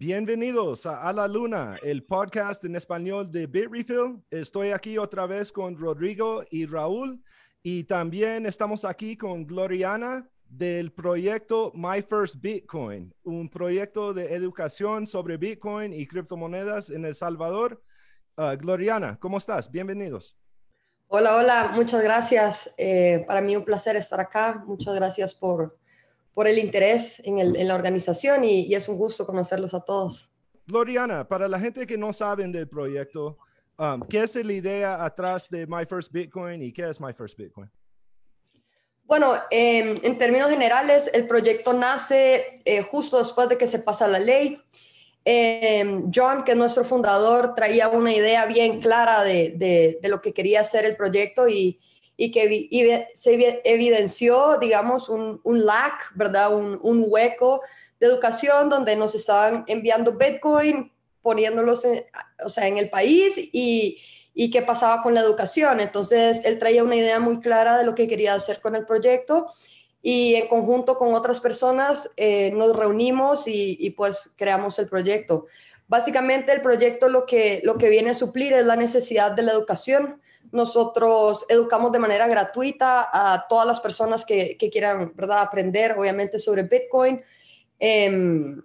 Bienvenidos 0.00 0.86
a 0.86 1.02
A 1.02 1.12
la 1.12 1.28
Luna, 1.28 1.76
el 1.82 2.04
podcast 2.04 2.64
en 2.64 2.74
español 2.74 3.30
de 3.30 3.46
Bitrefill. 3.46 4.24
Estoy 4.30 4.70
aquí 4.70 4.96
otra 4.96 5.26
vez 5.26 5.52
con 5.52 5.76
Rodrigo 5.76 6.42
y 6.50 6.64
Raúl 6.64 7.22
y 7.62 7.84
también 7.84 8.46
estamos 8.46 8.86
aquí 8.86 9.14
con 9.18 9.46
Gloriana 9.46 10.26
del 10.48 10.90
proyecto 10.90 11.70
My 11.74 12.00
First 12.00 12.36
Bitcoin, 12.40 13.14
un 13.24 13.50
proyecto 13.50 14.14
de 14.14 14.34
educación 14.34 15.06
sobre 15.06 15.36
Bitcoin 15.36 15.92
y 15.92 16.06
criptomonedas 16.06 16.88
en 16.88 17.04
El 17.04 17.14
Salvador. 17.14 17.82
Ah, 18.38 18.56
Gloriana, 18.58 19.18
¿cómo 19.20 19.36
estás? 19.36 19.70
Bienvenidos. 19.70 20.34
Hola, 21.08 21.36
hola, 21.36 21.72
muchas 21.74 22.02
gracias. 22.02 22.72
Eh, 22.78 23.22
para 23.28 23.42
mí 23.42 23.54
un 23.54 23.66
placer 23.66 23.96
estar 23.96 24.18
acá. 24.18 24.64
Muchas 24.66 24.94
gracias 24.94 25.34
por, 25.34 25.78
por 26.34 26.46
el 26.46 26.58
interés 26.58 27.20
en, 27.24 27.38
el, 27.38 27.56
en 27.56 27.68
la 27.68 27.74
organización 27.74 28.44
y, 28.44 28.66
y, 28.66 28.74
es 28.74 28.88
un 28.88 28.96
gusto 28.96 29.26
conocerlos 29.26 29.74
a 29.74 29.80
todos. 29.80 30.30
Gloriana, 30.66 31.26
para 31.26 31.48
la 31.48 31.58
gente 31.58 31.86
que 31.86 31.98
no 31.98 32.12
saben 32.12 32.52
del 32.52 32.68
proyecto, 32.68 33.38
um, 33.78 34.02
¿qué 34.02 34.22
es 34.22 34.36
la 34.36 34.52
idea 34.52 35.04
atrás 35.04 35.48
de 35.50 35.66
My 35.66 35.84
First 35.86 36.12
Bitcoin 36.12 36.62
y 36.62 36.72
qué 36.72 36.88
es 36.88 37.00
My 37.00 37.12
First 37.12 37.36
Bitcoin? 37.36 37.70
Bueno, 39.04 39.34
eh, 39.50 39.96
en 40.02 40.18
términos 40.18 40.50
generales, 40.50 41.10
el 41.12 41.26
proyecto 41.26 41.72
nace 41.72 42.62
eh, 42.64 42.82
justo 42.82 43.18
después 43.18 43.48
de 43.48 43.58
que 43.58 43.66
se 43.66 43.80
pasa 43.80 44.06
la 44.06 44.20
ley. 44.20 44.62
Eh, 45.24 46.00
John, 46.14 46.44
que 46.44 46.52
es 46.52 46.56
nuestro 46.56 46.84
fundador, 46.84 47.56
traía 47.56 47.88
una 47.88 48.14
idea 48.14 48.46
bien 48.46 48.80
clara 48.80 49.24
de, 49.24 49.50
de, 49.56 49.98
de 50.00 50.08
lo 50.08 50.20
que 50.20 50.32
quería 50.32 50.60
hacer 50.60 50.84
el 50.84 50.96
proyecto 50.96 51.48
y, 51.48 51.80
y 52.22 52.30
que 52.32 53.08
se 53.14 53.62
evidenció, 53.64 54.58
digamos, 54.58 55.08
un, 55.08 55.40
un 55.42 55.64
lack, 55.64 56.12
¿verdad? 56.14 56.54
Un, 56.54 56.78
un, 56.82 57.06
hueco 57.08 57.62
de 57.98 58.08
educación 58.08 58.68
donde 58.68 58.94
nos 58.94 59.14
estaban 59.14 59.64
enviando 59.66 60.18
Bitcoin, 60.18 60.92
poniéndolos 61.22 61.82
en, 61.86 62.04
o 62.44 62.50
sea, 62.50 62.68
en 62.68 62.76
el 62.76 62.90
país 62.90 63.38
y, 63.38 64.02
y 64.34 64.50
qué 64.50 64.60
pasaba 64.60 65.02
con 65.02 65.14
la 65.14 65.22
educación. 65.22 65.80
Entonces, 65.80 66.42
él 66.44 66.58
traía 66.58 66.84
una 66.84 66.96
idea 66.96 67.20
muy 67.20 67.40
clara 67.40 67.78
de 67.78 67.86
lo 67.86 67.94
que 67.94 68.06
quería 68.06 68.34
hacer 68.34 68.60
con 68.60 68.76
el 68.76 68.84
proyecto 68.84 69.46
y 70.02 70.34
en 70.34 70.46
conjunto 70.46 70.98
con 70.98 71.14
otras 71.14 71.40
personas 71.40 72.10
eh, 72.18 72.50
nos 72.50 72.76
reunimos 72.76 73.48
y, 73.48 73.78
y, 73.80 73.90
pues 73.92 74.34
creamos 74.36 74.78
el 74.78 74.90
proyecto. 74.90 75.46
Básicamente 75.88 76.52
el 76.52 76.60
proyecto 76.60 77.08
lo 77.08 77.24
que, 77.24 77.62
lo 77.64 77.78
que 77.78 77.88
viene 77.88 78.10
a 78.10 78.14
suplir 78.14 78.52
es 78.52 78.66
la 78.66 78.76
necesidad 78.76 79.32
de 79.32 79.42
la 79.42 79.52
educación 79.52 80.19
nosotros 80.52 81.46
educamos 81.48 81.92
de 81.92 81.98
manera 81.98 82.26
gratuita 82.26 83.08
a 83.12 83.46
todas 83.48 83.66
las 83.66 83.80
personas 83.80 84.24
que, 84.24 84.56
que 84.58 84.70
quieran 84.70 85.12
¿verdad? 85.14 85.40
aprender, 85.40 85.96
obviamente, 85.98 86.38
sobre 86.38 86.64
Bitcoin. 86.64 87.22
Eh, 87.78 88.56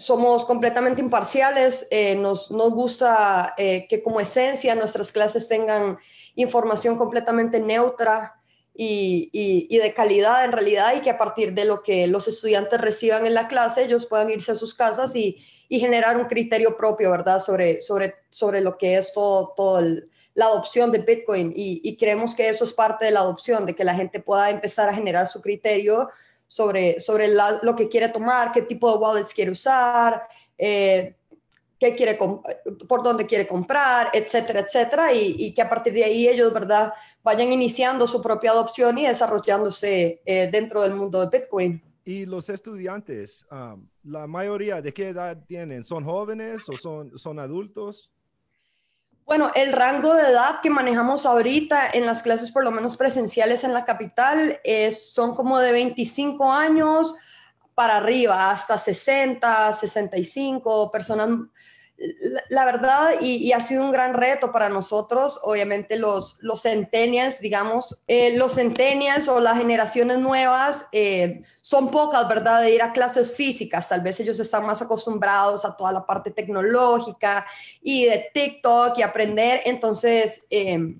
somos 0.00 0.46
completamente 0.46 1.02
imparciales, 1.02 1.86
eh, 1.90 2.16
nos, 2.16 2.50
nos, 2.50 2.72
gusta 2.72 3.54
eh, 3.58 3.86
que 3.86 4.02
como 4.02 4.18
esencia 4.18 4.74
nuestras 4.74 5.12
clases 5.12 5.46
tengan 5.46 5.98
información 6.36 6.96
completamente 6.96 7.60
neutra 7.60 8.40
y, 8.74 9.28
y, 9.32 9.66
y, 9.68 9.78
de 9.78 9.92
calidad 9.92 10.44
en 10.46 10.52
realidad 10.52 10.94
y 10.96 11.00
que 11.00 11.10
a 11.10 11.18
partir 11.18 11.52
de 11.52 11.66
lo 11.66 11.82
que 11.82 12.06
los 12.06 12.28
estudiantes 12.28 12.80
reciban 12.80 13.26
en 13.26 13.34
la 13.34 13.46
clase 13.46 13.84
ellos 13.84 14.06
puedan 14.06 14.30
irse 14.30 14.52
a 14.52 14.54
sus 14.54 14.74
casas 14.74 15.14
y, 15.14 15.44
y 15.68 15.80
generar 15.80 16.16
un 16.16 16.24
criterio 16.24 16.78
propio, 16.78 17.10
¿verdad? 17.10 17.38
Sobre, 17.38 17.82
sobre, 17.82 18.14
sobre 18.30 18.62
lo 18.62 18.78
que 18.78 18.96
es 18.96 19.12
todo, 19.12 19.52
todo 19.54 19.80
el, 19.80 20.08
la 20.34 20.46
adopción 20.46 20.90
de 20.92 20.98
Bitcoin 20.98 21.52
y, 21.54 21.80
y, 21.82 21.96
creemos 21.96 22.34
que 22.34 22.48
eso 22.48 22.64
es 22.64 22.72
parte 22.72 23.04
de 23.04 23.10
la 23.10 23.20
adopción, 23.20 23.66
de 23.66 23.74
que 23.74 23.84
la 23.84 23.94
gente 23.94 24.20
pueda 24.20 24.50
empezar 24.50 24.88
a 24.88 24.94
generar 24.94 25.26
su 25.26 25.42
criterio 25.42 26.08
sobre, 26.46 27.00
sobre 27.00 27.28
lo 27.28 27.76
que 27.76 27.88
quiere 27.88 28.08
tomar, 28.08 28.52
qué 28.52 28.62
tipo 28.62 28.90
de 28.90 28.98
wallets 28.98 29.34
quiere 29.34 29.50
usar, 29.50 30.22
eh, 30.58 31.14
qué 31.78 31.94
quiere 31.96 32.18
por 32.86 33.02
dónde 33.02 33.26
quiere 33.26 33.46
comprar, 33.46 34.10
etcétera, 34.12 34.60
etcétera, 34.60 35.12
y, 35.12 35.36
y, 35.38 35.54
que 35.54 35.62
a 35.62 35.68
partir 35.68 35.94
de 35.94 36.04
ahí 36.04 36.28
ellos, 36.28 36.52
¿verdad?, 36.52 36.92
vayan 37.22 37.52
iniciando 37.52 38.06
su 38.06 38.20
propia 38.20 38.50
adopción 38.50 38.98
y 38.98 39.06
desarrollándose 39.06 40.20
eh, 40.24 40.48
dentro 40.52 40.82
del 40.82 40.94
mundo 40.94 41.20
de 41.26 41.38
Bitcoin. 41.38 41.82
Y 42.04 42.26
los 42.26 42.50
estudiantes, 42.50 43.46
um, 43.50 43.86
la 44.02 44.26
mayoría, 44.26 44.82
¿de 44.82 44.92
qué 44.92 45.08
edad 45.08 45.38
tienen? 45.46 45.84
¿Son 45.84 46.04
jóvenes 46.04 46.68
o 46.68 46.76
son, 46.76 47.16
son 47.18 47.38
adultos? 47.38 48.10
Bueno, 49.26 49.52
el 49.54 49.72
rango 49.72 50.14
de 50.14 50.30
edad 50.30 50.60
que 50.60 50.70
manejamos 50.70 51.24
ahorita 51.24 51.90
en 51.92 52.04
las 52.04 52.22
clases, 52.22 52.50
por 52.50 52.64
lo 52.64 52.72
menos 52.72 52.96
presenciales 52.96 53.62
en 53.62 53.72
la 53.72 53.84
capital, 53.84 54.60
son 54.90 55.34
como 55.36 55.58
de 55.60 55.70
25 55.70 56.52
años 56.52 57.14
para 57.74 57.98
arriba, 57.98 58.50
hasta 58.50 58.76
60, 58.76 59.72
65 59.72 60.90
personas 60.90 61.28
la, 62.48 62.64
verdad, 62.64 63.20
y, 63.20 63.52
ha 63.52 63.60
sido 63.60 63.84
un 63.84 63.92
gran 63.92 64.14
reto 64.14 64.52
para 64.52 64.70
nosotros, 64.70 65.38
obviamente 65.42 65.96
los, 65.96 66.38
los 66.40 66.62
centennials, 66.62 67.40
digamos, 67.40 68.02
eh, 68.08 68.36
los 68.36 68.54
centennials 68.54 69.28
o 69.28 69.38
las 69.38 69.58
generaciones 69.58 70.18
nuevas 70.18 70.86
eh, 70.92 71.42
son 71.60 71.90
pocas, 71.90 72.26
¿verdad? 72.26 72.62
De 72.62 72.74
ir 72.74 72.82
a 72.82 72.92
clases 72.92 73.34
físicas, 73.34 73.88
tal 73.88 74.00
vez 74.00 74.18
ellos 74.18 74.40
están 74.40 74.64
más 74.64 74.80
acostumbrados 74.80 75.64
a 75.66 75.76
toda 75.76 75.92
la 75.92 76.06
parte 76.06 76.30
tecnológica 76.30 77.46
y 77.82 78.06
de 78.06 78.30
TikTok 78.32 78.98
y 78.98 79.02
aprender, 79.02 79.60
entonces... 79.66 80.46
Eh, 80.50 80.96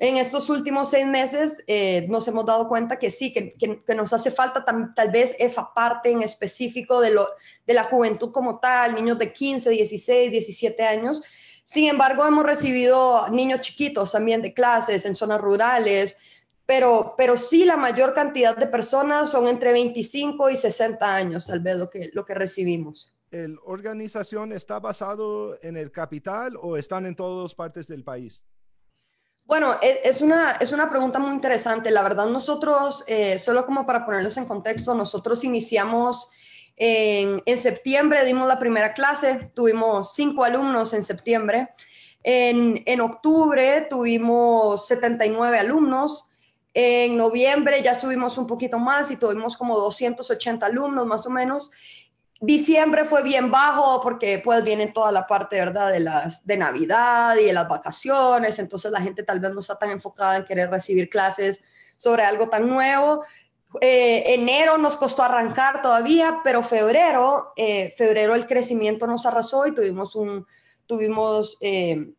en 0.00 0.16
estos 0.16 0.48
últimos 0.48 0.88
seis 0.88 1.06
meses 1.06 1.62
eh, 1.66 2.06
nos 2.08 2.26
hemos 2.26 2.46
dado 2.46 2.66
cuenta 2.68 2.98
que 2.98 3.10
sí, 3.10 3.34
que, 3.34 3.52
que, 3.52 3.82
que 3.84 3.94
nos 3.94 4.10
hace 4.14 4.30
falta 4.30 4.64
tam, 4.64 4.94
tal 4.94 5.10
vez 5.10 5.36
esa 5.38 5.74
parte 5.74 6.10
en 6.10 6.22
específico 6.22 7.02
de, 7.02 7.10
lo, 7.10 7.28
de 7.66 7.74
la 7.74 7.84
juventud 7.84 8.32
como 8.32 8.58
tal, 8.58 8.94
niños 8.94 9.18
de 9.18 9.30
15, 9.30 9.68
16, 9.68 10.32
17 10.32 10.82
años. 10.84 11.22
Sin 11.64 11.86
embargo, 11.86 12.26
hemos 12.26 12.44
recibido 12.44 13.28
niños 13.28 13.60
chiquitos 13.60 14.12
también 14.12 14.40
de 14.40 14.54
clases 14.54 15.04
en 15.04 15.14
zonas 15.14 15.38
rurales, 15.38 16.16
pero, 16.64 17.14
pero 17.18 17.36
sí 17.36 17.66
la 17.66 17.76
mayor 17.76 18.14
cantidad 18.14 18.56
de 18.56 18.68
personas 18.68 19.30
son 19.30 19.48
entre 19.48 19.70
25 19.70 20.48
y 20.48 20.56
60 20.56 21.14
años, 21.14 21.48
tal 21.48 21.60
vez 21.60 21.76
lo 21.76 21.90
que, 21.90 22.08
lo 22.14 22.24
que 22.24 22.34
recibimos. 22.34 23.14
¿La 23.30 23.54
organización 23.64 24.52
está 24.54 24.80
basado 24.80 25.62
en 25.62 25.76
el 25.76 25.92
capital 25.92 26.56
o 26.56 26.78
están 26.78 27.04
en 27.04 27.14
todas 27.14 27.54
partes 27.54 27.86
del 27.86 28.02
país? 28.02 28.42
Bueno, 29.50 29.78
e, 29.82 30.02
es 30.04 30.20
una, 30.20 30.52
es 30.60 30.70
una 30.70 30.88
pregunta 30.88 31.18
muy 31.18 31.32
interesante. 31.32 31.90
La 31.90 32.02
verdad, 32.02 32.26
nosotros, 32.26 33.02
eh, 33.08 33.36
solo 33.40 33.66
como 33.66 33.84
para 33.84 34.06
ponerlos 34.06 34.36
en 34.36 34.46
contexto, 34.46 34.94
nosotros 34.94 35.42
iniciamos 35.42 36.30
en, 36.76 37.42
en, 37.44 37.58
septiembre, 37.58 38.24
dimos 38.24 38.46
la 38.46 38.60
primera 38.60 38.94
clase, 38.94 39.50
tuvimos 39.52 40.14
cinco 40.14 40.44
alumnos 40.44 40.94
en 40.94 41.02
septiembre. 41.02 41.70
En, 42.22 42.84
en 42.86 43.00
octubre 43.00 43.88
tuvimos 43.90 44.86
79 44.86 45.58
alumnos. 45.58 46.30
En 46.72 47.16
noviembre 47.16 47.82
ya 47.82 47.96
subimos 47.96 48.38
un 48.38 48.46
poquito 48.46 48.78
más 48.78 49.10
y 49.10 49.16
tuvimos 49.16 49.56
como 49.56 49.76
280 49.76 50.64
alumnos 50.64 51.06
más 51.06 51.26
o 51.26 51.30
menos. 51.30 51.72
Diciembre 52.42 53.04
fue 53.04 53.22
bien 53.22 53.50
bajo 53.50 54.00
porque 54.02 54.40
pues 54.42 54.64
viene 54.64 54.86
toda 54.92 55.12
la 55.12 55.26
parte, 55.26 55.56
¿verdad? 55.56 55.92
De 55.92 56.00
las 56.00 56.46
de 56.46 56.56
Navidad 56.56 57.36
y 57.36 57.44
de 57.44 57.52
las 57.52 57.68
vacaciones, 57.68 58.58
entonces 58.58 58.90
la 58.90 59.02
gente 59.02 59.22
tal 59.22 59.40
vez 59.40 59.52
no 59.52 59.60
está 59.60 59.78
tan 59.78 59.90
enfocada 59.90 60.38
en 60.38 60.46
querer 60.46 60.70
recibir 60.70 61.10
clases 61.10 61.60
sobre 61.98 62.22
algo 62.22 62.48
tan 62.48 62.66
nuevo. 62.66 63.22
Eh, 63.82 64.34
enero 64.34 64.78
nos 64.78 64.96
costó 64.96 65.22
arrancar 65.22 65.82
todavía, 65.82 66.40
pero 66.42 66.62
febrero, 66.62 67.52
eh, 67.56 67.92
febrero 67.96 68.34
el 68.34 68.46
crecimiento 68.46 69.06
nos 69.06 69.26
arrasó 69.26 69.66
y 69.66 69.74
tuvimos 69.74 70.16
un, 70.16 70.46
tuvimos 70.86 71.58
eh, 71.60 72.14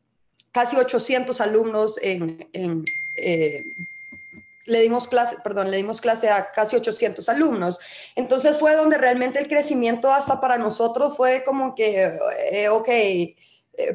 casi 0.52 0.78
800 0.78 1.42
alumnos 1.42 2.00
en, 2.02 2.86
le 4.72 4.82
dimos 4.82 5.08
clase, 5.08 5.38
perdón, 5.44 5.70
le 5.70 5.78
dimos 5.78 6.00
clase 6.00 6.30
a 6.30 6.52
casi 6.52 6.78
800 6.78 7.28
alumnos. 7.28 7.80
Entonces 8.16 8.58
fue 8.58 8.76
donde 8.76 8.98
realmente 8.98 9.40
el 9.40 9.48
crecimiento 9.48 10.12
hasta 10.12 10.40
para 10.40 10.58
nosotros 10.58 11.18
fue 11.18 11.44
como 11.44 11.76
que, 11.76 12.18
eh, 12.52 12.70
ok, 12.70 12.88
eh, 12.88 13.36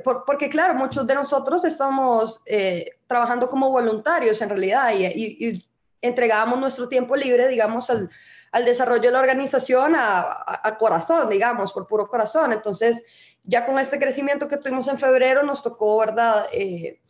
por, 0.05 0.25
porque 0.27 0.51
claro, 0.51 0.75
muchos 0.75 1.07
de 1.07 1.15
nosotros 1.15 1.65
estamos 1.65 2.43
eh, 2.47 2.91
trabajando 3.07 3.49
como 3.49 3.71
voluntarios 3.71 4.41
en 4.43 4.51
realidad 4.51 4.93
y, 4.93 5.07
y, 5.07 5.49
y 5.49 5.65
entregábamos 6.03 6.59
nuestro 6.59 6.89
tiempo 6.89 7.17
libre, 7.17 7.49
digamos, 7.49 7.89
al, 7.89 8.11
al 8.53 8.65
desarrollo 8.65 9.03
de 9.03 9.11
la 9.13 9.21
organización 9.21 9.95
a, 9.97 10.21
a, 10.21 10.61
a, 10.63 10.77
corazón, 10.77 11.29
digamos, 11.31 11.73
por 11.73 11.87
puro 11.87 12.07
corazón. 12.07 12.53
Entonces, 12.53 13.03
ya 13.45 13.65
con 13.65 13.79
este 13.79 13.99
crecimiento 13.99 14.47
que 14.47 14.59
tuvimos 14.59 14.89
en 14.89 14.99
febrero, 14.99 15.43
nos 15.43 15.63
tocó, 15.63 15.99
¿verdad? 15.99 16.47
Eh, 16.53 17.01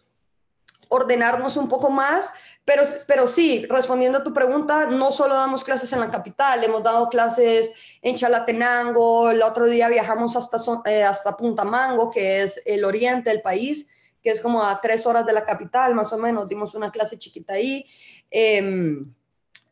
ordenarnos 0.88 1.56
un 1.56 1.68
poco 1.68 1.90
más, 1.90 2.32
pero, 2.66 2.82
pero 3.06 3.26
sí, 3.26 3.64
respondiendo 3.70 4.18
a 4.18 4.24
tu 4.24 4.34
pregunta, 4.34 4.86
no 4.86 5.12
solo 5.12 5.34
damos 5.34 5.64
clases 5.64 5.90
en 5.92 6.00
la 6.00 6.10
capital, 6.10 6.62
hemos 6.62 6.82
dado 6.82 7.08
clases 7.08 7.72
en 8.02 8.16
Chalatenango, 8.16 9.30
el 9.30 9.40
otro 9.40 9.66
día 9.66 9.88
viajamos 9.88 10.36
hasta, 10.36 10.58
eh, 10.84 11.02
hasta 11.02 11.36
Punta 11.36 11.64
Mango, 11.64 12.10
que 12.10 12.42
es 12.42 12.60
el 12.66 12.84
oriente 12.84 13.30
del 13.30 13.40
país, 13.40 13.88
que 14.20 14.30
es 14.30 14.40
como 14.40 14.62
a 14.62 14.80
tres 14.80 15.06
horas 15.06 15.24
de 15.24 15.32
la 15.32 15.44
capital, 15.44 15.94
más 15.94 16.12
o 16.12 16.18
menos, 16.18 16.48
dimos 16.48 16.74
una 16.74 16.90
clase 16.90 17.18
chiquita 17.18 17.54
ahí. 17.54 17.86
Eh, 18.30 19.00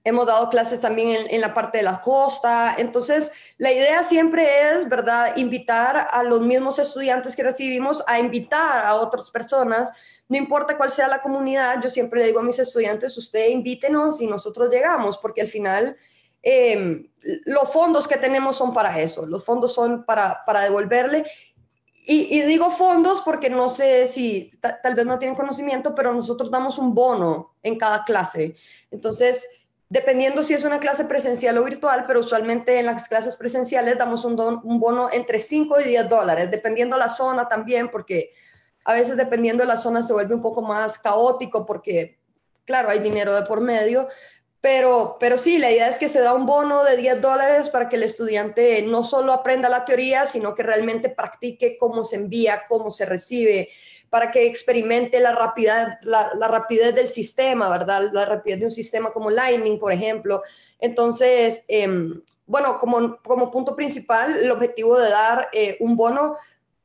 hemos 0.04 0.26
dado 0.26 0.50
clases 0.50 0.80
también 0.80 1.26
en, 1.30 1.40
la 1.40 1.54
parte 1.54 1.78
de 1.78 1.84
la 1.84 2.00
costa. 2.00 2.74
Entonces, 2.76 3.32
la 3.56 3.72
idea 3.72 4.04
siempre 4.04 4.70
es, 4.70 4.88
¿verdad?, 4.88 5.36
invitar 5.36 6.08
a 6.10 6.22
los 6.22 6.42
mismos 6.42 6.78
estudiantes 6.78 7.34
que 7.34 7.42
recibimos 7.42 8.04
a 8.06 8.18
invitar 8.18 8.84
a 8.84 8.96
otras 8.96 9.30
personas. 9.30 9.90
No 10.28 10.38
importa 10.38 10.76
cuál 10.76 10.90
sea 10.90 11.08
la 11.08 11.20
comunidad, 11.20 11.82
yo 11.82 11.90
siempre 11.90 12.20
le 12.20 12.26
digo 12.26 12.40
a 12.40 12.42
mis 12.42 12.58
estudiantes, 12.58 13.16
usted 13.18 13.48
invítenos 13.48 14.20
y 14.20 14.26
nosotros 14.26 14.70
llegamos, 14.70 15.18
porque 15.18 15.42
al 15.42 15.48
final 15.48 15.96
em, 16.42 17.08
los 17.44 17.70
fondos 17.70 18.08
que 18.08 18.16
tenemos 18.16 18.56
son 18.56 18.72
para 18.72 18.98
eso, 19.00 19.26
los 19.26 19.44
fondos 19.44 19.74
son 19.74 20.04
para, 20.04 20.42
para 20.46 20.60
devolverle. 20.60 21.26
Y, 22.06 22.42
digo 22.42 22.70
fondos 22.70 23.22
porque 23.22 23.48
no 23.48 23.70
sé 23.70 24.06
si 24.06 24.52
tal 24.60 24.94
vez 24.94 25.06
no 25.06 25.18
tienen 25.18 25.34
conocimiento, 25.34 25.94
pero 25.94 26.12
nosotros 26.12 26.50
damos 26.50 26.76
un 26.78 26.94
bono 26.94 27.54
en 27.62 27.78
cada 27.78 28.04
clase. 28.04 28.56
Entonces, 28.90 29.48
dependiendo 29.88 30.42
si 30.42 30.52
es 30.52 30.64
una 30.64 30.80
clase 30.80 31.06
presencial 31.06 31.56
o 31.56 31.64
virtual, 31.64 32.04
pero 32.06 32.20
usualmente 32.20 32.78
en 32.78 32.84
las 32.84 33.08
clases 33.08 33.36
presenciales 33.36 33.96
damos 33.96 34.26
un, 34.26 34.38
un 34.38 34.78
bono 34.78 35.10
entre 35.10 35.40
5 35.40 35.80
y 35.80 35.84
10 35.84 36.10
dólares, 36.10 36.50
dependiendo 36.50 36.98
la 36.98 37.08
zona 37.08 37.48
también, 37.48 37.90
porque 37.90 38.32
a 38.84 38.92
veces 38.92 39.16
dependiendo 39.16 39.62
de 39.62 39.68
la 39.68 39.76
zona 39.76 40.02
se 40.02 40.12
vuelve 40.12 40.34
un 40.34 40.42
poco 40.42 40.62
más 40.62 40.98
caótico 40.98 41.66
porque, 41.66 42.18
claro, 42.64 42.90
hay 42.90 43.00
dinero 43.00 43.34
de 43.34 43.42
por 43.42 43.60
medio, 43.60 44.08
pero, 44.64 45.18
pero 45.20 45.36
sí, 45.36 45.58
la 45.58 45.70
idea 45.70 45.88
es 45.88 45.98
que 45.98 46.08
se 46.08 46.22
da 46.22 46.32
un 46.32 46.46
bono 46.46 46.84
de 46.84 46.96
10 46.96 47.20
dólares 47.20 47.68
para 47.68 47.90
que 47.90 47.96
el 47.96 48.02
estudiante 48.02 48.80
no 48.80 49.04
solo 49.04 49.34
aprenda 49.34 49.68
la 49.68 49.84
teoría, 49.84 50.24
sino 50.24 50.54
que 50.54 50.62
realmente 50.62 51.10
practique 51.10 51.76
cómo 51.78 52.06
se 52.06 52.16
envía, 52.16 52.62
cómo 52.66 52.90
se 52.90 53.04
recibe, 53.04 53.68
para 54.08 54.30
que 54.30 54.46
experimente 54.46 55.20
la 55.20 55.34
rapidez, 55.34 55.98
la, 56.00 56.48
rapidez 56.48 56.94
del 56.94 57.08
sistema, 57.08 57.68
¿verdad? 57.68 58.10
La 58.12 58.24
rapidez 58.24 58.60
de 58.60 58.64
un 58.64 58.70
sistema 58.70 59.12
como 59.12 59.28
Lightning, 59.28 59.78
por 59.78 59.92
ejemplo. 59.92 60.42
Entonces, 60.78 61.66
em, 61.68 62.22
bueno, 62.46 62.78
como, 62.78 63.18
como 63.22 63.50
punto 63.50 63.76
principal, 63.76 64.38
el 64.38 64.50
objetivo 64.50 64.98
de 64.98 65.10
dar 65.10 65.48
eh, 65.52 65.76
un 65.80 65.94
bono, 65.94 66.36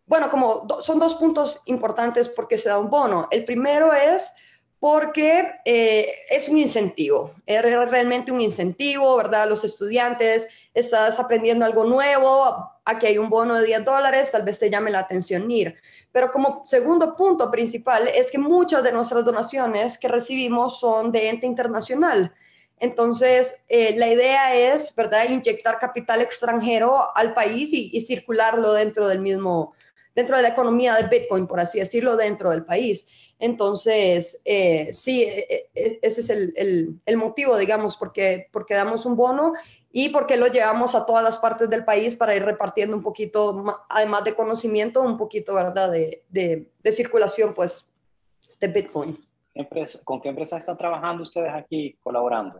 bueno, 0.09 0.31
como 0.31 0.67
son 0.81 0.97
dos 0.97 1.13
puntos 1.13 1.61
importantes 1.65 2.29
porque 2.29 2.57
se 2.57 2.67
da 2.67 2.79
un 2.79 2.89
bono. 2.89 3.27
El 3.29 3.45
primero 3.45 3.93
es 3.93 4.33
porque 4.79 5.51
eh, 5.65 6.11
es 6.31 6.49
un 6.49 6.57
incentivo, 6.57 7.35
es 7.45 7.61
realmente 7.61 8.31
un 8.31 8.39
incentivo, 8.39 9.15
¿verdad? 9.17 9.47
Los 9.47 9.63
estudiantes, 9.63 10.49
estás 10.73 11.19
aprendiendo 11.19 11.63
algo 11.63 11.85
nuevo, 11.85 12.71
aquí 12.85 13.05
hay 13.05 13.19
un 13.19 13.29
bono 13.29 13.55
de 13.55 13.67
10 13.67 13.85
dólares, 13.85 14.31
tal 14.31 14.41
vez 14.41 14.57
te 14.57 14.71
llame 14.71 14.89
la 14.89 14.99
atención 14.99 15.51
ir. 15.51 15.75
Pero 16.11 16.31
como 16.31 16.63
segundo 16.65 17.15
punto 17.15 17.51
principal 17.51 18.07
es 18.07 18.31
que 18.31 18.39
muchas 18.39 18.81
de 18.83 18.91
nuestras 18.91 19.23
donaciones 19.23 19.99
que 19.99 20.07
recibimos 20.07 20.79
son 20.79 21.11
de 21.11 21.29
ente 21.29 21.45
internacional. 21.45 22.33
Entonces, 22.79 23.65
eh, 23.67 23.93
la 23.95 24.07
idea 24.07 24.55
es, 24.55 24.95
¿verdad?, 24.95 25.29
inyectar 25.29 25.77
capital 25.77 26.21
extranjero 26.21 27.15
al 27.15 27.35
país 27.35 27.73
y, 27.73 27.91
y 27.93 28.01
circularlo 28.01 28.73
dentro 28.73 29.07
del 29.07 29.19
mismo, 29.19 29.75
dentro 30.19 30.35
de 30.35 30.41
la 30.41 30.49
economía 30.49 30.95
de 30.95 31.07
Bitcoin, 31.07 31.47
por 31.47 31.61
así 31.61 31.79
decirlo, 31.79 32.17
dentro 32.17 32.51
del 32.51 32.65
país. 32.65 33.07
Entonces, 33.39 34.41
eh, 34.43 34.91
sí, 34.91 35.23
e, 35.23 35.69
e, 35.73 35.99
ese 36.01 36.19
es 36.19 36.29
el, 36.29 37.15
motivo, 37.15 37.57
digamos, 37.57 37.95
porque, 37.95 38.49
porque 38.51 38.73
damos 38.73 39.05
un 39.05 39.15
bono 39.15 39.53
y 39.93 40.09
porque 40.09 40.35
lo 40.35 40.47
llevamos 40.47 40.93
a 40.93 41.05
todas 41.05 41.23
las 41.23 41.37
partes 41.37 41.69
del 41.69 41.85
país 41.85 42.17
para 42.17 42.35
ir 42.35 42.43
repartiendo 42.43 42.97
un 42.97 43.01
poquito, 43.01 43.63
además 43.87 44.25
de 44.25 44.35
conocimiento, 44.35 45.01
un 45.01 45.17
poquito, 45.17 45.53
¿verdad?, 45.53 45.89
de, 45.89 46.67
circulación, 46.91 47.53
pues, 47.53 47.89
de 48.59 48.67
Bitcoin. 48.67 49.25
¿Con 50.03 50.19
qué 50.19 50.29
empresas 50.29 50.59
están 50.59 50.77
trabajando 50.77 51.23
ustedes 51.23 51.53
aquí 51.53 51.97
colaborando? 52.03 52.59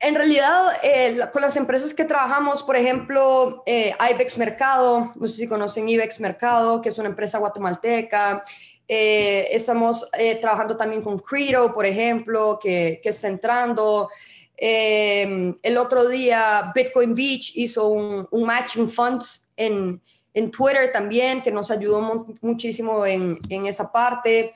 En 0.00 0.14
realidad, 0.14 0.72
eh, 0.82 1.18
con 1.32 1.42
las 1.42 1.56
empresas 1.56 1.94
que 1.94 2.04
trabajamos, 2.04 2.62
por 2.62 2.76
ejemplo, 2.76 3.62
eh, 3.64 3.94
IBEX 4.12 4.36
Mercado, 4.38 5.12
no 5.14 5.26
sé 5.26 5.36
si 5.36 5.48
conocen 5.48 5.88
IBEX 5.88 6.20
Mercado, 6.20 6.82
que 6.82 6.90
es 6.90 6.98
una 6.98 7.08
empresa 7.08 7.38
guatemalteca, 7.38 8.44
eh, 8.86 9.48
estamos 9.50 10.08
eh, 10.18 10.36
trabajando 10.36 10.76
también 10.76 11.00
con 11.02 11.18
Credo, 11.18 11.72
por 11.72 11.86
ejemplo, 11.86 12.58
que, 12.62 13.00
que 13.02 13.08
está 13.08 13.28
entrando. 13.28 14.10
Eh, 14.56 15.54
el 15.62 15.76
otro 15.78 16.06
día 16.06 16.70
Bitcoin 16.74 17.14
Beach 17.14 17.52
hizo 17.56 17.88
un, 17.88 18.28
matching 18.44 18.90
funds 18.90 19.48
en, 19.56 20.00
en, 20.34 20.50
Twitter 20.50 20.92
también, 20.92 21.42
que 21.42 21.50
nos 21.50 21.70
ayudó 21.70 22.26
muchísimo 22.42 23.06
en, 23.06 23.38
en, 23.48 23.66
esa 23.66 23.90
parte. 23.90 24.52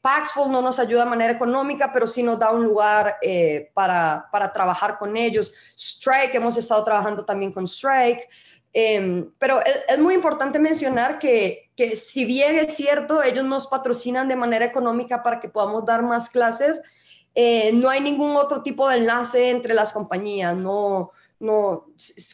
Paxful 0.00 0.50
no 0.52 0.62
nos 0.62 0.78
ayuda 0.78 1.04
de 1.04 1.10
manera 1.10 1.32
económica, 1.32 1.90
pero 1.92 2.06
sí 2.06 2.22
nos 2.22 2.38
da 2.38 2.52
un 2.52 2.62
lugar 2.62 3.16
para, 3.74 4.28
para 4.30 4.52
trabajar 4.52 4.98
con 4.98 5.16
ellos. 5.16 5.52
Strike, 5.76 6.34
hemos 6.34 6.56
estado 6.56 6.84
trabajando 6.84 7.24
también 7.24 7.52
con 7.52 7.64
Strike. 7.64 8.28
Em, 8.74 9.30
pero 9.38 9.60
es, 9.88 9.98
muy 9.98 10.14
importante 10.14 10.58
mencionar 10.58 11.18
que, 11.18 11.70
que, 11.76 11.94
si 11.94 12.24
bien 12.24 12.56
es 12.56 12.74
cierto, 12.74 13.22
ellos 13.22 13.44
nos 13.44 13.66
patrocinan 13.66 14.28
de 14.28 14.36
manera 14.36 14.64
económica 14.64 15.22
para 15.22 15.40
que 15.40 15.48
podamos 15.50 15.84
dar 15.84 16.02
más 16.02 16.30
clases, 16.30 16.80
eh, 17.34 17.72
no 17.72 17.88
hay 17.90 18.00
ningún 18.00 18.36
otro 18.36 18.62
tipo 18.62 18.88
de 18.88 18.98
enlace 18.98 19.50
entre 19.50 19.74
las 19.74 19.92
compañías. 19.92 20.56
No, 20.56 21.12
no, 21.42 21.86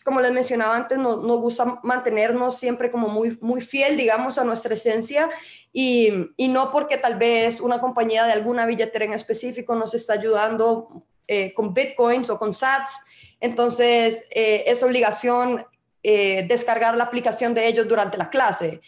como 0.05 0.21
les 0.21 0.33
mencionaba 0.33 0.77
antes, 0.77 0.99
no, 0.99 1.17
nos 1.17 1.41
gusta 1.41 1.81
mantenernos 1.83 2.59
siempre 2.59 2.91
como 2.91 3.09
muy, 3.09 3.39
muy 3.41 3.61
fiel, 3.61 3.97
digamos, 3.97 4.39
a 4.39 4.45
nuestra 4.45 4.75
esencia 4.75 5.31
y, 5.73 6.13
y, 6.37 6.49
no 6.49 6.71
porque 6.71 6.99
tal 6.99 7.19
vez 7.19 7.61
una 7.61 7.81
compañía 7.81 8.25
de 8.25 8.33
alguna 8.33 8.67
billetera 8.67 9.05
en 9.05 9.15
específico 9.15 9.75
nos 9.75 9.95
está 9.95 10.13
ayudando 10.15 11.05
eh, 11.31 11.53
con 11.53 11.75
bitcoins 11.75 12.31
o 12.31 12.39
con 12.39 12.55
sats. 12.55 13.03
Entonces, 13.39 14.27
eh, 14.31 14.65
es 14.67 14.83
obligación 14.83 15.67
eh, 16.03 16.47
descargar 16.49 16.97
la 16.97 17.05
aplicación 17.05 17.53
de 17.53 17.69
ellos 17.69 17.87
durante 17.87 18.17
la 18.17 18.31
clase. 18.31 18.81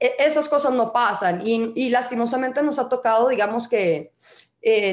E, 0.00 0.14
esas 0.18 0.48
cosas 0.48 0.72
no 0.72 0.92
pasan 0.92 1.46
y, 1.46 1.88
lastimosamente 1.88 2.64
nos 2.64 2.80
ha 2.80 2.88
tocado, 2.88 3.28
digamos 3.28 3.68
que, 3.68 4.12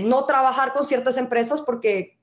no 0.03 0.25
trabajar 0.25 0.71
con 0.73 0.85
ciertas 0.85 1.17
empresas 1.17 1.59
porque, 1.59 2.19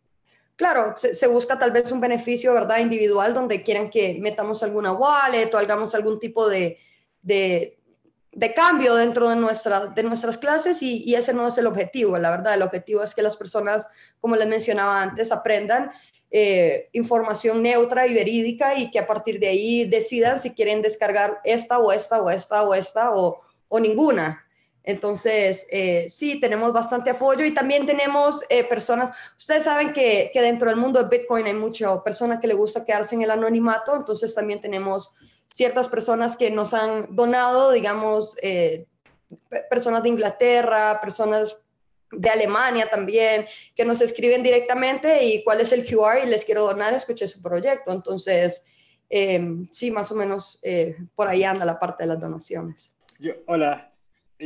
claro, 0.61 0.93
se, 0.95 1.27
busca 1.27 1.59
tal 1.59 1.71
vez 1.71 1.91
un 1.91 2.03
beneficio, 2.03 2.53
¿verdad?, 2.53 2.81
individual 2.81 3.33
donde 3.33 3.63
quieran 3.63 3.89
que 3.89 4.19
metamos 4.21 4.63
alguna 4.63 4.93
wallet 4.93 5.49
o 5.55 5.57
hagamos 5.57 5.95
algún 5.95 6.21
tipo 6.21 6.47
de, 6.51 6.79
de, 7.23 7.79
cambio 8.55 8.95
dentro 8.95 9.31
de, 9.31 9.37
nuestra, 9.37 9.87
de 9.87 10.03
nuestras 10.03 10.37
clases 10.37 10.83
y, 10.83 11.15
ese 11.15 11.33
no 11.33 11.49
es 11.49 11.57
el 11.57 11.67
objetivo, 11.67 12.19
la 12.19 12.31
verdad, 12.31 12.53
el 12.53 12.61
objetivo 12.61 13.03
es 13.03 13.15
que 13.15 13.23
las 13.23 13.39
personas, 13.39 13.89
como 14.21 14.37
les 14.37 14.47
mencionaba 14.47 15.01
antes, 15.01 15.33
aprendan 15.33 15.93
eh, 16.31 16.91
información 16.93 17.63
neutra 17.63 18.07
y 18.07 18.13
verídica 18.13 18.75
y 18.75 18.91
que 18.91 18.99
a 18.99 19.07
partir 19.07 19.41
de 19.41 19.49
ahí 19.49 19.89
decidan 19.89 20.39
si 20.39 20.55
quieren 20.55 20.83
descargar 20.83 21.41
esta 21.43 21.79
o 21.79 21.91
esta 21.91 22.21
o 22.21 22.29
esta 22.29 22.65
o 22.65 22.75
esta 22.75 23.13
o 23.15 23.81
ninguna. 23.81 24.45
Entonces, 24.91 25.67
eh, 25.71 26.09
sí, 26.09 26.41
tenemos 26.41 26.73
bastante 26.73 27.11
apoyo 27.11 27.45
y 27.45 27.55
también 27.55 27.87
tenemos 27.87 28.45
eh, 28.49 28.65
personas, 28.65 29.17
ustedes 29.39 29.65
saben 29.65 29.93
que, 29.93 30.31
que, 30.33 30.43
dentro 30.43 30.69
del 30.69 30.79
mundo 30.79 31.03
de 31.03 31.09
Bitcoin 31.09 31.47
hay 31.47 31.55
muchas 31.55 32.01
personas 32.03 32.41
que 32.41 32.49
le 32.49 32.55
gusta 32.55 32.85
quedarse 32.85 33.15
en 33.15 33.23
el 33.23 33.31
anonimato, 33.31 33.97
entonces 33.97 34.35
también 34.35 34.61
tenemos 34.61 35.13
ciertas 35.53 35.89
personas 35.89 36.37
que 36.37 36.51
nos 36.51 36.75
han 36.75 37.15
donado, 37.15 37.73
digamos, 37.73 38.37
personas 39.69 40.03
de 40.03 40.09
Inglaterra, 40.09 41.01
personas 41.01 41.57
de 42.13 42.29
Alemania 42.29 42.89
también, 42.89 43.47
que 43.75 43.85
nos 43.85 44.01
escriben 44.01 44.43
directamente 44.43 45.25
y 45.25 45.45
cuál 45.45 45.61
es 45.61 45.73
el 45.73 45.85
QR 45.85 46.25
y 46.25 46.29
les 46.29 46.45
quiero 46.45 46.65
donar, 46.65 46.93
escuché 46.95 47.29
su 47.29 47.41
proyecto. 47.41 47.93
Entonces, 47.93 48.67
em, 49.09 49.69
sí, 49.71 49.91
más 49.91 50.11
o 50.11 50.17
menos 50.17 50.59
eh, 50.63 50.97
por 51.15 51.29
ahí 51.29 51.45
anda 51.45 51.65
la 51.65 51.79
parte 51.79 52.05
de 52.05 52.09
las 52.09 52.21
donaciones. 52.21 52.93
Yo, 53.19 53.33
hola, 53.47 53.90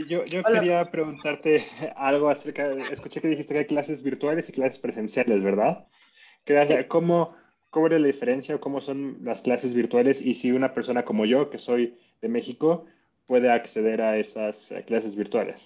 yo, 0.08 0.24
yo 0.24 0.42
quería 0.42 0.90
preguntarte 0.90 1.64
algo 1.96 2.28
acerca, 2.28 2.68
de, 2.68 2.82
escuché 2.92 3.20
que 3.20 3.28
dijiste 3.28 3.54
que 3.54 3.60
hay 3.60 3.66
clases 3.66 4.02
virtuales 4.02 4.48
y 4.48 4.52
clases 4.52 4.78
presenciales, 4.78 5.42
¿verdad? 5.42 5.86
¿Cómo, 6.88 7.34
¿Cómo 7.70 7.86
es 7.86 7.92
la 7.92 8.06
diferencia 8.06 8.56
o 8.56 8.60
cómo 8.60 8.80
son 8.80 9.18
las 9.22 9.40
clases 9.40 9.74
virtuales 9.74 10.20
y 10.20 10.34
si 10.34 10.52
una 10.52 10.74
persona 10.74 11.04
como 11.04 11.24
yo, 11.24 11.50
que 11.50 11.58
soy 11.58 11.98
de 12.20 12.28
México, 12.28 12.86
puede 13.26 13.50
acceder 13.50 14.02
a 14.02 14.18
esas 14.18 14.70
eh, 14.70 14.84
clases 14.86 15.16
virtuales? 15.16 15.56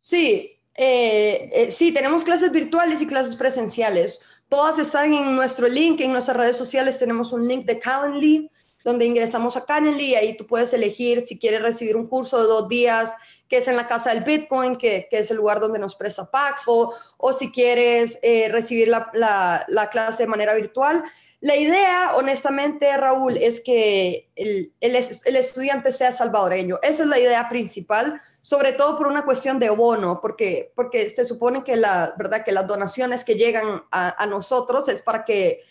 Sí, 0.00 0.60
eh, 0.74 1.50
eh, 1.52 1.72
sí, 1.72 1.92
tenemos 1.92 2.24
clases 2.24 2.52
virtuales 2.52 3.00
y 3.00 3.06
clases 3.06 3.36
presenciales. 3.36 4.20
Todas 4.48 4.78
están 4.78 5.14
en 5.14 5.34
nuestro 5.34 5.66
link, 5.68 6.00
en 6.00 6.12
nuestras 6.12 6.36
redes 6.36 6.56
sociales 6.56 6.98
tenemos 6.98 7.32
un 7.32 7.48
link 7.48 7.64
de 7.64 7.78
Calendly, 7.78 8.50
donde 8.84 9.06
ingresamos 9.06 9.56
a 9.56 9.64
Calendly 9.64 10.10
y 10.10 10.14
ahí 10.14 10.36
tú 10.36 10.46
puedes 10.46 10.72
elegir 10.74 11.24
si 11.24 11.38
quieres 11.38 11.62
recibir 11.62 11.96
un 11.96 12.06
curso 12.06 12.40
de 12.40 12.46
dos 12.46 12.68
días 12.68 13.12
que 13.48 13.58
es 13.58 13.68
en 13.68 13.76
la 13.76 13.86
casa 13.86 14.12
del 14.12 14.24
Bitcoin, 14.24 14.76
que, 14.76 15.08
es 15.10 15.30
el 15.30 15.38
lugar 15.38 15.60
donde 15.60 15.78
nos 15.78 15.96
presta 15.96 16.30
Paxful, 16.30 16.88
o 17.16 17.32
si 17.32 17.50
quieres 17.50 18.18
eh, 18.22 18.48
recibir 18.50 18.88
la, 18.88 19.88
clase 19.90 20.24
de 20.24 20.28
manera 20.28 20.54
virtual. 20.54 21.04
La 21.40 21.56
idea, 21.56 22.14
honestamente, 22.16 22.96
Raúl, 22.96 23.36
es 23.36 23.62
que 23.62 24.30
el, 24.34 24.72
el 24.80 25.36
estudiante 25.36 25.92
sea 25.92 26.10
salvadoreño. 26.10 26.78
Esa 26.82 27.02
es 27.02 27.08
la 27.08 27.18
idea 27.18 27.48
principal 27.48 28.20
sobre 28.44 28.72
todo 28.72 28.98
por 28.98 29.06
una 29.06 29.24
cuestión 29.24 29.58
de 29.58 29.70
bono, 29.70 30.20
porque, 30.20 30.70
porque 30.76 31.08
se 31.08 31.24
supone 31.24 31.64
que, 31.64 31.76
la, 31.76 32.14
¿verdad? 32.18 32.44
que 32.44 32.52
las 32.52 32.66
donaciones 32.66 33.24
que 33.24 33.36
llegan 33.36 33.84
a, 33.90 34.22
a 34.22 34.26
nosotros 34.26 34.86
es 34.90 35.00
para 35.00 35.24
que 35.24 35.62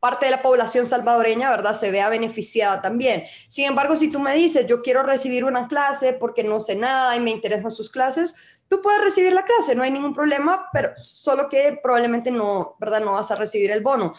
parte 0.00 0.26
de 0.26 0.30
la 0.30 0.42
población 0.42 0.86
salvadoreña, 0.86 1.50
¿verdad?, 1.50 1.78
se 1.78 1.90
vea 1.90 2.08
beneficiada 2.08 2.82
también. 2.82 3.24
Sin 3.48 3.66
embargo, 3.66 3.96
si 3.96 4.10
tú 4.10 4.20
me 4.20 4.34
dices, 4.34 4.66
yo 4.66 4.82
quiero 4.82 5.02
recibir 5.02 5.44
una 5.44 5.68
clase 5.68 6.12
porque 6.12 6.44
no 6.44 6.60
sé 6.60 6.76
nada 6.76 7.16
y 7.16 7.20
me 7.20 7.30
interesan 7.30 7.70
sus 7.70 7.90
clases, 7.90 8.34
tú 8.68 8.82
puedes 8.82 9.02
recibir 9.02 9.32
la 9.32 9.44
clase, 9.44 9.74
no 9.74 9.82
hay 9.82 9.90
ningún 9.90 10.14
problema, 10.14 10.68
pero 10.72 10.90
solo 10.96 11.48
que 11.48 11.78
probablemente 11.82 12.30
no, 12.30 12.76
¿verdad?, 12.78 13.00
no 13.00 13.12
vas 13.12 13.30
a 13.30 13.36
recibir 13.36 13.70
el 13.70 13.82
bono. 13.82 14.14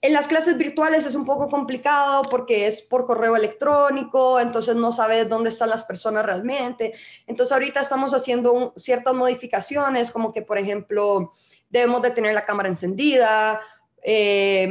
En 0.00 0.12
las 0.12 0.28
clases 0.28 0.56
virtuales 0.56 1.06
es 1.06 1.16
un 1.16 1.24
poco 1.24 1.48
complicado 1.48 2.22
porque 2.30 2.68
es 2.68 2.82
por 2.82 3.04
correo 3.04 3.34
electrónico, 3.34 4.38
entonces 4.38 4.76
no 4.76 4.92
sabes 4.92 5.28
dónde 5.28 5.50
están 5.50 5.70
las 5.70 5.82
personas 5.82 6.24
realmente. 6.24 6.94
Entonces 7.26 7.52
ahorita 7.52 7.80
estamos 7.80 8.14
haciendo 8.14 8.72
ciertas 8.76 9.12
modificaciones, 9.12 10.12
como 10.12 10.32
que, 10.32 10.42
por 10.42 10.56
ejemplo, 10.56 11.32
debemos 11.68 12.00
de 12.02 12.12
tener 12.12 12.32
la 12.32 12.46
cámara 12.46 12.68
encendida, 12.68 13.60
eh, 14.00 14.70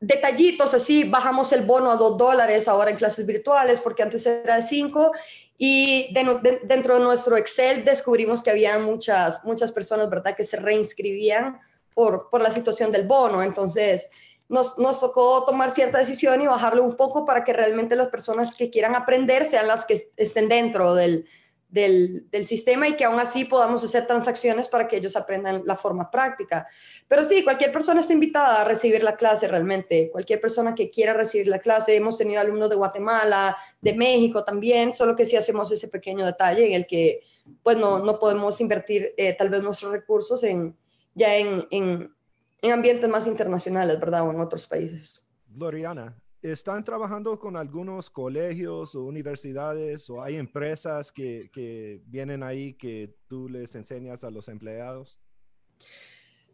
detallitos 0.00 0.74
así, 0.74 1.04
bajamos 1.04 1.52
el 1.52 1.62
bono 1.62 1.90
a 1.90 1.96
dos 1.96 2.16
dólares 2.16 2.68
ahora 2.68 2.90
en 2.90 2.96
clases 2.96 3.26
virtuales 3.26 3.80
porque 3.80 4.02
antes 4.02 4.24
era 4.26 4.62
cinco 4.62 5.12
y 5.58 6.14
dentro 6.14 6.94
de 6.94 7.00
nuestro 7.00 7.36
Excel 7.36 7.84
descubrimos 7.84 8.42
que 8.42 8.50
había 8.50 8.78
muchas, 8.78 9.44
muchas 9.44 9.72
personas, 9.72 10.08
¿verdad?, 10.08 10.36
que 10.36 10.44
se 10.44 10.56
reinscribían 10.56 11.58
por, 11.94 12.30
por 12.30 12.40
la 12.40 12.52
situación 12.52 12.92
del 12.92 13.08
bono. 13.08 13.42
Entonces, 13.42 14.08
nos, 14.48 14.78
nos, 14.78 15.00
tocó 15.00 15.44
tomar 15.44 15.72
cierta 15.72 15.98
decisión 15.98 16.40
y 16.40 16.46
bajarlo 16.46 16.84
un 16.84 16.96
poco 16.96 17.26
para 17.26 17.42
que 17.42 17.52
realmente 17.52 17.96
las 17.96 18.08
personas 18.08 18.56
que 18.56 18.70
quieran 18.70 18.94
aprender 18.94 19.44
sean 19.44 19.66
las 19.66 19.84
que 19.84 20.00
estén 20.16 20.48
dentro 20.48 20.94
del, 20.94 21.26
del, 21.68 22.26
sistema 22.44 22.88
y 22.88 22.96
que 22.96 23.04
aún 23.04 23.20
así 23.20 23.44
podamos 23.44 23.84
hacer 23.84 24.06
transacciones 24.06 24.68
para 24.68 24.88
que 24.88 24.96
ellos 24.96 25.16
aprendan 25.16 25.62
la 25.66 25.76
forma 25.76 26.10
práctica. 26.10 26.66
Pero 27.06 27.24
sí, 27.24 27.44
cualquier 27.44 27.72
persona 27.72 28.00
está 28.00 28.12
invitada 28.12 28.62
a 28.62 28.64
recibir 28.64 29.02
la 29.02 29.16
clase 29.16 29.48
realmente, 29.48 30.10
cualquier 30.10 30.40
persona 30.40 30.74
que 30.74 30.90
quiera 30.90 31.12
recibir 31.12 31.48
la 31.48 31.58
clase. 31.58 31.94
Hemos 31.96 32.16
tenido 32.16 32.40
alumnos 32.40 32.70
de 32.70 32.76
Guatemala, 32.76 33.56
de 33.80 33.92
México 33.92 34.44
también, 34.44 34.94
solo 34.94 35.14
que 35.14 35.26
sí 35.26 35.36
hacemos 35.36 35.70
ese 35.70 35.88
pequeño 35.88 36.24
detalle 36.24 36.66
en 36.66 36.72
el 36.72 36.86
que 36.86 37.20
pues 37.62 37.76
no, 37.76 37.98
no 38.00 38.18
podemos 38.18 38.60
invertir 38.60 39.14
eh, 39.16 39.34
tal 39.34 39.48
vez 39.48 39.62
nuestros 39.62 39.92
recursos 39.92 40.42
en, 40.44 40.76
ya 41.14 41.34
en, 41.36 41.66
en, 41.70 42.14
en 42.62 42.72
ambientes 42.72 43.08
más 43.08 43.26
internacionales, 43.26 43.98
¿verdad? 44.00 44.26
O 44.26 44.30
en 44.30 44.40
otros 44.40 44.66
países. 44.66 45.22
Gloriana, 45.48 46.14
¿Están 46.42 46.84
trabajando 46.84 47.36
con 47.36 47.56
algunos 47.56 48.10
colegios 48.10 48.94
o 48.94 49.02
universidades 49.02 50.08
o 50.08 50.22
hay 50.22 50.36
empresas 50.36 51.10
que, 51.10 52.00
vienen 52.06 52.44
ahí 52.44 52.74
que 52.74 53.16
tú 53.26 53.48
les 53.48 53.74
enseñas 53.74 54.22
a 54.22 54.30
los 54.30 54.48
empleados? 54.48 55.18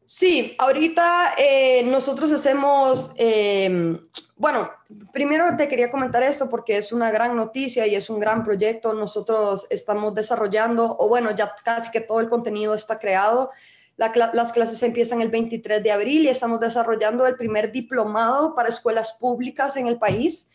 Sí, 0.07 0.55
ahorita 0.59 1.35
eh, 1.37 1.83
nosotros 1.85 2.33
hacemos, 2.33 3.13
em, 3.17 4.09
bueno, 4.37 4.71
primero 5.13 5.55
te 5.57 5.69
quería 5.69 5.91
comentar 5.91 6.23
esto 6.23 6.49
porque 6.49 6.79
es 6.79 6.91
una 6.91 7.11
gran 7.11 7.37
noticia 7.37 7.87
y 7.87 7.95
es 7.95 8.09
un 8.09 8.21
gran 8.21 8.43
proyecto. 8.43 8.95
Nosotros 8.95 9.67
estamos 9.69 10.15
desarrollando, 10.15 10.97
o 10.99 11.09
bueno, 11.09 11.31
ya 11.35 11.53
casi 11.63 11.91
que 11.91 12.01
todo 12.01 12.21
el 12.21 12.31
contenido 12.31 12.75
está 12.75 12.99
creado 12.99 13.51
las 13.97 14.53
clases 14.53 14.83
empiezan 14.83 15.21
el 15.21 15.29
23 15.29 15.83
de 15.83 15.93
abril 15.93 16.25
y 16.25 16.29
estamos 16.29 16.61
desarrollando 16.61 17.27
el 17.27 17.37
primer 17.37 17.71
diplomado 17.71 18.55
para 18.55 18.69
escuelas 18.69 19.13
públicas 19.13 19.77
en 19.77 19.87
el 19.87 19.99
país. 19.99 20.51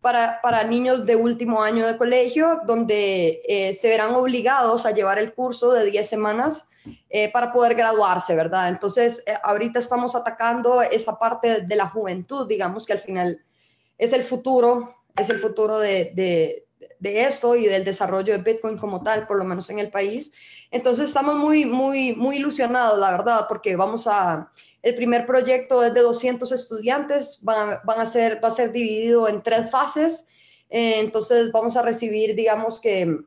Para, 0.00 0.38
para, 0.42 0.62
niños 0.64 1.06
de 1.06 1.16
último 1.16 1.62
año 1.62 1.86
de 1.86 1.96
colegio, 1.96 2.60
donde 2.66 3.40
eh, 3.48 3.72
se 3.72 3.88
verán 3.88 4.14
obligados 4.14 4.84
a 4.84 4.90
llevar 4.90 5.18
el 5.18 5.32
curso 5.32 5.72
de 5.72 5.90
10 5.90 6.06
semanas 6.06 6.68
eh, 7.08 7.32
para 7.32 7.50
poder 7.50 7.74
graduarse, 7.74 8.36
¿verdad? 8.36 8.68
Entonces, 8.68 9.22
eh, 9.26 9.32
ahorita 9.42 9.78
estamos 9.78 10.14
atacando 10.14 10.82
esa 10.82 11.18
parte 11.18 11.62
de 11.62 11.76
la 11.76 11.88
juventud, 11.88 12.46
digamos 12.46 12.84
que 12.84 12.92
al 12.92 12.98
final 12.98 13.40
es 13.96 14.12
el 14.12 14.22
futuro, 14.22 14.94
es 15.16 15.30
el 15.30 15.38
futuro 15.38 15.78
de, 15.78 16.12
de 17.04 17.24
esto 17.26 17.54
y 17.56 17.66
del 17.66 17.84
desarrollo 17.84 18.32
de 18.36 18.42
Bitcoin 18.42 18.78
como 18.78 19.02
tal, 19.02 19.26
por 19.26 19.38
lo 19.38 19.44
menos 19.44 19.68
en 19.70 19.78
el 19.78 19.90
país. 19.90 20.32
Entonces 20.74 21.06
estamos 21.06 21.36
muy, 21.36 21.64
muy, 21.66 22.16
muy 22.16 22.38
ilusionados, 22.38 22.98
la 22.98 23.12
verdad, 23.12 23.46
porque 23.48 23.76
vamos 23.76 24.08
a, 24.08 24.50
el 24.82 24.96
primer 24.96 25.24
proyecto 25.24 25.84
es 25.84 25.94
de 25.94 26.00
200 26.00 26.50
estudiantes, 26.50 27.38
van, 27.42 27.78
van 27.84 28.00
a 28.00 28.06
ser, 28.06 28.42
va 28.42 28.48
a 28.48 28.50
ser 28.50 28.72
dividido 28.72 29.28
en 29.28 29.40
tres 29.40 29.70
fases, 29.70 30.26
eh, 30.68 30.98
entonces 30.98 31.52
vamos 31.52 31.76
a 31.76 31.82
recibir, 31.82 32.34
digamos 32.34 32.80
que 32.80 33.20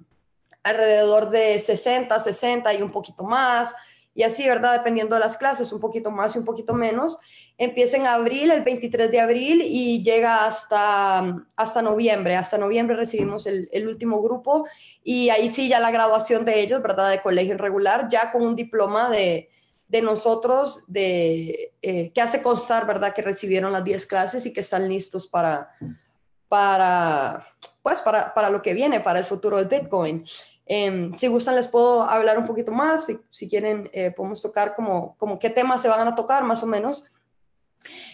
alrededor 0.62 1.30
de 1.30 1.58
60, 1.58 2.20
60 2.20 2.74
y 2.74 2.82
un 2.82 2.92
poquito 2.92 3.24
más, 3.24 3.74
y 4.18 4.24
así, 4.24 4.48
¿verdad? 4.48 4.74
Dependiendo 4.74 5.14
de 5.14 5.20
las 5.20 5.38
clases, 5.38 5.72
un 5.72 5.80
poquito 5.80 6.10
más 6.10 6.36
y 6.36 6.40
un 6.40 6.46
poquito 6.46 6.74
menos. 6.74 7.20
Empieza 7.56 7.98
en 7.98 8.08
abril, 8.08 8.50
el 8.50 8.64
23 8.64 9.12
de 9.12 9.20
abril, 9.20 9.62
y 9.64 10.02
llega 10.02 10.44
hasta, 10.44 11.46
hasta 11.56 11.82
noviembre. 11.84 12.36
Hasta 12.36 12.58
noviembre 12.58 12.96
recibimos 12.96 13.46
el, 13.46 13.88
último 13.88 14.20
grupo 14.24 14.66
y 15.04 15.30
ahí 15.30 15.48
sí 15.48 15.70
ya 15.70 15.80
la 15.80 15.92
graduación 15.92 16.46
de 16.46 16.62
ellos, 16.62 16.82
¿verdad? 16.82 17.12
De 17.12 17.22
colegio 17.22 17.60
regular, 17.60 18.08
ya 18.10 18.32
con 18.32 18.42
un 18.42 18.56
diploma 18.56 19.12
de, 19.12 19.52
de 19.88 20.02
nosotros, 20.02 20.84
de, 20.88 21.74
eh, 21.84 22.12
que 22.12 22.20
hace 22.20 22.42
constar, 22.42 22.88
¿verdad? 22.88 23.14
Que 23.14 23.22
recibieron 23.22 23.72
las 23.72 23.84
10 23.84 24.08
clases 24.08 24.48
y 24.48 24.52
que 24.52 24.62
están 24.62 24.90
listos 24.90 25.28
para, 25.28 25.70
para, 26.50 27.46
pues, 27.84 28.02
para, 28.02 28.34
para 28.34 28.50
lo 28.50 28.64
que 28.64 28.74
viene, 28.74 29.00
para 29.00 29.20
el 29.20 29.26
futuro 29.26 29.58
del 29.58 29.68
Bitcoin. 29.68 30.26
Em, 30.70 31.16
si 31.16 31.28
gustan, 31.28 31.56
les 31.56 31.68
puedo 31.68 32.04
hablar 32.04 32.38
un 32.38 32.46
poquito 32.46 32.72
más. 32.72 33.06
Si, 33.06 33.18
si 33.32 33.50
quieren, 33.50 33.90
eh, 33.94 34.12
podemos 34.12 34.42
tocar 34.42 34.76
como, 34.76 35.16
como 35.18 35.40
qué 35.40 35.50
temas 35.50 35.82
se 35.82 35.88
van 35.88 36.08
a 36.08 36.16
tocar, 36.16 36.44
más 36.44 36.62
o 36.64 36.68
menos. 36.68 37.06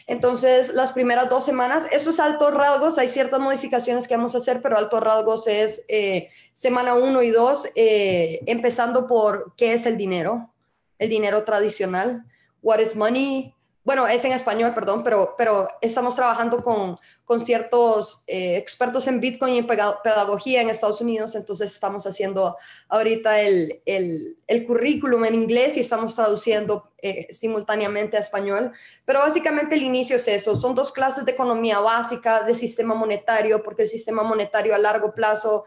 Entonces, 0.06 0.74
las 0.74 0.92
primeras 0.92 1.30
dos 1.30 1.46
semanas, 1.46 1.88
esto 1.92 2.12
es 2.12 2.20
altos 2.20 2.54
rasgos, 2.54 3.00
hay 3.00 3.10
ciertas 3.10 3.40
modificaciones 3.40 4.08
que 4.08 4.16
vamos 4.16 4.36
a 4.36 4.40
hacer, 4.40 4.62
pero 4.62 4.78
altos 4.78 5.02
rasgos 5.02 5.48
es 5.48 5.86
eh, 5.88 6.30
semana 6.54 6.94
uno 6.94 7.22
y 7.24 7.32
dos, 7.32 7.68
eh, 7.76 8.42
empezando 8.46 9.08
por 9.08 9.54
qué 9.56 9.74
es 9.74 9.86
el 9.86 9.98
dinero, 9.98 10.54
el 11.00 11.10
dinero 11.10 11.44
tradicional, 11.44 12.24
what 12.62 12.80
is 12.80 12.96
money, 12.96 13.54
bueno, 13.84 14.08
es 14.08 14.24
en 14.24 14.32
español, 14.32 14.74
perdón, 14.74 15.04
pero, 15.04 15.36
estamos 15.82 16.16
trabajando 16.16 16.64
con, 16.64 16.98
con 17.26 17.46
ciertos 17.46 18.24
eh, 18.28 18.56
expertos 18.56 19.08
en 19.08 19.20
Bitcoin 19.20 19.56
y 19.56 19.58
en 19.60 19.68
pedagogía 19.68 20.62
en 20.62 20.70
Estados 20.70 21.02
Unidos, 21.02 21.36
entonces 21.36 21.74
estamos 21.74 22.08
haciendo 22.08 22.56
ahorita 22.88 23.42
el, 23.42 23.82
el, 23.86 24.38
el 24.48 24.66
currículum 24.66 25.26
en 25.26 25.36
inglés 25.36 25.76
y 25.76 25.82
estamos 25.82 26.16
traduciendo 26.16 26.92
eh, 27.02 27.28
simultáneamente 27.32 28.16
a 28.16 28.22
español, 28.22 28.72
pero 29.04 29.20
básicamente 29.20 29.76
el 29.76 29.84
inicio 29.84 30.16
es 30.16 30.28
eso, 30.30 30.56
son 30.56 30.76
dos 30.76 30.94
clases 30.94 31.26
de 31.26 31.34
economía 31.34 31.80
básica, 31.80 32.44
de 32.44 32.56
sistema 32.56 32.96
monetario, 32.96 33.62
porque 33.62 33.82
el 33.82 33.90
sistema 33.90 34.24
monetario 34.24 34.74
a 34.74 34.78
largo 34.78 35.14
plazo 35.14 35.66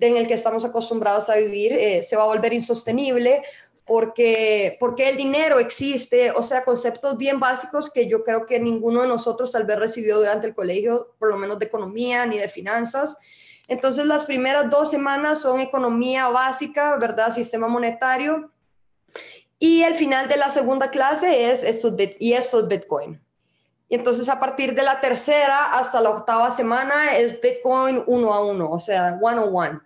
en 0.00 0.16
el 0.16 0.26
que 0.26 0.34
estamos 0.34 0.64
acostumbrados 0.64 1.30
a 1.30 1.36
vivir 1.36 1.72
eh, 1.72 2.02
se 2.02 2.16
va 2.16 2.24
a 2.24 2.26
volver 2.26 2.52
insostenible 2.52 3.44
porque, 3.84 4.76
porque 4.78 5.08
el 5.08 5.16
dinero 5.16 5.58
existe, 5.58 6.30
o 6.30 6.42
sea, 6.42 6.64
conceptos 6.64 7.18
bien 7.18 7.40
básicos 7.40 7.90
que 7.90 8.08
yo 8.08 8.22
creo 8.22 8.46
que 8.46 8.60
ninguno 8.60 9.02
de 9.02 9.08
nosotros 9.08 9.50
tal 9.50 9.64
vez 9.64 9.78
recibió 9.78 10.18
durante 10.18 10.46
el 10.46 10.54
colegio, 10.54 11.14
por 11.18 11.30
lo 11.30 11.36
menos 11.36 11.58
de 11.58 11.66
economía 11.66 12.24
ni 12.26 12.38
de 12.38 12.48
finanzas. 12.48 13.18
Entonces, 13.66 14.06
las 14.06 14.24
primeras 14.24 14.70
dos 14.70 14.90
semanas 14.90 15.40
son 15.40 15.60
economía 15.60 16.28
básica, 16.28 16.96
¿verdad? 16.96 17.32
Sistema 17.32 17.68
monetario. 17.68 18.50
Y 19.58 19.82
el 19.82 19.94
final 19.94 20.28
de 20.28 20.36
la 20.36 20.50
segunda 20.50 20.90
clase 20.90 21.50
es 21.50 21.62
estos 21.62 21.94
y 22.18 22.32
esto 22.32 22.60
es 22.60 22.68
Bitcoin. 22.68 23.20
Y 23.88 23.96
entonces, 23.96 24.28
a 24.28 24.40
partir 24.40 24.74
de 24.74 24.82
la 24.82 25.00
tercera 25.00 25.72
hasta 25.78 26.00
la 26.00 26.10
octava 26.10 26.50
semana 26.50 27.16
es 27.16 27.40
Bitcoin 27.40 28.02
uno 28.06 28.32
a 28.32 28.44
uno, 28.44 28.70
o 28.70 28.80
sea, 28.80 29.18
one 29.20 29.38
on 29.38 29.54
one 29.54 29.80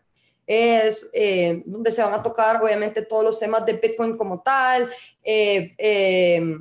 es 0.47 1.11
eh, 1.13 1.63
donde 1.67 1.91
se 1.91 2.03
van 2.03 2.15
a 2.15 2.23
tocar 2.23 2.63
obviamente 2.63 3.03
todos 3.03 3.25
los 3.25 3.39
temas 3.39 3.67
de 3.67 3.75
Bitcoin 3.75 4.17
como 4.17 4.41
tal, 4.43 4.91
eh, 5.23 5.75
eh, 5.77 6.59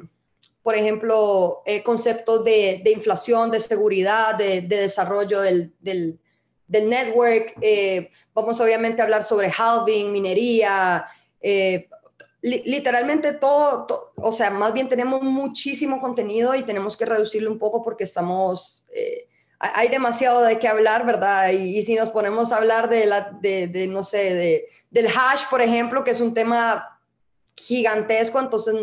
por 0.64 0.74
ejemplo, 0.74 1.62
conceptos 1.84 2.44
de, 2.44 2.82
de, 2.84 2.92
inflación, 2.92 3.52
de 3.52 3.60
seguridad, 3.60 4.34
de, 4.34 4.62
de 4.62 4.78
desarrollo 4.78 5.40
del, 5.42 5.72
del, 5.80 6.20
del 6.68 6.90
network. 6.90 7.54
vamos 8.34 8.60
obviamente 8.60 9.00
a 9.00 9.04
hablar 9.04 9.22
sobre 9.22 9.52
halving, 9.56 10.12
minería, 10.12 11.06
literalmente 12.42 13.34
todo, 13.34 14.12
o 14.16 14.32
sea, 14.32 14.50
más 14.50 14.74
bien 14.74 14.90
tenemos 14.90 15.22
muchísimo 15.22 16.02
contenido 16.02 16.56
y 16.56 16.64
tenemos 16.64 16.98
que 16.98 17.06
reducirlo 17.06 17.52
un 17.52 17.60
poco 17.60 17.84
porque 17.84 18.06
estamos 18.06 18.88
hay 19.60 19.88
demasiado 19.88 20.42
de 20.42 20.60
qué 20.60 20.68
hablar, 20.68 21.06
¿verdad? 21.06 21.50
Y, 21.52 21.82
si 21.84 21.96
nos 21.96 22.10
ponemos 22.10 22.52
a 22.52 22.58
hablar 22.58 22.90
de, 22.90 23.06
la, 23.06 23.32
de, 23.40 23.88
no 23.90 24.04
sé, 24.04 24.34
de, 24.34 24.66
del 24.90 25.08
hash, 25.08 25.44
por 25.50 25.62
ejemplo, 25.62 26.04
que 26.04 26.12
es 26.12 26.22
un 26.22 26.34
tema 26.34 27.00
gigantesco, 27.56 28.40
entonces 28.40 28.76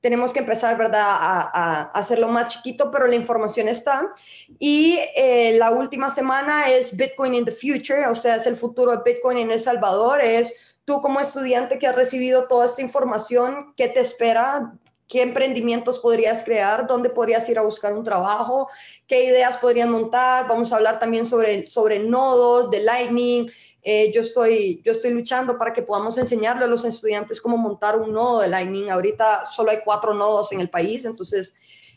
tenemos 0.00 0.32
que 0.32 0.38
empezar, 0.40 0.78
¿verdad?, 0.78 1.02
a, 1.04 1.90
hacerlo 1.94 2.28
más 2.28 2.48
chiquito, 2.48 2.90
pero 2.90 3.06
la 3.06 3.16
información 3.16 3.68
está. 3.68 4.14
Y 4.58 4.98
eh, 5.14 5.56
la 5.58 5.70
última 5.70 6.10
semana 6.10 6.70
es 6.70 6.96
Bitcoin 6.96 7.34
in 7.34 7.44
the 7.44 7.52
Future, 7.52 8.06
o 8.06 8.14
sea, 8.14 8.36
es 8.36 8.46
el 8.46 8.56
futuro 8.56 8.92
de 8.92 9.02
Bitcoin 9.04 9.38
en 9.38 9.50
El 9.50 9.60
Salvador, 9.60 10.20
es 10.20 10.76
tú 10.84 11.02
como 11.02 11.20
estudiante 11.20 11.78
que 11.78 11.86
has 11.86 11.96
recibido 11.96 12.46
toda 12.46 12.64
esta 12.64 12.80
información, 12.80 13.74
¿qué 13.76 13.88
te 13.88 14.00
espera? 14.00 14.72
¿Qué 15.08 15.22
emprendimientos 15.22 15.98
podrías 15.98 16.42
crear? 16.42 16.86
¿Dónde 16.86 17.10
podrías 17.10 17.48
ir 17.48 17.58
a 17.58 17.62
buscar 17.62 17.92
un 17.92 18.04
trabajo? 18.04 18.68
¿Qué 19.06 19.24
ideas 19.24 19.56
podrían 19.58 19.90
montar? 19.90 20.48
Vamos 20.48 20.72
a 20.72 20.76
hablar 20.76 20.98
también 20.98 21.26
sobre, 21.26 21.70
sobre 21.70 21.98
nodos 22.00 22.70
de 22.70 22.80
Lightning, 22.80 23.50
eh, 23.88 24.10
yo, 24.12 24.22
estoy, 24.22 24.82
yo 24.84 24.90
estoy 24.90 25.12
luchando 25.12 25.56
para 25.56 25.72
que 25.72 25.80
podamos 25.80 26.18
enseñarle 26.18 26.64
a 26.64 26.66
los 26.66 26.84
estudiantes 26.84 27.40
cómo 27.40 27.56
montar 27.56 27.96
un 27.96 28.12
nodo 28.12 28.40
de 28.40 28.48
Lightning. 28.48 28.90
Ahorita 28.90 29.46
solo 29.46 29.70
hay 29.70 29.78
cuatro 29.84 30.12
nodos 30.12 30.50
en 30.50 30.58
el 30.58 30.68
país, 30.68 31.04
entonces 31.04 31.54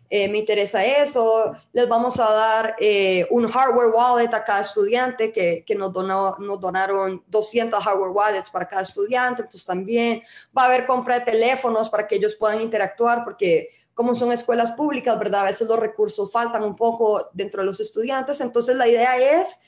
eh, 0.10 0.28
me 0.28 0.40
interesa 0.40 0.84
eso. 0.84 1.52
Les 1.72 1.88
vamos 1.88 2.20
a 2.20 2.32
dar 2.32 2.76
eh, 2.80 3.28
un 3.30 3.48
hardware 3.48 3.92
wallet 3.94 4.34
a 4.34 4.44
cada 4.44 4.62
estudiante 4.62 5.32
que, 5.32 5.64
que 5.66 5.76
nos, 5.76 5.94
donó, 5.94 6.36
nos 6.40 6.60
donaron 6.60 7.24
200 7.28 7.84
hardware 7.84 8.12
wallets 8.12 8.50
para 8.50 8.68
cada 8.68 8.82
estudiante. 8.82 9.44
Entonces 9.44 9.66
también 9.66 10.24
va 10.58 10.64
a 10.64 10.66
haber 10.66 10.88
compra 10.88 11.20
de 11.20 11.26
teléfonos 11.26 11.90
para 11.90 12.08
que 12.08 12.16
ellos 12.16 12.36
puedan 12.36 12.62
interactuar 12.62 13.24
porque 13.24 13.70
como 13.94 14.16
son 14.16 14.32
escuelas 14.32 14.72
públicas, 14.72 15.20
¿verdad? 15.20 15.42
A 15.42 15.46
veces 15.46 15.68
los 15.68 15.78
recursos 15.78 16.32
faltan 16.32 16.64
un 16.64 16.76
poco 16.76 17.30
dentro 17.34 17.62
de 17.62 17.68
los 17.68 17.80
estudiantes. 17.80 18.42
Entonces 18.42 18.76
la 18.78 18.88
idea 18.88 19.18
es 19.18 19.62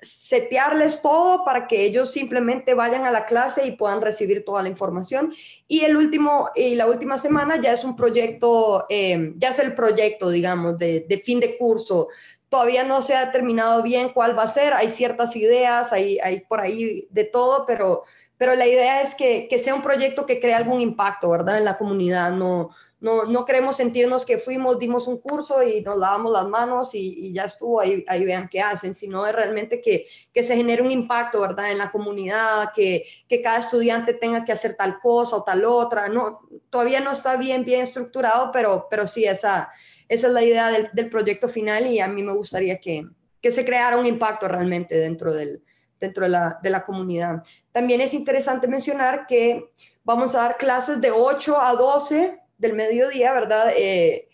setearles 0.00 1.02
todo 1.02 1.44
para 1.44 1.66
que 1.66 1.84
ellos 1.84 2.12
simplemente 2.12 2.74
vayan 2.74 3.04
a 3.04 3.10
la 3.10 3.26
clase 3.26 3.66
y 3.66 3.72
puedan 3.72 4.00
recibir 4.00 4.44
toda 4.44 4.62
la 4.62 4.68
información. 4.68 5.32
Y 5.66 5.80
el 5.80 5.96
último 5.96 6.50
y 6.54 6.74
la 6.76 6.86
última 6.86 7.18
semana 7.18 7.60
ya 7.60 7.72
es 7.72 7.84
un 7.84 7.96
proyecto, 7.96 8.86
eh, 8.88 9.32
ya 9.36 9.50
es 9.50 9.58
el 9.58 9.74
proyecto, 9.74 10.30
digamos, 10.30 10.78
de, 10.78 11.22
fin 11.24 11.40
de 11.40 11.56
curso. 11.58 12.08
Todavía 12.48 12.84
no 12.84 13.02
se 13.02 13.14
ha 13.14 13.26
determinado 13.26 13.82
bien 13.82 14.10
cuál 14.10 14.38
va 14.38 14.44
a 14.44 14.48
ser. 14.48 14.72
Hay 14.72 14.88
ciertas 14.88 15.34
ideas, 15.36 15.92
hay, 15.92 16.18
hay 16.20 16.40
por 16.40 16.60
ahí 16.60 17.06
de 17.10 17.24
todo, 17.24 17.66
pero, 17.66 18.04
pero 18.36 18.54
la 18.54 18.66
idea 18.66 19.02
es 19.02 19.14
que, 19.14 19.48
que 19.48 19.58
sea 19.58 19.74
un 19.74 19.82
proyecto 19.82 20.26
que 20.26 20.40
cree 20.40 20.54
algún 20.54 20.80
impacto, 20.80 21.28
¿verdad? 21.28 21.58
En 21.58 21.64
la 21.64 21.76
comunidad. 21.76 22.30
No, 22.30 22.70
no, 23.00 23.24
no 23.24 23.44
queremos 23.44 23.76
sentirnos 23.76 24.26
que 24.26 24.38
fuimos, 24.38 24.78
dimos 24.78 25.06
un 25.06 25.18
curso 25.18 25.62
y 25.62 25.82
nos 25.82 25.96
lavamos 25.96 26.32
las 26.32 26.48
manos 26.48 26.94
y, 26.94 27.32
ya 27.32 27.44
estuvo, 27.44 27.80
ahí, 27.80 28.04
ahí, 28.08 28.24
vean 28.24 28.48
qué 28.48 28.60
hacen, 28.60 28.94
sino 28.94 29.24
es 29.24 29.32
realmente 29.32 29.80
que, 29.80 30.06
que, 30.32 30.42
se 30.42 30.56
genere 30.56 30.82
un 30.82 30.90
impacto, 30.90 31.40
¿verdad? 31.40 31.70
En 31.70 31.78
la 31.78 31.92
comunidad, 31.92 32.72
que, 32.74 33.04
que, 33.28 33.40
cada 33.40 33.60
estudiante 33.60 34.14
tenga 34.14 34.44
que 34.44 34.50
hacer 34.50 34.74
tal 34.74 34.98
cosa 35.00 35.36
o 35.36 35.44
tal 35.44 35.64
otra. 35.64 36.08
No, 36.08 36.40
todavía 36.70 37.00
no 37.00 37.12
está 37.12 37.36
bien, 37.36 37.64
bien 37.64 37.82
estructurado, 37.82 38.50
pero, 38.52 38.88
pero 38.90 39.06
sí, 39.06 39.24
esa, 39.24 39.70
esa 40.08 40.26
es 40.26 40.32
la 40.32 40.42
idea 40.42 40.68
del, 40.70 40.90
del 40.92 41.08
proyecto 41.08 41.48
final 41.48 41.86
y 41.86 42.00
a 42.00 42.08
mí 42.08 42.24
me 42.24 42.32
gustaría 42.32 42.78
que, 42.80 43.06
que 43.40 43.52
se 43.52 43.64
creara 43.64 43.96
un 43.96 44.06
impacto 44.06 44.48
realmente 44.48 44.96
dentro, 44.96 45.32
del, 45.32 45.62
dentro 46.00 46.24
de, 46.24 46.30
la, 46.30 46.58
de 46.60 46.70
la 46.70 46.84
comunidad. 46.84 47.44
También 47.70 48.00
es 48.00 48.12
interesante 48.12 48.66
mencionar 48.66 49.28
que 49.28 49.70
vamos 50.02 50.34
a 50.34 50.38
dar 50.38 50.56
clases 50.56 51.00
de 51.00 51.12
8 51.12 51.60
a 51.60 51.74
12 51.74 52.47
del 52.58 52.74
mediodía, 52.74 53.32
¿verdad? 53.32 53.72
Eh, 53.76 54.28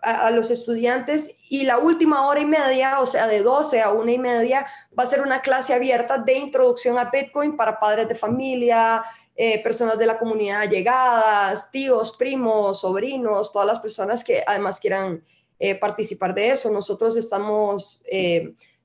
a, 0.00 0.30
los 0.30 0.50
estudiantes 0.50 1.34
y 1.48 1.64
la 1.64 1.78
última 1.78 2.26
hora 2.26 2.40
y 2.40 2.44
media, 2.44 3.00
o 3.00 3.06
sea, 3.06 3.26
de 3.26 3.42
12 3.42 3.80
a 3.80 3.92
una 3.92 4.12
y 4.12 4.18
media, 4.18 4.66
va 4.96 5.04
a 5.04 5.06
ser 5.06 5.20
una 5.22 5.40
clase 5.40 5.72
abierta 5.72 6.18
de 6.18 6.34
introducción 6.34 6.98
a 6.98 7.10
Bitcoin 7.10 7.56
para 7.56 7.80
padres 7.80 8.08
de 8.08 8.14
familia, 8.14 9.02
eh, 9.34 9.62
personas 9.62 9.98
de 9.98 10.06
la 10.06 10.18
comunidad 10.18 10.68
llegadas, 10.68 11.70
tíos, 11.70 12.16
primos, 12.16 12.80
sobrinos, 12.80 13.50
todas 13.50 13.66
las 13.66 13.80
personas 13.80 14.22
que 14.22 14.44
además 14.46 14.78
quieran 14.78 15.24
eh, 15.58 15.74
participar 15.74 16.34
de 16.34 16.50
eso. 16.50 16.70
Nosotros 16.70 17.16
estamos 17.16 18.04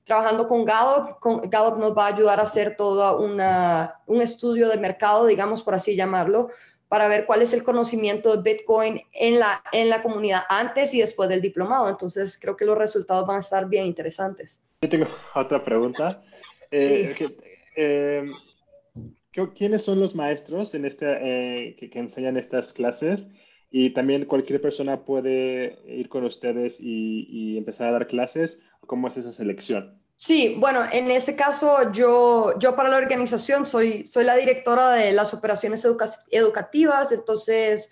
trabajando 0.04 0.48
con 0.48 0.64
Gallup. 0.64 1.20
Con, 1.20 1.40
Gallup 1.50 1.78
nos 1.78 1.96
va 1.96 2.06
a 2.06 2.14
ayudar 2.14 2.40
a 2.40 2.44
hacer 2.44 2.76
todo 2.76 3.20
un 3.20 4.20
estudio 4.22 4.68
de 4.68 4.78
mercado, 4.78 5.26
digamos, 5.26 5.62
por 5.62 5.74
así 5.74 5.94
llamarlo, 5.94 6.48
para 6.90 7.06
ver 7.06 7.24
cuál 7.24 7.40
es 7.40 7.54
el 7.54 7.62
conocimiento 7.62 8.36
de 8.36 8.42
Bitcoin 8.42 9.00
en 9.12 9.38
la, 9.38 9.62
en 9.72 9.88
la 9.88 10.02
comunidad 10.02 10.42
antes 10.48 10.92
y 10.92 10.98
después 10.98 11.28
del 11.28 11.40
diplomado. 11.40 11.88
Entonces, 11.88 12.36
creo 12.36 12.56
que 12.56 12.64
los 12.64 12.76
resultados 12.76 13.28
van 13.28 13.36
a 13.36 13.40
estar 13.40 13.68
bien 13.68 13.86
interesantes. 13.86 14.60
Yo 14.82 14.88
tengo 14.88 15.06
otra 15.36 15.64
pregunta. 15.64 16.20
Eh, 16.72 17.14
eh, 17.76 18.24
¿Quiénes 19.56 19.82
son 19.82 20.00
los 20.00 20.16
maestros 20.16 20.74
en 20.74 20.84
este, 20.84 21.06
eh, 21.06 21.76
que, 21.76 21.96
enseñan 21.96 22.36
estas 22.36 22.72
clases? 22.72 23.28
Y 23.70 23.90
también 23.90 24.24
cualquier 24.24 24.60
persona 24.60 25.04
puede 25.04 25.78
ir 25.86 26.08
con 26.08 26.24
ustedes 26.24 26.80
y, 26.80 27.28
y 27.30 27.56
empezar 27.56 27.86
a 27.86 27.92
dar 27.92 28.08
clases. 28.08 28.58
¿Cómo 28.80 29.06
es 29.06 29.16
esa 29.16 29.32
selección? 29.32 29.99
Sí, 30.22 30.56
bueno, 30.58 30.84
en 30.92 31.10
este 31.10 31.34
caso 31.34 31.92
yo, 31.92 32.58
yo 32.58 32.76
para 32.76 32.90
la 32.90 32.98
organización 32.98 33.66
soy, 33.66 34.06
soy 34.06 34.22
la 34.22 34.36
directora 34.36 34.90
de 34.90 35.12
las 35.12 35.32
operaciones 35.32 35.82
educativas, 36.30 37.10
entonces 37.10 37.90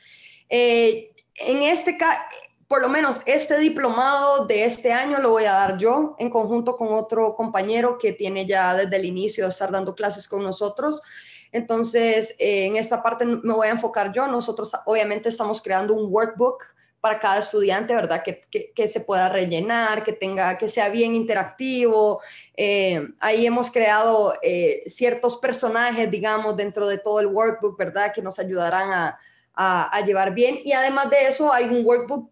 eh, 0.51 1.15
en 1.37 1.63
este 1.63 1.97
caso, 1.97 2.21
por 2.67 2.83
lo 2.83 2.91
menos 2.91 3.23
este 3.25 3.57
diplomado 3.59 4.45
de 4.45 4.67
este 4.67 4.93
año 4.93 5.21
lo 5.21 5.31
voy 5.31 5.45
a 5.47 5.53
dar 5.53 5.79
yo 5.79 6.17
en 6.19 6.29
conjunto 6.29 6.77
con 6.77 6.93
otro 6.93 7.35
compañero 7.35 7.97
que 7.99 8.13
tiene 8.13 8.45
ya 8.45 8.75
desde 8.75 8.97
el 8.97 9.07
inicio 9.07 9.45
de 9.45 9.51
estar 9.51 9.71
dando 9.73 9.95
clases 9.95 10.29
con 10.29 10.43
nosotros. 10.43 11.01
Entonces, 11.51 12.37
eh, 12.39 12.67
en 12.67 12.77
esta 12.77 13.03
parte 13.03 13.25
me 13.25 13.55
voy 13.55 13.69
a 13.69 13.71
enfocar 13.71 14.13
yo. 14.13 14.27
Nosotros 14.27 14.71
obviamente 14.85 15.31
estamos 15.31 15.63
creando 15.63 15.95
un 15.95 16.13
workbook 16.13 16.63
para 17.01 17.21
cada 17.21 17.39
estudiante, 17.39 17.95
¿verdad? 17.95 18.23
Que, 18.25 18.45
que, 18.75 18.89
se 18.89 19.01
pueda 19.01 19.29
rellenar, 19.29 20.05
que, 20.05 20.13
tenga, 20.13 20.59
que 20.59 20.69
sea 20.69 20.89
bien 20.89 21.15
interactivo. 21.15 22.21
Eh, 22.57 23.09
ahí 23.21 23.47
hemos 23.47 23.71
creado 23.71 24.35
eh, 24.43 24.83
ciertos 24.87 25.37
personajes, 25.37 26.11
digamos, 26.11 26.57
dentro 26.57 26.87
de 26.89 26.99
todo 26.99 27.21
el 27.21 27.27
workbook, 27.29 27.79
¿verdad? 27.79 28.13
Que 28.13 28.23
nos 28.23 28.39
ayudarán 28.39 28.93
a, 28.93 29.19
a, 29.55 29.97
a 29.97 30.01
llevar 30.05 30.35
bien. 30.35 30.59
Y 30.65 30.73
además 30.73 31.11
de 31.11 31.29
eso, 31.29 31.53
hay 31.53 31.67
un 31.67 31.87
workbook 31.87 32.31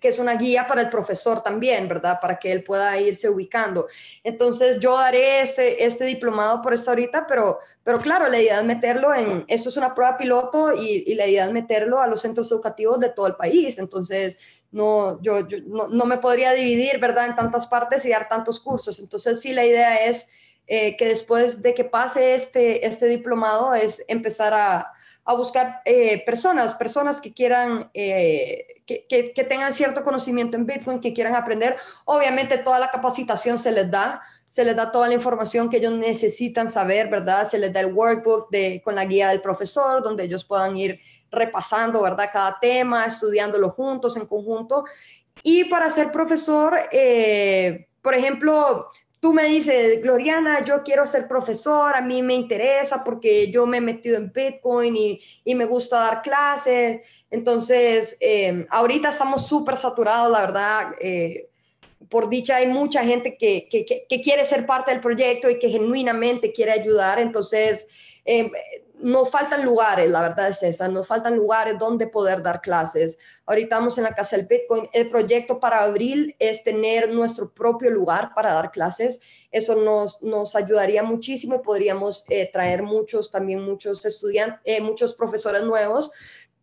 que 0.00 0.08
es 0.08 0.18
una 0.18 0.36
guía 0.36 0.66
para 0.66 0.80
el 0.80 0.90
profesor 0.90 1.42
también, 1.42 1.88
¿verdad? 1.88 2.18
Para 2.20 2.38
que 2.38 2.52
él 2.52 2.64
pueda 2.64 2.98
irse 3.00 3.28
ubicando. 3.28 3.86
Entonces, 4.24 4.78
yo 4.80 4.96
daré 4.96 5.40
este, 5.40 5.84
este 5.84 6.04
diplomado 6.04 6.62
por 6.62 6.74
esta 6.74 6.90
ahorita, 6.90 7.26
pero, 7.26 7.58
pero 7.84 7.98
claro, 7.98 8.28
la 8.28 8.40
idea 8.40 8.60
es 8.60 8.64
meterlo 8.64 9.14
en, 9.14 9.44
esto 9.48 9.68
es 9.68 9.76
una 9.76 9.94
prueba 9.94 10.16
piloto 10.16 10.74
y, 10.74 11.04
y 11.06 11.14
la 11.14 11.26
idea 11.26 11.46
es 11.46 11.52
meterlo 11.52 12.00
a 12.00 12.06
los 12.06 12.20
centros 12.20 12.50
educativos 12.50 13.00
de 13.00 13.10
todo 13.10 13.26
el 13.26 13.36
país. 13.36 13.78
Entonces, 13.78 14.38
no, 14.72 15.20
yo, 15.22 15.40
no, 15.66 15.88
no, 15.88 16.04
me 16.04 16.18
podría 16.18 16.52
dividir, 16.52 16.98
¿verdad? 17.00 17.26
En 17.26 17.36
tantas 17.36 17.66
partes 17.66 18.04
y 18.04 18.10
dar 18.10 18.28
tantos 18.28 18.60
cursos. 18.60 18.98
Entonces, 18.98 19.40
sí, 19.40 19.52
la 19.52 19.64
idea 19.64 20.04
es 20.04 20.28
eh, 20.66 20.96
que 20.96 21.06
después 21.06 21.62
de 21.62 21.74
que 21.74 21.84
pase 21.84 22.34
este, 22.34 22.86
este 22.86 23.06
diplomado, 23.06 23.74
es 23.74 24.04
empezar 24.08 24.52
a 24.52 24.92
a 25.26 25.34
buscar 25.34 25.82
eh, 25.84 26.24
personas, 26.24 26.74
personas 26.74 27.20
que 27.20 27.34
quieran, 27.34 27.90
eh, 27.94 28.82
que, 28.86 29.06
que, 29.08 29.44
tengan 29.44 29.72
cierto 29.72 30.04
conocimiento 30.04 30.56
en 30.56 30.66
Bitcoin, 30.66 31.00
que 31.00 31.12
quieran 31.12 31.34
aprender. 31.34 31.76
Obviamente 32.04 32.58
toda 32.58 32.78
la 32.78 32.92
capacitación 32.92 33.58
se 33.58 33.72
les 33.72 33.90
da, 33.90 34.22
se 34.46 34.64
les 34.64 34.76
da 34.76 34.92
toda 34.92 35.08
la 35.08 35.14
información 35.14 35.68
que 35.68 35.78
ellos 35.78 35.94
necesitan 35.94 36.70
saber, 36.70 37.10
¿verdad? 37.10 37.44
Se 37.44 37.58
les 37.58 37.72
da 37.72 37.80
el 37.80 37.92
workbook 37.92 38.50
de, 38.50 38.80
con 38.84 38.94
la 38.94 39.04
guía 39.04 39.30
del 39.30 39.42
profesor, 39.42 40.00
donde 40.00 40.22
ellos 40.24 40.44
puedan 40.44 40.76
ir 40.76 41.00
repasando, 41.32 42.02
¿verdad? 42.02 42.30
Cada 42.32 42.58
tema, 42.60 43.06
estudiándolo 43.06 43.70
juntos, 43.70 44.16
en 44.16 44.26
conjunto. 44.26 44.84
Y 45.42 45.64
para 45.64 45.90
ser 45.90 46.12
profesor, 46.12 46.78
eh, 46.92 47.88
por 48.00 48.14
ejemplo, 48.14 48.90
tú 49.26 49.32
me 49.32 49.46
dices, 49.46 50.00
Gloriana, 50.02 50.64
yo 50.64 50.84
quiero 50.84 51.04
ser 51.04 51.26
profesor, 51.26 51.96
a 51.96 52.00
mí 52.00 52.22
me 52.22 52.34
interesa 52.34 53.02
porque 53.02 53.50
yo 53.50 53.66
me 53.66 53.78
he 53.78 53.80
metido 53.80 54.16
en 54.16 54.32
Bitcoin 54.32 54.94
y, 54.96 55.20
me 55.52 55.64
gusta 55.64 55.98
dar 55.98 56.22
clases. 56.22 57.00
Entonces, 57.28 58.18
eh, 58.20 58.68
ahorita 58.70 59.08
estamos 59.08 59.44
súper 59.44 59.76
saturados, 59.76 60.30
la 60.30 60.42
verdad. 60.42 60.92
Eh, 61.00 61.48
por 62.08 62.28
dicha, 62.28 62.54
hay 62.54 62.68
mucha 62.68 63.02
gente 63.02 63.36
que, 63.36 63.66
que, 63.68 63.84
que, 63.84 64.22
quiere 64.22 64.46
ser 64.46 64.64
parte 64.64 64.92
del 64.92 65.00
proyecto 65.00 65.50
y 65.50 65.58
que 65.58 65.70
genuinamente 65.70 66.52
quiere 66.52 66.70
ayudar. 66.70 67.18
Entonces, 67.18 67.88
eh, 68.24 68.48
nos 68.98 69.30
faltan 69.30 69.64
lugares, 69.64 70.10
la 70.10 70.22
verdad 70.22 70.48
es 70.48 70.62
esa, 70.62 70.88
nos 70.88 71.06
faltan 71.06 71.36
lugares 71.36 71.78
donde 71.78 72.06
poder 72.06 72.42
dar 72.42 72.60
clases. 72.60 73.18
Ahorita 73.44 73.76
estamos 73.76 73.98
en 73.98 74.04
la 74.04 74.14
Casa 74.14 74.36
del 74.36 74.46
Bitcoin. 74.46 74.88
El 74.92 75.10
proyecto 75.10 75.60
para 75.60 75.82
abril 75.82 76.34
es 76.38 76.64
tener 76.64 77.10
nuestro 77.10 77.52
propio 77.52 77.90
lugar 77.90 78.32
para 78.34 78.52
dar 78.52 78.70
clases. 78.70 79.20
Eso 79.50 79.76
nos, 79.76 80.22
nos 80.22 80.56
ayudaría 80.56 81.02
muchísimo. 81.02 81.62
Podríamos 81.62 82.24
eh, 82.28 82.50
traer 82.52 82.82
muchos, 82.82 83.30
también 83.30 83.60
muchos 83.62 84.04
estudiantes, 84.04 84.60
eh, 84.64 84.80
muchos 84.80 85.14
profesores 85.14 85.62
nuevos. 85.62 86.10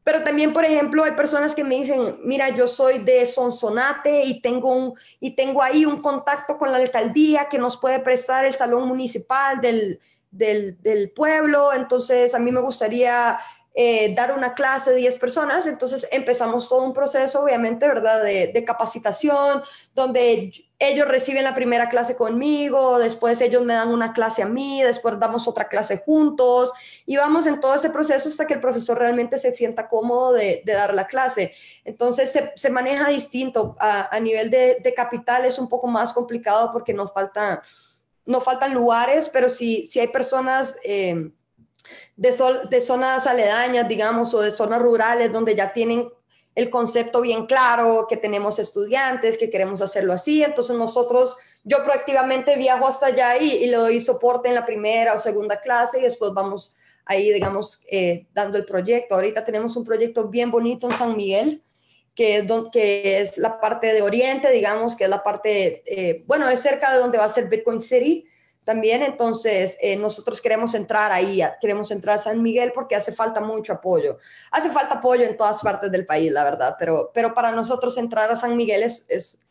Pero 0.04 0.24
también, 0.24 0.52
por 0.52 0.66
ejemplo, 0.66 1.04
hay 1.04 1.14
personas 1.14 1.56
que 1.56 1.64
me 1.64 1.76
dicen, 1.76 2.20
mira, 2.24 2.50
yo 2.50 2.68
soy 2.68 3.00
de 3.04 3.26
Sonsonate 3.26 4.26
y 4.26 4.42
tengo, 4.42 4.72
un, 4.72 4.94
y 5.22 5.36
tengo 5.36 5.62
ahí 5.62 5.86
un 5.86 6.02
contacto 6.02 6.58
con 6.58 6.72
la 6.72 6.78
alcaldía 6.78 7.48
que 7.48 7.58
nos 7.58 7.78
puede 7.78 8.00
prestar 8.00 8.44
el 8.44 8.54
salón 8.54 8.86
municipal 8.86 9.62
del, 9.62 10.02
del, 10.34 11.12
pueblo, 11.16 11.74
entonces 11.74 12.34
a 12.34 12.40
mí 12.40 12.52
me 12.52 12.62
gustaría 12.62 13.38
eh, 13.76 14.14
dar 14.16 14.36
una 14.38 14.54
clase 14.54 14.92
de 14.92 14.98
10 14.98 15.18
personas, 15.18 15.66
entonces 15.68 16.08
empezamos 16.12 16.70
todo 16.70 16.84
un 16.84 16.94
proceso, 16.94 17.44
obviamente, 17.44 17.88
¿verdad?, 17.88 18.24
de, 18.24 18.64
capacitación, 18.66 19.64
donde 19.96 20.52
ellos 20.80 21.08
reciben 21.08 21.44
la 21.44 21.56
primera 21.56 21.88
clase 21.88 22.16
conmigo, 22.18 23.00
después 23.00 23.40
ellos 23.42 23.64
me 23.64 23.74
dan 23.74 23.90
una 23.90 24.12
clase 24.12 24.44
a 24.44 24.48
mí, 24.48 24.82
después 24.82 25.18
damos 25.20 25.48
otra 25.48 25.70
clase 25.70 26.00
juntos 26.06 26.72
y 27.06 27.16
vamos 27.16 27.48
en 27.48 27.60
todo 27.60 27.76
ese 27.76 27.90
proceso 27.90 28.28
hasta 28.28 28.46
que 28.46 28.56
el 28.56 28.60
profesor 28.60 29.00
realmente 29.00 29.38
se 29.38 29.54
sienta 29.54 29.88
cómodo 29.88 30.34
de, 30.34 30.62
dar 30.66 30.94
la 30.94 31.08
clase. 31.08 31.54
Entonces 31.86 32.38
se, 32.56 32.70
maneja 32.70 33.08
distinto. 33.10 33.78
A, 33.80 34.20
nivel 34.20 34.50
de, 34.50 34.94
capital 34.96 35.46
es 35.46 35.58
un 35.58 35.70
poco 35.70 35.88
más 35.88 36.12
complicado 36.12 36.72
porque 36.72 36.94
nos, 36.94 37.14
falta, 37.14 37.62
nos 38.26 38.44
faltan 38.44 38.74
lugares, 38.74 39.30
pero 39.30 39.50
si, 39.50 39.86
si 39.86 40.00
hay 40.00 40.08
personas... 40.08 40.78
Eh, 40.84 41.32
de, 42.16 42.34
de 42.70 42.82
zonas 42.82 43.28
aledañas, 43.28 43.88
digamos, 43.88 44.34
o 44.34 44.42
de 44.42 44.52
zonas 44.52 44.82
rurales 44.82 45.32
donde 45.32 45.56
ya 45.56 45.74
tienen 45.74 46.10
el 46.56 46.70
concepto 46.70 47.22
bien 47.22 47.46
claro, 47.46 48.06
que 48.08 48.18
tenemos 48.18 48.60
estudiantes, 48.60 49.38
que 49.38 49.50
queremos 49.50 49.82
hacerlo 49.82 50.14
así. 50.14 50.44
Entonces 50.44 50.78
nosotros, 50.78 51.36
yo 51.64 51.84
proactivamente 51.84 52.56
viajo 52.56 52.88
hasta 52.88 53.08
allá 53.08 53.38
y, 53.38 53.52
y 53.52 53.68
le 53.68 53.78
doy 53.78 54.00
soporte 54.00 54.50
en 54.50 54.56
la 54.56 54.66
primera 54.66 55.14
o 55.14 55.20
segunda 55.20 55.60
clase 55.62 56.00
y 56.00 56.04
después 56.04 56.34
vamos 56.34 56.76
ahí, 57.06 57.32
digamos, 57.32 57.82
eh, 57.90 58.28
dando 58.34 58.58
el 58.58 58.66
proyecto. 58.66 59.16
Ahorita 59.16 59.44
tenemos 59.44 59.76
un 59.76 59.84
proyecto 59.84 60.28
bien 60.30 60.52
bonito 60.52 60.88
en 60.90 60.96
San 60.96 61.18
Miguel, 61.18 61.62
que 62.16 62.38
es, 62.38 62.46
que 62.72 63.20
es 63.20 63.38
la 63.38 63.60
parte 63.60 63.94
de 63.94 64.02
Oriente, 64.02 64.52
digamos, 64.52 64.96
que 64.96 65.06
es 65.06 65.10
la 65.10 65.24
parte, 65.24 65.84
eh, 65.86 66.24
bueno, 66.28 66.48
es 66.50 66.60
cerca 66.60 66.94
de 66.94 67.00
donde 67.00 67.18
va 67.18 67.26
a 67.26 67.30
ser 67.30 67.48
Bitcoin 67.50 67.82
City 67.82 68.28
también. 68.64 69.02
Entonces, 69.02 69.78
eh, 69.82 69.96
nosotros 69.96 70.40
queremos 70.42 70.74
entrar 70.76 71.12
ahí, 71.12 71.42
queremos 71.60 71.90
entrar 71.92 72.16
a 72.18 72.20
San 72.20 72.42
Miguel 72.42 72.72
porque 72.74 72.96
hace 72.96 73.12
falta 73.12 73.42
mucho 73.42 73.74
apoyo. 73.74 74.18
Hace 74.52 74.70
falta 74.70 74.96
apoyo 74.96 75.26
en 75.26 75.36
todas 75.36 75.62
partes 75.62 75.92
del 75.92 76.06
país, 76.06 76.32
la 76.32 76.44
verdad, 76.44 76.76
pero, 76.78 77.12
pero 77.14 77.34
para 77.34 77.52
nosotros 77.52 77.98
entrar 77.98 78.30
a 78.30 78.36
San 78.36 78.56
Miguel 78.56 78.84
es, 78.84 79.06
es, 79.10 79.42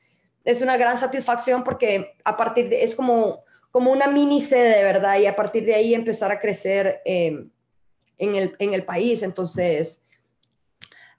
es 0.45 0.63
una 0.63 0.77
gran 0.77 0.99
satisfacción 0.99 1.65
porque 1.65 2.15
a 2.25 2.37
partir 2.37 2.69
de, 2.69 2.85
es 2.85 2.95
como, 2.95 3.43
como 3.73 3.91
una 3.91 4.07
mini 4.07 4.41
sede, 4.41 4.85
¿verdad? 4.85 5.19
Y 5.19 5.27
a 5.27 5.35
partir 5.35 5.65
de 5.65 5.75
ahí 5.75 5.95
empezar 5.95 6.31
a 6.31 6.39
crecer 6.39 7.01
em, 7.05 7.51
en, 8.19 8.35
el, 8.37 8.55
en 8.61 8.73
el 8.73 8.85
país. 8.85 9.23
Entonces, 9.23 10.07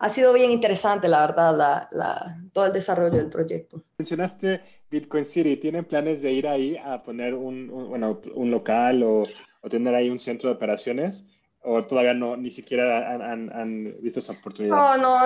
ha 0.03 0.09
sido 0.09 0.33
bien 0.33 0.51
interesante, 0.51 1.07
la 1.07 1.25
verdad, 1.25 1.55
la, 1.55 1.87
la, 1.93 2.37
todo 2.51 2.65
el 2.65 2.73
desarrollo 2.73 3.15
del 3.15 3.29
proyecto. 3.29 3.81
Mencionaste 3.97 4.61
Bitcoin 4.91 5.23
City, 5.23 5.55
¿tienen 5.55 5.85
planes 5.85 6.21
de 6.21 6.33
ir 6.33 6.45
ahí 6.45 6.75
a 6.75 7.01
poner 7.01 7.33
un, 7.33 7.69
bueno, 7.87 8.19
un 8.35 8.51
local 8.51 9.01
o, 9.01 9.23
o, 9.61 9.69
tener 9.69 9.95
ahí 9.95 10.09
un 10.09 10.19
centro 10.19 10.49
de 10.49 10.55
operaciones? 10.55 11.23
¿O 11.61 11.85
todavía 11.85 12.13
no, 12.13 12.35
ni 12.35 12.51
siquiera 12.51 13.13
han, 13.13 13.49
han, 13.53 13.95
visto 14.01 14.19
esa 14.19 14.33
oportunidad? 14.33 14.75
No, 14.75 14.97
no, 14.97 15.19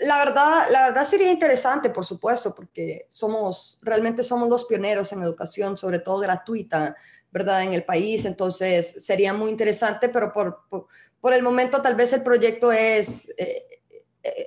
la 0.00 0.18
verdad, 0.18 0.70
la 0.72 0.88
verdad 0.88 1.04
sería 1.04 1.30
interesante, 1.30 1.90
por 1.90 2.04
supuesto, 2.04 2.52
porque 2.52 3.06
somos, 3.08 3.78
realmente 3.80 4.24
somos 4.24 4.48
los 4.48 4.64
pioneros 4.64 5.12
en 5.12 5.22
educación, 5.22 5.78
sobre 5.78 6.00
todo 6.00 6.18
gratuita, 6.18 6.96
¿verdad? 7.30 7.62
En 7.62 7.74
el 7.74 7.84
país, 7.84 8.24
entonces 8.24 9.04
sería 9.06 9.32
muy 9.32 9.50
interesante, 9.50 10.08
pero 10.08 10.32
por, 10.32 10.62
por, 10.68 11.32
el 11.32 11.44
momento 11.44 11.80
tal 11.80 11.94
vez 11.94 12.12
el 12.12 12.24
proyecto 12.24 12.72
es... 12.72 13.32
Eh, 13.38 13.62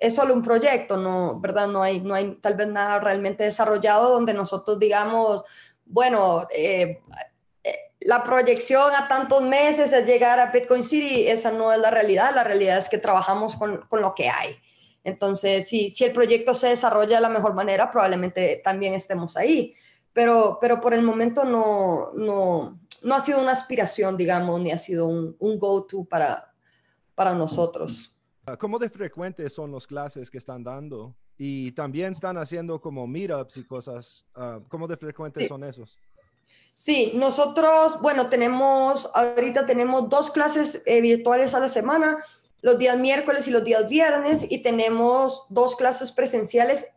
es 0.02 0.16
solo 0.16 0.34
un 0.34 0.44
proyecto, 0.44 0.98
no, 0.98 1.40
¿verdad? 1.40 1.68
No 1.68 1.82
hay, 1.82 2.02
no 2.02 2.14
hay 2.14 2.36
tal 2.36 2.56
vez 2.56 2.68
nada 2.68 3.00
realmente 3.00 3.44
desarrollado 3.44 4.12
donde 4.12 4.34
nosotros 4.34 4.80
digamos, 4.80 5.44
bueno, 5.86 6.48
eh, 6.52 7.02
eh, 7.64 7.76
la 8.02 8.24
proyección 8.24 8.94
a 8.96 9.08
tantos 9.08 9.42
meses 9.44 9.92
es 9.94 10.06
llegar 10.06 10.40
a 10.40 10.52
Bitcoin 10.52 10.84
City, 10.84 11.28
esa 11.28 11.52
no 11.52 11.72
es 11.72 11.80
la 11.80 11.92
realidad, 11.92 12.34
la 12.34 12.44
realidad 12.44 12.78
es 12.78 12.90
que 12.90 12.98
trabajamos 12.98 13.56
con, 13.56 13.86
con 13.88 14.02
lo 14.02 14.14
que 14.16 14.30
hay. 14.30 14.56
Entonces, 15.04 15.68
si, 15.68 15.90
si 15.90 16.04
el 16.04 16.12
proyecto 16.12 16.54
se 16.54 16.68
desarrolla 16.68 17.16
de 17.16 17.22
la 17.22 17.30
mejor 17.30 17.54
manera, 17.54 17.90
probablemente 17.90 18.62
también 18.64 18.94
estemos 18.94 19.38
ahí. 19.38 19.74
Pero, 20.14 20.58
pero 20.60 20.82
por 20.82 20.94
el 20.94 21.02
momento 21.02 21.46
no, 21.46 22.12
no, 22.14 22.80
no 23.04 23.16
ha 23.16 23.22
sido 23.22 23.42
una 23.42 23.54
aspiración, 23.54 24.18
digamos, 24.18 24.60
ni 24.60 24.72
ha 24.72 24.78
sido 24.78 25.08
un, 25.08 25.36
un 25.40 25.58
go-to 25.58 26.04
para, 26.06 26.52
para 27.16 27.34
nosotros. 27.34 28.14
Ah, 28.50 28.58
¿Cómo 28.58 28.80
de 28.80 28.90
frecuentes 28.90 29.54
son 29.54 29.72
las 29.72 29.86
clases 29.86 30.32
que 30.32 30.40
están 30.40 30.64
dando? 30.64 31.16
Y 31.38 31.72
también 31.74 32.14
están 32.14 32.38
haciendo 32.38 32.82
como 32.82 33.06
meetups 33.06 33.58
y 33.58 33.64
cosas. 33.64 34.26
Ah, 34.34 34.60
¿Cómo 34.68 34.88
de 34.88 34.98
frecuentes 34.98 35.48
son 35.48 35.64
esos? 35.64 35.98
Sí, 36.74 37.12
nosotros, 37.14 38.02
bueno, 38.02 38.30
tenemos, 38.30 39.12
ahorita 39.14 39.66
tenemos 39.66 40.10
dos 40.10 40.32
clases 40.32 40.82
eh, 40.86 41.02
virtuales 41.02 41.54
a 41.54 41.60
la 41.60 41.70
semana, 41.70 42.24
los 42.62 42.80
días 42.80 42.98
miércoles 42.98 43.48
y 43.48 43.52
los 43.52 43.64
días 43.64 43.88
viernes, 43.88 44.50
y 44.50 44.64
tenemos 44.64 45.46
dos 45.50 45.76
clases 45.76 46.12
presenciales 46.12 46.88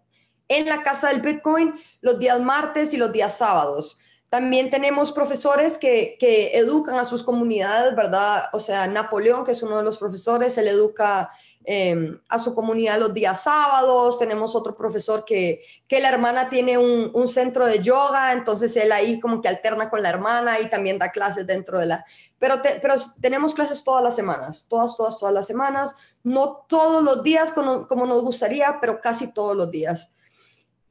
en 0.48 0.66
la 0.66 0.82
Casa 0.82 1.08
del 1.08 1.20
Bitcoin 1.20 1.74
los 2.00 2.18
días 2.18 2.40
martes 2.40 2.94
y 2.94 2.96
los 2.96 3.12
días 3.12 3.36
sábados. 3.36 3.98
También 4.32 4.70
tenemos 4.70 5.12
profesores 5.12 5.76
que, 5.76 6.16
que, 6.18 6.56
educan 6.56 6.98
a 6.98 7.04
sus 7.04 7.22
comunidades, 7.22 7.94
¿verdad? 7.94 8.44
O 8.54 8.60
sea, 8.60 8.86
Napoleón, 8.86 9.44
que 9.44 9.52
es 9.52 9.62
uno 9.62 9.76
de 9.76 9.82
los 9.82 9.98
profesores, 9.98 10.56
él 10.56 10.68
educa 10.68 11.30
em, 11.64 12.18
a 12.30 12.38
su 12.38 12.54
comunidad 12.54 12.98
los 12.98 13.12
días 13.12 13.42
sábados. 13.42 14.18
Tenemos 14.18 14.54
otro 14.54 14.74
profesor 14.74 15.26
que, 15.26 15.62
que 15.86 16.00
la 16.00 16.08
hermana 16.08 16.48
tiene 16.48 16.78
un, 16.78 17.10
un, 17.12 17.28
centro 17.28 17.66
de 17.66 17.82
yoga, 17.82 18.32
entonces 18.32 18.74
él 18.78 18.90
ahí 18.92 19.20
como 19.20 19.42
que 19.42 19.48
alterna 19.48 19.90
con 19.90 20.02
la 20.02 20.08
hermana 20.08 20.60
y 20.60 20.70
también 20.70 20.98
da 20.98 21.12
clases 21.12 21.46
dentro 21.46 21.78
de 21.78 21.84
la... 21.84 22.06
Pero, 22.38 22.62
pero 22.62 22.94
tenemos 23.20 23.52
clases 23.52 23.84
todas 23.84 24.02
las 24.02 24.16
semanas, 24.16 24.64
todas, 24.66 24.96
todas, 24.96 25.18
todas 25.18 25.34
las 25.34 25.46
semanas. 25.46 25.94
No 26.22 26.64
todos 26.66 27.02
los 27.02 27.22
días 27.22 27.52
como, 27.52 27.86
como 27.86 28.06
nos 28.06 28.22
gustaría, 28.22 28.78
pero 28.80 28.98
casi 28.98 29.34
todos 29.34 29.54
los 29.54 29.70
días. 29.70 30.10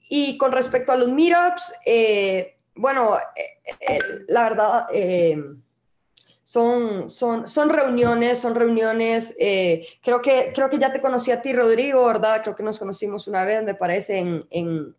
Y 0.08 0.38
con 0.38 0.52
respecto 0.52 0.92
a 0.92 0.96
los 0.96 1.10
meetups, 1.10 1.74
eh, 1.88 2.60
bueno, 2.76 3.18
eh, 3.36 3.76
eh, 3.80 4.00
la 4.28 4.44
verdad, 4.44 4.88
eh, 4.94 5.38
son, 6.44 7.12
son, 7.12 7.48
son 7.48 7.70
reuniones, 7.70 8.40
son 8.40 8.56
reuniones, 8.56 9.36
creo, 9.38 10.22
que, 10.22 10.52
creo 10.54 10.70
que 10.70 10.80
ya 10.80 10.92
te 10.92 11.00
conocí 11.00 11.32
a 11.32 11.42
ti, 11.42 11.54
Rodrigo, 11.54 12.06
¿verdad? 12.06 12.42
Creo 12.44 12.56
que 12.56 12.64
nos 12.64 12.80
conocimos 12.80 13.28
una 13.28 13.46
vez, 13.46 13.64
me 13.64 13.76
parece, 13.76 14.18
en, 14.18 14.46
en, 14.50 14.96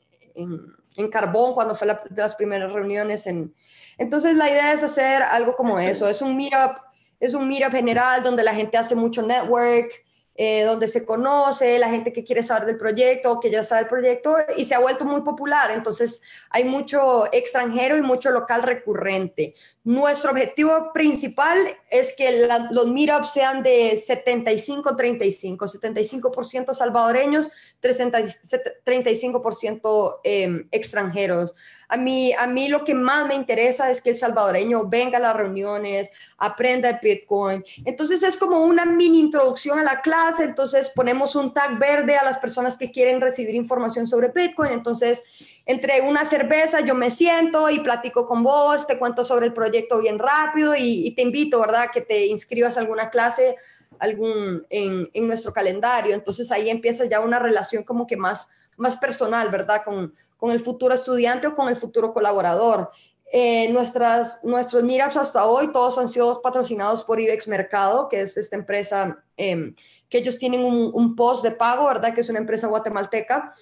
en, 0.97 1.11
Carbón, 1.11 1.53
cuando 1.53 1.75
fue 1.75 1.87
la, 1.87 2.03
de 2.09 2.23
las 2.23 2.35
primeras 2.37 2.73
reuniones. 2.73 3.27
En, 3.27 3.55
entonces, 3.99 4.35
la 4.37 4.49
idea 4.49 4.73
es 4.73 4.83
hacer 4.83 5.23
algo 5.23 5.55
como 5.55 5.79
eso, 5.79 6.09
es 6.09 6.23
un 6.23 6.37
meetup, 6.37 6.79
es 7.21 7.35
un 7.35 7.47
meetup 7.47 7.73
general 7.73 8.23
donde 8.23 8.43
la 8.43 8.55
gente 8.55 8.79
hace 8.79 8.95
mucho 8.95 9.21
network, 9.23 9.91
eh, 10.35 10.65
donde 10.65 10.89
se 10.89 11.05
conoce, 11.05 11.79
la 11.79 11.91
gente 11.91 12.13
que 12.13 12.25
quiere 12.25 12.43
saber 12.43 12.67
del 12.67 12.79
proyecto, 12.79 13.39
que 13.39 13.51
ya 13.51 13.63
sabe 13.63 13.83
el 13.83 13.89
proyecto, 13.89 14.37
y 14.57 14.65
se 14.65 14.75
ha 14.75 14.79
vuelto 14.79 15.05
muy 15.05 15.21
popular. 15.21 15.71
Entonces, 15.71 16.23
hay 16.49 16.65
mucho 16.65 17.31
extranjero 17.33 17.97
y 17.97 18.03
mucho 18.03 18.31
local 18.31 18.63
recurrente. 18.63 19.55
Nuestro 19.85 20.31
objetivo 20.31 20.93
principal 20.95 21.59
es 21.91 22.15
que 22.17 22.49
los 22.71 22.87
meetups 22.87 23.33
sean 23.33 23.63
de 23.63 23.93
75-35, 23.95 25.59
75%, 25.59 26.73
salvadoreños, 26.73 27.51
35% 27.83 30.21
eh, 30.25 30.67
extranjeros. 30.71 31.53
A 31.93 31.99
mí, 31.99 32.33
a 32.33 32.47
mí 32.47 32.69
lo 32.69 32.87
que 32.87 32.95
más 32.95 33.27
me 33.27 33.35
interesa 33.35 33.91
es 33.91 34.01
que 34.01 34.09
el 34.09 34.17
salvadoreño 34.17 34.87
venga 34.87 35.19
a 35.19 35.21
las 35.21 35.37
reuniones, 35.37 36.09
aprenda 36.39 36.99
Bitcoin. 37.03 37.63
Entonces 37.85 38.23
es 38.23 38.39
como 38.39 38.65
una 38.65 38.87
mini 38.87 39.21
introducción 39.21 39.79
a 39.79 39.83
la 39.83 40.01
clase, 40.01 40.45
entonces 40.45 40.89
ponemos 40.89 41.37
un 41.37 41.53
tag 41.53 41.79
verde 41.79 42.17
a 42.17 42.25
las 42.25 42.39
personas 42.39 42.79
que 42.79 42.91
quieren 42.91 43.21
recibir 43.21 43.55
información 43.55 44.07
sobre 44.07 44.29
Bitcoin, 44.29 44.73
entonces 44.73 45.23
entre 45.67 46.01
una 46.01 46.25
cerveza 46.25 46.81
yo 46.81 46.95
me 46.95 47.11
siento 47.11 47.69
y 47.69 47.81
platico 47.81 48.27
con 48.27 48.43
vos, 48.43 48.87
te 48.87 48.99
cuento 48.99 49.23
sobre 49.23 49.45
el 49.45 49.53
proyecto 49.53 49.99
bien 49.99 50.19
rápido 50.19 50.75
y, 50.75 51.15
te 51.15 51.21
invito, 51.21 51.61
¿verdad?, 51.61 51.91
que 51.93 52.01
te 52.01 52.25
inscribas 52.25 52.79
a 52.79 52.81
alguna 52.81 53.11
clase 53.11 53.57
algún, 53.99 54.65
en, 54.71 55.11
en 55.13 55.27
nuestro 55.27 55.53
calendario. 55.53 56.15
Entonces 56.15 56.51
ahí 56.51 56.71
empieza 56.71 57.05
ya 57.05 57.21
una 57.21 57.39
relación 57.39 57.83
como 57.83 58.07
que 58.07 58.17
más, 58.17 58.49
más 58.79 58.97
personal, 58.97 59.51
¿verdad?, 59.51 59.83
con, 59.85 60.15
con 60.43 60.51
el 60.51 60.59
futuro 60.61 60.93
estudiante 60.93 61.47
o 61.47 61.55
con 61.55 61.69
el 61.69 61.77
futuro 61.77 62.13
colaborador. 62.13 62.91
Eh, 63.33 63.71
nuestras, 63.73 64.43
nuestros 64.43 64.83
meetups 64.83 65.17
hasta 65.17 65.47
hoy 65.47 65.71
todos 65.71 65.97
han 65.99 66.09
sido 66.09 66.43
patrocinados 66.43 67.05
por 67.05 67.21
IBEX 67.21 67.47
Mercado, 67.47 68.09
que 68.09 68.23
es 68.23 68.37
esta 68.37 68.57
empresa 68.57 69.23
em, 69.37 69.73
que 70.09 70.19
ellos 70.19 70.39
tienen 70.39 70.65
un, 70.65 71.15
post 71.15 71.45
de 71.45 71.53
pago, 71.53 71.87
¿verdad? 71.87 72.13
Que 72.13 72.23
es 72.23 72.29
una 72.29 72.41
empresa 72.41 72.67
guatemalteca. 72.67 73.55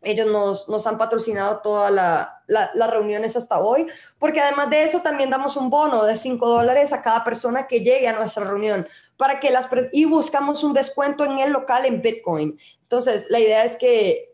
Ellos 0.00 0.26
nos, 0.26 0.66
nos 0.66 0.86
han 0.86 0.96
patrocinado 0.96 1.60
todas 1.62 1.92
las 1.92 2.90
reuniones 2.90 3.36
hasta 3.36 3.58
hoy, 3.60 3.86
porque 4.18 4.40
además 4.40 4.70
de 4.70 4.84
eso 4.84 5.00
también 5.00 5.28
damos 5.28 5.58
un 5.58 5.68
bono 5.68 6.04
de 6.04 6.16
5 6.16 6.48
dólares 6.48 6.94
a 6.94 7.02
cada 7.02 7.22
persona 7.22 7.66
que 7.66 7.80
llegue 7.80 8.08
a 8.08 8.16
nuestra 8.16 8.44
reunión 8.44 8.88
para 9.18 9.40
que 9.40 9.50
las 9.50 9.68
y 9.92 10.06
buscamos 10.06 10.64
un 10.64 10.72
descuento 10.72 11.26
en 11.26 11.38
el 11.38 11.52
local 11.52 11.84
en 11.84 12.00
Bitcoin. 12.00 12.58
Entonces, 12.80 13.26
la 13.28 13.40
idea 13.40 13.64
es 13.64 13.76
que 13.76 14.32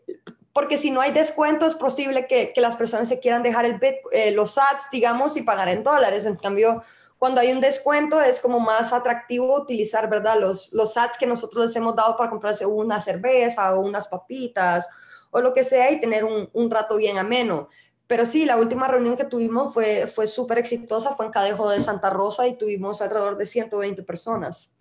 porque 0.53 0.77
si 0.77 0.91
no 0.91 1.01
hay 1.01 1.11
descuento 1.11 1.65
es 1.65 1.75
posible 1.75 2.27
que, 2.27 2.53
las 2.57 2.75
personas 2.75 3.07
se 3.07 3.19
quieran 3.19 3.43
dejar 3.43 3.65
el 3.65 3.79
eh, 4.11 4.31
los 4.31 4.57
ads, 4.57 4.89
digamos, 4.91 5.37
y 5.37 5.43
pagar 5.43 5.69
en 5.69 5.83
dólares. 5.83 6.25
En 6.25 6.35
cambio, 6.35 6.83
cuando 7.17 7.39
hay 7.39 7.51
un 7.51 7.61
descuento 7.61 8.19
es 8.19 8.39
como 8.39 8.59
más 8.59 8.91
atractivo 8.93 9.61
utilizar, 9.61 10.09
¿verdad? 10.09 10.39
Los, 10.39 10.73
los 10.73 10.97
ads 10.97 11.17
que 11.17 11.27
nosotros 11.27 11.67
les 11.67 11.75
hemos 11.75 11.95
dado 11.95 12.17
para 12.17 12.29
comprarse 12.29 12.65
una 12.65 13.01
cerveza 13.01 13.73
o 13.75 13.81
unas 13.81 14.07
papitas 14.07 14.89
o 15.31 15.39
lo 15.39 15.53
que 15.53 15.63
sea 15.63 15.89
y 15.91 15.99
tener 15.99 16.25
un, 16.25 16.49
un 16.51 16.69
rato 16.69 16.97
bien 16.97 17.17
ameno. 17.17 17.69
Pero 18.07 18.25
sí, 18.25 18.43
la 18.43 18.57
última 18.57 18.89
reunión 18.89 19.15
que 19.15 19.23
tuvimos 19.23 19.73
fue, 19.73 20.07
fue 20.07 20.27
súper 20.27 20.57
exitosa, 20.57 21.13
fue 21.13 21.27
en 21.27 21.31
Cadejo 21.31 21.69
de 21.69 21.79
Santa 21.79 22.09
Rosa 22.09 22.45
y 22.45 22.57
tuvimos 22.57 23.01
alrededor 23.01 23.37
de 23.37 23.45
120 23.45 24.03
personas. 24.03 24.75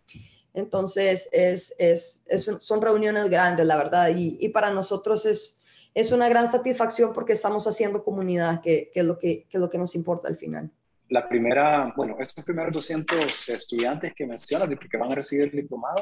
Entonces, 0.52 1.28
es, 1.30 1.72
es, 1.78 2.24
son 2.58 2.82
reuniones 2.82 3.30
grandes, 3.30 3.66
la 3.66 3.76
verdad, 3.76 4.08
y, 4.08 4.36
y, 4.40 4.48
para 4.48 4.70
nosotros 4.70 5.24
es, 5.26 5.59
es 5.94 6.12
una 6.12 6.28
gran 6.28 6.48
satisfacción 6.48 7.12
porque 7.12 7.32
estamos 7.32 7.66
haciendo 7.66 8.04
comunidad, 8.04 8.60
que, 8.60 8.90
que 8.92 9.00
es 9.00 9.06
lo 9.06 9.18
que, 9.18 9.46
que, 9.48 9.56
es 9.56 9.60
lo 9.60 9.68
que 9.68 9.78
nos 9.78 9.94
importa 9.94 10.28
al 10.28 10.36
final 10.36 10.70
la 11.10 11.28
primera, 11.28 11.92
bueno, 11.96 12.16
estos 12.20 12.44
primeros 12.44 12.72
200 12.72 13.48
estudiantes 13.48 14.14
que 14.14 14.26
mencionas, 14.26 14.68
que 14.68 14.96
van 14.96 15.12
a 15.12 15.16
recibir 15.16 15.46
el 15.46 15.62
diplomado, 15.62 16.00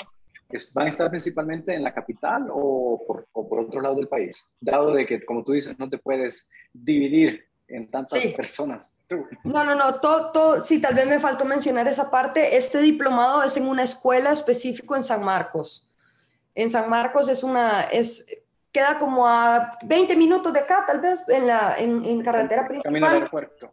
¿van 0.74 0.86
a 0.86 0.88
estar 0.90 1.10
principalmente 1.10 1.74
en 1.74 1.82
la 1.82 1.92
capital 1.92 2.48
o 2.52 3.02
por, 3.06 3.26
por, 3.32 3.58
otro 3.58 3.80
lado 3.80 3.96
del 3.96 4.08
país? 4.08 4.46
Dado 4.60 4.92
de 4.92 5.06
que, 5.06 5.24
como 5.24 5.42
tú 5.42 5.52
dices, 5.52 5.78
no 5.78 5.88
te 5.88 5.98
puedes 5.98 6.50
dividir 6.72 7.46
en 7.66 7.90
tantas 7.90 8.24
personas. 8.28 8.98
No, 9.44 9.64
no, 9.64 9.74
no, 9.74 10.00
todo, 10.00 10.30
todo, 10.30 10.64
sí, 10.64 10.80
tal 10.80 10.94
vez 10.94 11.06
me 11.06 11.18
faltó 11.18 11.44
mencionar 11.44 11.88
esa 11.88 12.10
parte. 12.10 12.56
Este 12.56 12.78
diplomado 12.80 13.42
es 13.42 13.56
en 13.56 13.66
una 13.66 13.84
escuela 13.84 14.32
específico 14.32 14.94
en 14.94 15.02
San 15.02 15.24
Marcos. 15.24 15.86
En 16.54 16.68
San 16.70 16.88
Marcos 16.90 17.28
es 17.28 17.42
una, 17.42 17.82
es, 17.84 18.26
queda 18.78 18.96
como 18.96 19.26
a 19.26 19.76
20 19.82 20.14
minutos 20.14 20.52
de 20.52 20.60
acá, 20.60 20.84
tal 20.86 21.00
vez, 21.00 21.28
en 21.28 21.48
la 21.48 21.74
en, 21.76 22.04
en 22.04 22.22
carretera 22.22 22.64
principal. 22.64 22.92
Camino 22.92 23.06
al 23.08 23.14
aeropuerto. 23.14 23.72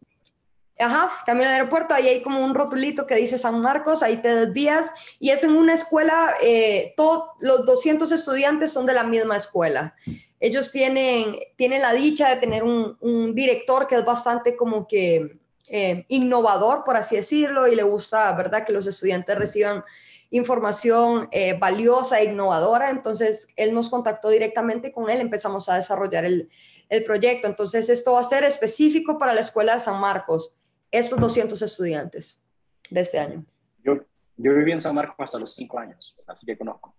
Ajá, 0.79 1.11
camino 1.27 1.47
al 1.47 1.53
aeropuerto, 1.53 1.93
ahí 1.93 2.07
hay 2.07 2.23
como 2.23 2.43
un 2.43 2.55
rotulito 2.55 3.05
que 3.05 3.15
dice 3.15 3.37
San 3.37 3.61
Marcos, 3.61 4.01
ahí 4.01 4.17
te 4.17 4.33
desvías 4.33 4.91
y 5.19 5.29
es 5.29 5.43
en 5.43 5.55
una 5.55 5.75
escuela, 5.75 6.33
eh, 6.41 6.93
todos 6.97 7.29
los 7.39 7.67
200 7.67 8.11
estudiantes 8.11 8.73
son 8.73 8.87
de 8.87 8.93
la 8.93 9.03
misma 9.03 9.37
escuela. 9.37 9.95
Ellos 10.39 10.71
tienen, 10.71 11.37
tienen 11.55 11.83
la 11.83 11.93
dicha 11.93 12.29
de 12.29 12.37
tener 12.37 12.63
un, 12.63 12.97
un 12.99 13.35
director 13.35 13.87
que 13.87 13.95
es 13.95 14.03
bastante 14.03 14.55
como 14.55 14.87
que 14.87 15.37
eh, 15.67 16.05
innovador, 16.09 16.83
por 16.83 16.97
así 16.97 17.15
decirlo, 17.15 17.67
y 17.67 17.75
le 17.75 17.83
gusta, 17.83 18.31
¿verdad?, 18.33 18.65
que 18.65 18.73
los 18.73 18.87
estudiantes 18.87 19.37
reciban 19.37 19.83
información 20.31 21.27
eh, 21.31 21.57
valiosa 21.57 22.19
e 22.19 22.25
innovadora. 22.25 22.89
Entonces, 22.89 23.47
él 23.55 23.73
nos 23.73 23.89
contactó 23.89 24.29
directamente 24.29 24.91
con 24.91 25.09
él, 25.09 25.21
empezamos 25.21 25.69
a 25.69 25.75
desarrollar 25.75 26.25
el, 26.25 26.49
el 26.89 27.03
proyecto. 27.03 27.47
Entonces, 27.47 27.89
esto 27.89 28.13
va 28.13 28.21
a 28.21 28.25
ser 28.25 28.43
específico 28.43 29.17
para 29.17 29.33
la 29.33 29.41
Escuela 29.41 29.73
de 29.73 29.79
San 29.79 29.99
Marcos 29.99 30.53
estos 30.91 31.19
200 31.19 31.61
estudiantes 31.61 32.41
de 32.89 33.01
este 33.01 33.19
año. 33.19 33.45
Yo, 33.83 33.95
yo 34.38 34.53
viví 34.55 34.71
en 34.71 34.79
San 34.79 34.95
Marcos 34.95 35.15
hasta 35.19 35.39
los 35.39 35.53
cinco 35.53 35.79
años, 35.79 36.15
así 36.27 36.45
que 36.45 36.57
conozco. 36.57 36.95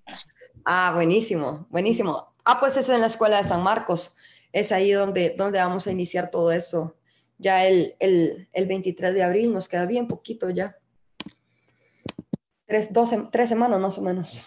Ah, 0.64 0.92
buenísimo, 0.94 1.66
buenísimo. 1.70 2.34
Ah, 2.44 2.58
pues 2.60 2.76
es 2.76 2.88
en 2.88 3.00
la 3.00 3.06
escuela 3.06 3.38
de 3.38 3.44
San 3.44 3.62
Marcos. 3.62 4.14
Es 4.52 4.72
ahí 4.72 4.92
donde, 4.92 5.34
donde 5.36 5.58
vamos 5.58 5.86
a 5.86 5.92
iniciar 5.92 6.30
todo 6.30 6.52
eso. 6.52 6.96
Ya 7.38 7.66
el, 7.66 7.94
el, 7.98 8.48
el 8.52 8.66
23 8.66 9.14
de 9.14 9.22
abril 9.22 9.52
nos 9.52 9.68
queda 9.68 9.86
bien 9.86 10.08
poquito 10.08 10.50
ya. 10.50 10.76
Tres, 12.66 12.92
dos, 12.92 13.10
tres 13.30 13.48
semanas 13.48 13.80
más 13.80 13.96
o 13.98 14.02
menos 14.02 14.46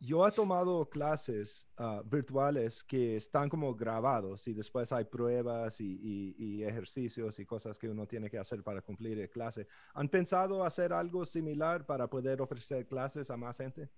yo 0.00 0.26
he 0.26 0.32
tomado 0.32 0.88
clases 0.88 1.68
ah, 1.76 2.02
virtuales 2.04 2.82
que 2.82 3.16
están 3.16 3.50
como 3.50 3.74
grabados 3.74 4.48
y 4.48 4.54
después 4.54 4.90
hay 4.92 5.04
pruebas 5.04 5.76
y, 5.78 6.64
ejercicios 6.64 7.38
y 7.38 7.44
cosas 7.44 7.78
que 7.78 7.88
uno 7.88 8.06
tiene 8.06 8.30
que 8.30 8.38
hacer 8.38 8.62
para 8.62 8.80
cumplir 8.80 9.18
la 9.18 9.28
clase. 9.28 9.66
¿Han 9.94 10.08
pensado 10.08 10.64
hacer 10.64 10.92
algo 10.92 11.26
similar 11.26 11.84
para 11.84 12.08
poder 12.08 12.40
ofrecer 12.40 12.86
clases 12.86 13.30
a 13.30 13.36
más 13.36 13.58
gente? 13.58 13.88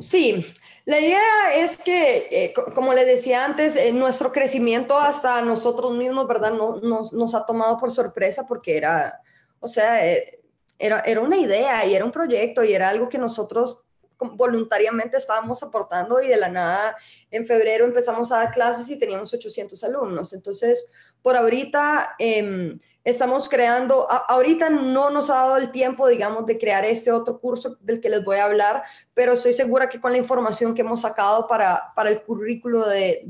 Sí, 0.00 0.44
la 0.86 0.98
idea 0.98 1.54
es 1.54 1.78
que, 1.78 2.26
eh, 2.30 2.54
como 2.74 2.94
le 2.94 3.04
decía 3.04 3.44
antes, 3.44 3.76
eh, 3.76 3.92
nuestro 3.92 4.32
crecimiento 4.32 4.98
hasta 4.98 5.42
nosotros 5.42 5.92
mismos, 5.92 6.26
¿verdad? 6.26 6.54
No, 6.54 6.80
nos, 6.80 7.12
nos, 7.12 7.34
ha 7.34 7.44
tomado 7.46 7.78
por 7.78 7.92
sorpresa 7.92 8.46
porque 8.48 8.76
era, 8.76 9.20
o 9.60 9.68
sea, 9.68 10.04
eh, 10.06 10.41
era, 10.82 11.00
era 11.00 11.20
una 11.20 11.36
idea 11.36 11.86
y 11.86 11.94
era 11.94 12.04
un 12.04 12.10
proyecto 12.10 12.64
y 12.64 12.74
era 12.74 12.88
algo 12.88 13.08
que 13.08 13.16
nosotros 13.16 13.84
voluntariamente 14.18 15.16
estábamos 15.16 15.62
aportando 15.62 16.20
y 16.20 16.26
de 16.26 16.36
la 16.36 16.48
nada 16.48 16.96
en 17.30 17.46
febrero 17.46 17.84
empezamos 17.84 18.32
a 18.32 18.38
dar 18.38 18.52
clases 18.52 18.90
y 18.90 18.98
teníamos 18.98 19.32
800 19.32 19.82
alumnos. 19.84 20.32
Entonces, 20.32 20.86
por 21.22 21.36
ahorita 21.36 22.16
em, 22.18 22.80
estamos 23.04 23.48
creando, 23.48 24.10
ahorita 24.10 24.70
no 24.70 25.10
nos 25.10 25.30
ha 25.30 25.34
dado 25.34 25.56
el 25.56 25.70
tiempo, 25.70 26.08
digamos, 26.08 26.46
de 26.46 26.58
crear 26.58 26.84
este 26.84 27.12
otro 27.12 27.38
curso 27.38 27.76
del 27.80 28.00
que 28.00 28.10
les 28.10 28.24
voy 28.24 28.38
a 28.38 28.46
hablar, 28.46 28.82
pero 29.14 29.34
estoy 29.34 29.52
segura 29.52 29.88
que 29.88 30.00
con 30.00 30.10
la 30.10 30.18
información 30.18 30.74
que 30.74 30.80
hemos 30.80 31.02
sacado 31.02 31.46
para, 31.46 31.92
para 31.94 32.10
el 32.10 32.22
currículo 32.22 32.88
de 32.88 33.22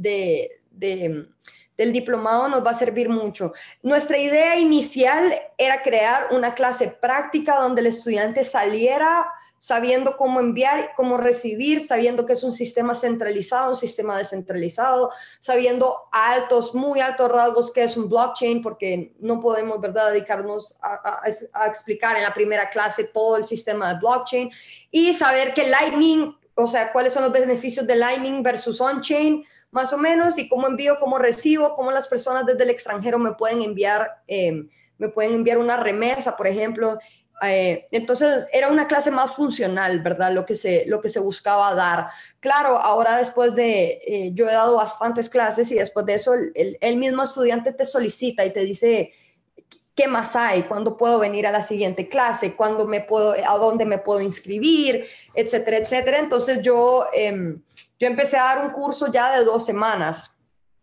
del 1.83 1.93
diplomado 1.93 2.49
nos 2.49 2.65
va 2.65 2.71
a 2.71 2.75
servir 2.75 3.09
mucho. 3.09 3.53
Nuestra 3.83 4.19
idea 4.19 4.59
inicial 4.59 5.35
era 5.59 5.83
crear 5.83 6.29
una 6.31 6.55
clase 6.55 6.89
práctica 6.89 7.57
donde 7.57 7.81
el 7.81 7.89
estudiante 7.89 8.45
saliera 8.45 9.27
sabiendo 9.63 10.17
cómo 10.17 10.41
enviar, 10.41 10.91
cómo 10.97 11.19
recibir, 11.19 11.87
sabiendo 11.87 12.27
que 12.27 12.33
es 12.33 12.43
un 12.43 12.53
sistema 12.53 12.97
centralizado, 12.97 13.71
un 13.71 13.77
sistema 13.77 14.19
descentralizado, 14.19 15.13
sabiendo 15.39 16.09
altos, 16.11 16.75
muy 16.75 16.99
altos 16.99 17.31
rasgos 17.31 17.71
que 17.71 17.85
es 17.85 17.97
un 17.97 18.09
blockchain, 18.09 18.61
porque 18.61 19.15
no 19.21 19.41
podemos, 19.41 19.81
¿verdad?, 19.81 20.11
dedicarnos 20.11 20.77
a, 20.83 21.23
explicar 21.69 22.17
en 22.17 22.25
la 22.25 22.35
primera 22.35 22.71
clase 22.71 23.05
todo 23.05 23.37
el 23.37 23.45
sistema 23.45 23.95
de 23.95 24.01
blockchain 24.01 24.51
y 24.91 25.15
saber 25.15 25.55
que 25.55 25.69
Lightning, 25.69 26.37
o 26.57 26.67
sea, 26.67 26.91
cuáles 26.91 27.15
son 27.15 27.23
los 27.23 27.33
beneficios 27.33 27.87
de 27.87 27.95
Lightning 27.95 28.43
versus 28.43 28.81
on-chain, 28.81 29.47
más 29.73 29.93
o 29.93 29.99
menos, 29.99 30.39
y 30.39 30.49
cómo 30.49 30.69
envío, 30.69 31.01
cómo 31.01 31.19
recibo, 31.19 31.75
cómo 31.75 31.91
las 31.91 32.07
personas 32.07 32.47
desde 32.47 32.63
el 32.63 32.71
extranjero 32.71 33.19
me 33.19 33.33
pueden 33.33 33.63
enviar, 33.63 34.23
eh, 34.29 34.67
me 34.99 35.09
pueden 35.09 35.35
enviar 35.35 35.59
una 35.59 35.77
remesa, 35.77 36.37
por 36.37 36.47
ejemplo, 36.47 36.99
eh, 37.43 37.87
entonces 37.91 38.47
era 38.53 38.69
una 38.69 38.87
clase 38.87 39.11
más 39.11 39.35
funcional, 39.35 40.01
¿verdad? 40.01 40.33
Lo 40.33 40.47
que 40.47 40.55
se, 40.55 40.85
lo 40.87 41.01
que 41.01 41.09
se 41.09 41.19
buscaba 41.19 41.75
dar. 41.75 42.09
Claro, 42.39 42.79
ahora 42.79 43.17
después 43.17 43.55
de, 43.55 44.01
eh, 44.07 44.31
yo 44.33 44.49
he 44.49 44.53
dado 44.53 44.77
bastantes 44.77 45.29
clases 45.29 45.71
y 45.73 45.75
después 45.75 46.07
de 46.07 46.15
eso 46.15 46.35
el, 46.35 46.79
el, 46.81 46.97
mismo 46.99 47.25
estudiante 47.25 47.73
te 47.73 47.85
solicita 47.85 48.45
y 48.45 48.53
te 48.53 48.61
dice, 48.61 49.13
¿qué 49.97 50.07
más 50.07 50.37
hay? 50.37 50.63
¿Cuándo 50.63 50.97
puedo 50.97 51.19
venir 51.19 51.47
a 51.47 51.53
la 51.53 51.63
siguiente 51.63 52.09
clase? 52.09 52.55
¿Cuándo 52.55 52.87
me 52.87 53.01
puedo, 53.01 53.33
a 53.33 53.59
dónde 53.59 53.87
me 53.87 53.99
puedo 53.99 54.21
inscribir? 54.21 55.05
Etcétera, 55.35 55.79
etcétera. 55.79 56.19
Entonces 56.19 56.63
yo, 56.63 57.07
eh, 57.13 57.57
yo 58.03 58.09
empecé 58.09 58.37
a 58.37 58.47
dar 58.47 58.67
un 58.67 58.73
curso 58.73 59.13
ya 59.13 59.39
de 59.39 59.45
dos 59.45 59.65
semanas, 59.65 60.37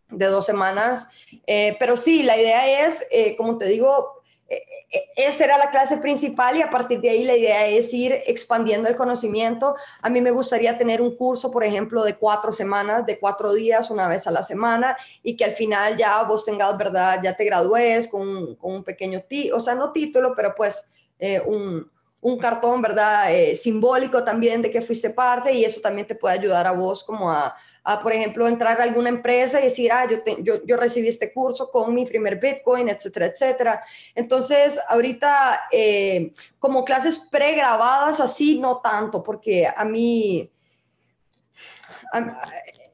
de 0.07 0.27
dos 0.27 0.45
semanas. 0.45 1.09
Eh, 1.45 1.75
pero 1.77 1.97
sí, 1.97 2.23
la 2.23 2.37
idea 2.37 2.87
es, 2.87 3.05
eh, 3.11 3.35
como 3.35 3.57
te 3.57 3.65
digo, 3.65 4.21
e, 4.47 4.55
e, 4.89 5.27
esta 5.27 5.43
era 5.43 5.57
la 5.57 5.69
clase 5.69 5.97
principal 5.97 6.55
y 6.55 6.61
a 6.61 6.69
partir 6.69 7.01
de 7.01 7.09
ahí 7.09 7.25
la 7.25 7.35
idea 7.35 7.65
es 7.65 7.93
ir 7.93 8.13
expandiendo 8.25 8.87
el 8.87 8.95
conocimiento. 8.95 9.75
A 10.01 10.09
mí 10.09 10.21
me 10.21 10.31
gustaría 10.31 10.77
tener 10.77 11.01
un 11.01 11.17
curso, 11.17 11.51
por 11.51 11.65
ejemplo, 11.65 12.05
de 12.05 12.15
cuatro 12.15 12.53
semanas, 12.53 13.05
de 13.05 13.19
cuatro 13.19 13.51
días, 13.51 13.91
una 13.91 14.07
vez 14.07 14.25
a 14.25 14.31
la 14.31 14.41
semana, 14.41 14.95
y 15.21 15.35
que 15.35 15.43
al 15.43 15.51
final 15.51 15.97
ya 15.97 16.23
vos 16.23 16.45
tengas, 16.45 16.77
¿verdad? 16.77 17.19
Ya 17.21 17.35
te 17.35 17.43
gradúes 17.43 18.07
con, 18.07 18.57
un 18.61 18.83
pequeño 18.85 19.23
título, 19.27 19.57
o 19.57 19.59
sea, 19.59 19.75
no 19.75 19.91
título, 19.91 20.33
pero 20.37 20.55
pues 20.55 20.89
eh, 21.19 21.41
un, 21.45 21.91
un, 22.21 22.37
cartón, 22.37 22.81
¿verdad? 22.81 23.33
Eh, 23.33 23.55
simbólico 23.55 24.23
también 24.23 24.61
de 24.61 24.71
que 24.71 24.81
fuiste 24.81 25.09
parte 25.09 25.53
y 25.53 25.63
eso 25.65 25.81
también 25.81 26.07
te 26.07 26.15
puede 26.15 26.37
ayudar 26.37 26.67
a 26.67 26.71
vos 26.71 27.03
como 27.03 27.31
a, 27.31 27.55
por 28.03 28.11
ejemplo, 28.11 28.47
entrar 28.47 28.79
a 28.79 28.83
alguna 28.83 29.09
empresa 29.09 29.59
y 29.59 29.63
decir, 29.63 29.91
ah, 29.91 30.07
yo, 30.09 30.17
yo, 30.41 30.63
yo, 30.65 30.77
recibí 30.77 31.07
este 31.07 31.33
curso 31.33 31.71
con 31.71 31.93
mi 31.93 32.05
primer 32.05 32.39
Bitcoin, 32.39 32.89
etcétera, 32.89 33.27
etcétera. 33.27 33.83
Entonces, 34.13 34.79
ahorita, 34.87 35.61
eh, 35.71 36.33
como 36.59 36.85
clases 36.85 37.17
pregrabadas, 37.17 38.19
así, 38.19 38.59
no 38.59 38.79
tanto, 38.79 39.23
porque 39.23 39.67
a 39.67 39.83
mí, 39.85 40.51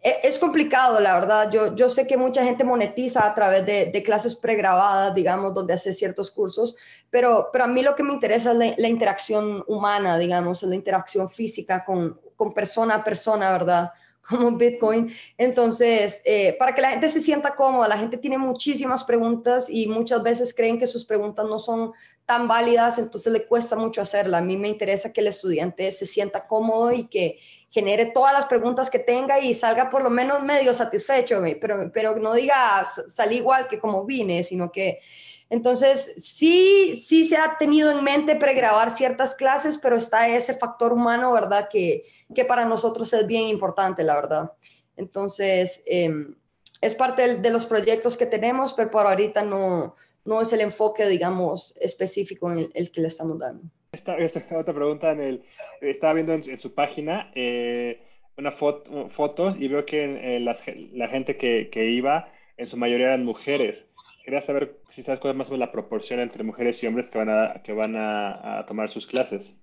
es 0.05 0.37
complicado, 0.37 0.99
la 0.99 1.15
verdad. 1.15 1.51
Yo, 1.51 1.75
yo 1.75 1.89
sé 1.89 2.05
que 2.05 2.15
mucha 2.15 2.43
gente 2.43 2.63
monetiza 2.63 3.25
a 3.25 3.33
través 3.33 3.65
de, 3.65 3.87
de, 3.87 4.03
clases 4.03 4.35
pregrabadas, 4.35 5.15
digamos, 5.15 5.53
donde 5.53 5.73
hace 5.73 5.93
ciertos 5.95 6.29
cursos, 6.29 6.75
pero, 7.09 7.49
pero 7.51 7.63
a 7.63 7.67
mí 7.67 7.81
lo 7.81 7.95
que 7.95 8.03
me 8.03 8.13
interesa 8.13 8.51
es 8.51 8.77
la, 8.77 8.87
interacción 8.87 9.63
humana, 9.67 10.17
digamos, 10.19 10.61
la 10.63 10.75
interacción 10.75 11.27
física 11.27 11.83
con, 11.83 12.19
con 12.35 12.53
persona 12.53 12.95
a 12.95 13.03
persona, 13.03 13.51
¿verdad? 13.51 13.91
como 14.29 14.51
Bitcoin. 14.51 15.11
Entonces, 15.37 16.21
eh, 16.25 16.55
para 16.57 16.73
que 16.73 16.81
la 16.81 16.89
gente 16.89 17.09
se 17.09 17.21
sienta 17.21 17.55
cómoda, 17.55 17.87
la 17.87 17.97
gente 17.97 18.17
tiene 18.17 18.37
muchísimas 18.37 19.03
preguntas 19.03 19.69
y 19.69 19.87
muchas 19.87 20.21
veces 20.23 20.53
creen 20.53 20.79
que 20.79 20.87
sus 20.87 21.05
preguntas 21.05 21.45
no 21.45 21.59
son 21.59 21.93
tan 22.25 22.47
válidas, 22.47 22.97
entonces 22.97 23.31
le 23.31 23.45
cuesta 23.45 23.75
mucho 23.75 24.01
hacerla. 24.01 24.39
A 24.39 24.41
mí 24.41 24.57
me 24.57 24.67
interesa 24.67 25.13
que 25.13 25.21
el 25.21 25.27
estudiante 25.27 25.91
se 25.91 26.05
sienta 26.05 26.47
cómodo 26.47 26.91
y 26.91 27.07
que 27.07 27.39
genere 27.75 28.05
todas 28.05 28.31
las 28.31 28.45
preguntas 28.45 28.89
que 28.89 28.99
tenga 28.99 29.41
y 29.41 29.53
salga 29.53 29.89
por 29.89 30.01
lo 30.01 30.09
menos 30.09 30.41
medio 30.41 30.73
satisfecho, 30.73 31.41
pero, 31.59 31.91
pero 31.93 32.15
no 32.15 32.33
diga 32.33 32.89
salí 33.09 33.35
igual 33.35 33.67
que 33.67 33.79
como 33.79 34.05
vine, 34.05 34.43
sino 34.43 34.71
que 34.71 35.01
Entonces, 35.49 36.15
sí, 36.17 37.03
sí 37.05 37.25
se 37.25 37.35
ha 37.35 37.57
tenido 37.57 37.91
en 37.91 38.01
mente 38.01 38.37
pregrabar 38.37 38.91
ciertas 38.91 39.35
clases, 39.35 39.77
pero 39.77 39.97
está 39.97 40.29
ese 40.29 40.53
factor 40.53 40.93
humano, 40.93 41.33
¿verdad? 41.33 41.67
Que, 41.69 42.05
que 42.33 42.45
para 42.45 42.63
nosotros 42.63 43.11
es 43.11 43.27
bien 43.27 43.43
importante, 43.49 44.03
la 44.03 44.15
verdad. 44.15 44.53
Entonces, 44.95 45.83
em, 45.85 46.33
es 46.79 46.95
parte 46.95 47.39
de, 47.39 47.49
los 47.49 47.65
proyectos 47.65 48.15
que 48.15 48.25
tenemos, 48.25 48.71
pero 48.71 48.89
por 48.89 49.05
ahorita 49.05 49.43
no, 49.43 49.95
no 50.23 50.41
es 50.41 50.53
el 50.53 50.61
enfoque, 50.61 51.05
digamos, 51.09 51.75
específico 51.81 52.49
en 52.53 52.71
el, 52.73 52.89
que 52.89 53.01
le 53.01 53.09
estamos 53.09 53.37
dando. 53.37 53.65
Esta, 53.95 54.17
esta 54.17 54.57
otra 54.57 54.73
pregunta, 54.73 55.11
en 55.11 55.21
el, 55.21 55.45
estaba 55.79 56.11
viendo 56.11 56.33
en, 56.33 56.59
su 56.59 56.73
página 56.73 57.31
eh, 57.33 58.01
una 58.35 58.51
foto, 58.51 59.09
fotos 59.09 59.55
y 59.57 59.69
veo 59.69 59.85
que 59.85 60.41
la, 60.41 61.07
gente 61.07 61.37
que, 61.37 61.69
que 61.71 61.85
iba, 61.91 62.29
en 62.57 62.67
su 62.67 62.75
mayoría 62.75 63.07
eran 63.07 63.23
mujeres. 63.23 63.85
Quería 64.25 64.41
saber 64.41 64.81
si 64.89 65.01
sabes 65.01 65.21
cuál 65.21 65.31
es 65.31 65.37
más 65.37 65.49
la 65.51 65.71
proporción 65.71 66.19
entre 66.19 66.43
mujeres 66.43 66.83
y 66.83 66.87
hombres 66.87 67.09
que 67.09 67.19
van 67.19 67.29
a, 67.29 67.61
que 67.63 67.71
van 67.71 67.95
a, 67.95 68.65
tomar 68.67 68.89
sus 68.89 69.07
clases. 69.07 69.53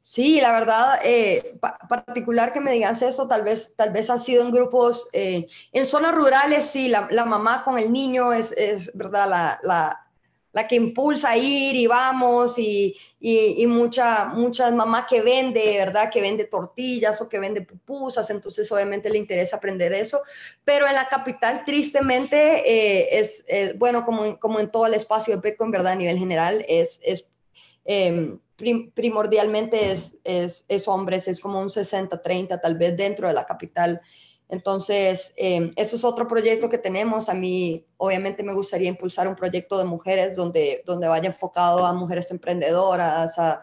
Sí, 0.00 0.40
la 0.40 0.52
verdad, 0.58 1.00
eh, 1.04 1.58
particular 1.88 2.50
que 2.54 2.60
me 2.60 2.72
digas 2.72 3.02
eso, 3.02 3.28
tal 3.28 3.42
vez, 3.42 3.74
tal 3.76 3.92
vez 3.92 4.08
ha 4.08 4.18
sido 4.18 4.42
en 4.42 4.52
grupos, 4.52 5.10
eh, 5.12 5.48
en 5.72 5.84
zonas 5.84 6.14
rurales, 6.14 6.64
sí, 6.64 6.88
la, 6.88 7.08
la, 7.10 7.26
mamá 7.26 7.62
con 7.62 7.76
el 7.78 7.92
niño 7.92 8.32
es, 8.32 8.52
es 8.52 8.96
¿verdad? 8.96 9.28
La, 9.28 9.58
la, 9.62 10.03
la 10.54 10.68
que 10.68 10.76
impulsa 10.76 11.30
a 11.30 11.36
ir 11.36 11.74
y 11.74 11.88
vamos 11.88 12.58
y, 12.60 12.96
y, 13.18 13.66
mucha, 13.66 14.26
muchas 14.26 14.72
mamás 14.72 15.06
que 15.06 15.20
vende, 15.20 15.78
¿verdad? 15.78 16.08
Que 16.10 16.20
vende 16.20 16.44
tortillas 16.44 17.20
o 17.20 17.28
que 17.28 17.40
vende 17.40 17.62
pupusas, 17.62 18.30
entonces 18.30 18.70
obviamente 18.70 19.10
le 19.10 19.18
interesa 19.18 19.56
aprender 19.56 19.92
eso, 19.92 20.22
pero 20.64 20.86
en 20.86 20.94
la 20.94 21.08
capital 21.08 21.64
tristemente 21.64 22.62
eh, 22.64 23.18
es, 23.18 23.44
bueno, 23.78 24.04
como 24.04 24.38
como 24.38 24.60
en 24.60 24.70
todo 24.70 24.86
el 24.86 24.94
espacio 24.94 25.34
de 25.34 25.42
Bitcoin, 25.42 25.72
¿verdad? 25.72 25.92
A 25.92 25.96
nivel 25.96 26.18
general, 26.18 26.64
es, 26.68 27.00
es 27.04 27.34
em, 27.84 28.38
primordialmente 28.94 29.90
es, 29.90 30.20
es, 30.22 30.66
es 30.68 30.86
hombres, 30.86 31.26
es 31.26 31.40
como 31.40 31.60
un 31.60 31.68
60-30 31.68 32.60
tal 32.60 32.78
vez 32.78 32.96
dentro 32.96 33.26
de 33.26 33.34
la 33.34 33.44
capital. 33.44 34.00
Entonces, 34.48 35.32
eh, 35.36 35.72
eso 35.76 35.96
es 35.96 36.04
otro 36.04 36.28
proyecto 36.28 36.68
que 36.68 36.78
tenemos. 36.78 37.28
A 37.28 37.34
mí, 37.34 37.86
obviamente, 37.96 38.42
me 38.42 38.54
gustaría 38.54 38.88
impulsar 38.88 39.26
un 39.26 39.34
proyecto 39.34 39.78
de 39.78 39.84
mujeres 39.84 40.36
donde, 40.36 40.82
donde 40.86 41.08
vaya 41.08 41.28
enfocado 41.28 41.84
a 41.84 41.92
mujeres 41.92 42.30
emprendedoras, 42.30 43.38
a, 43.38 43.62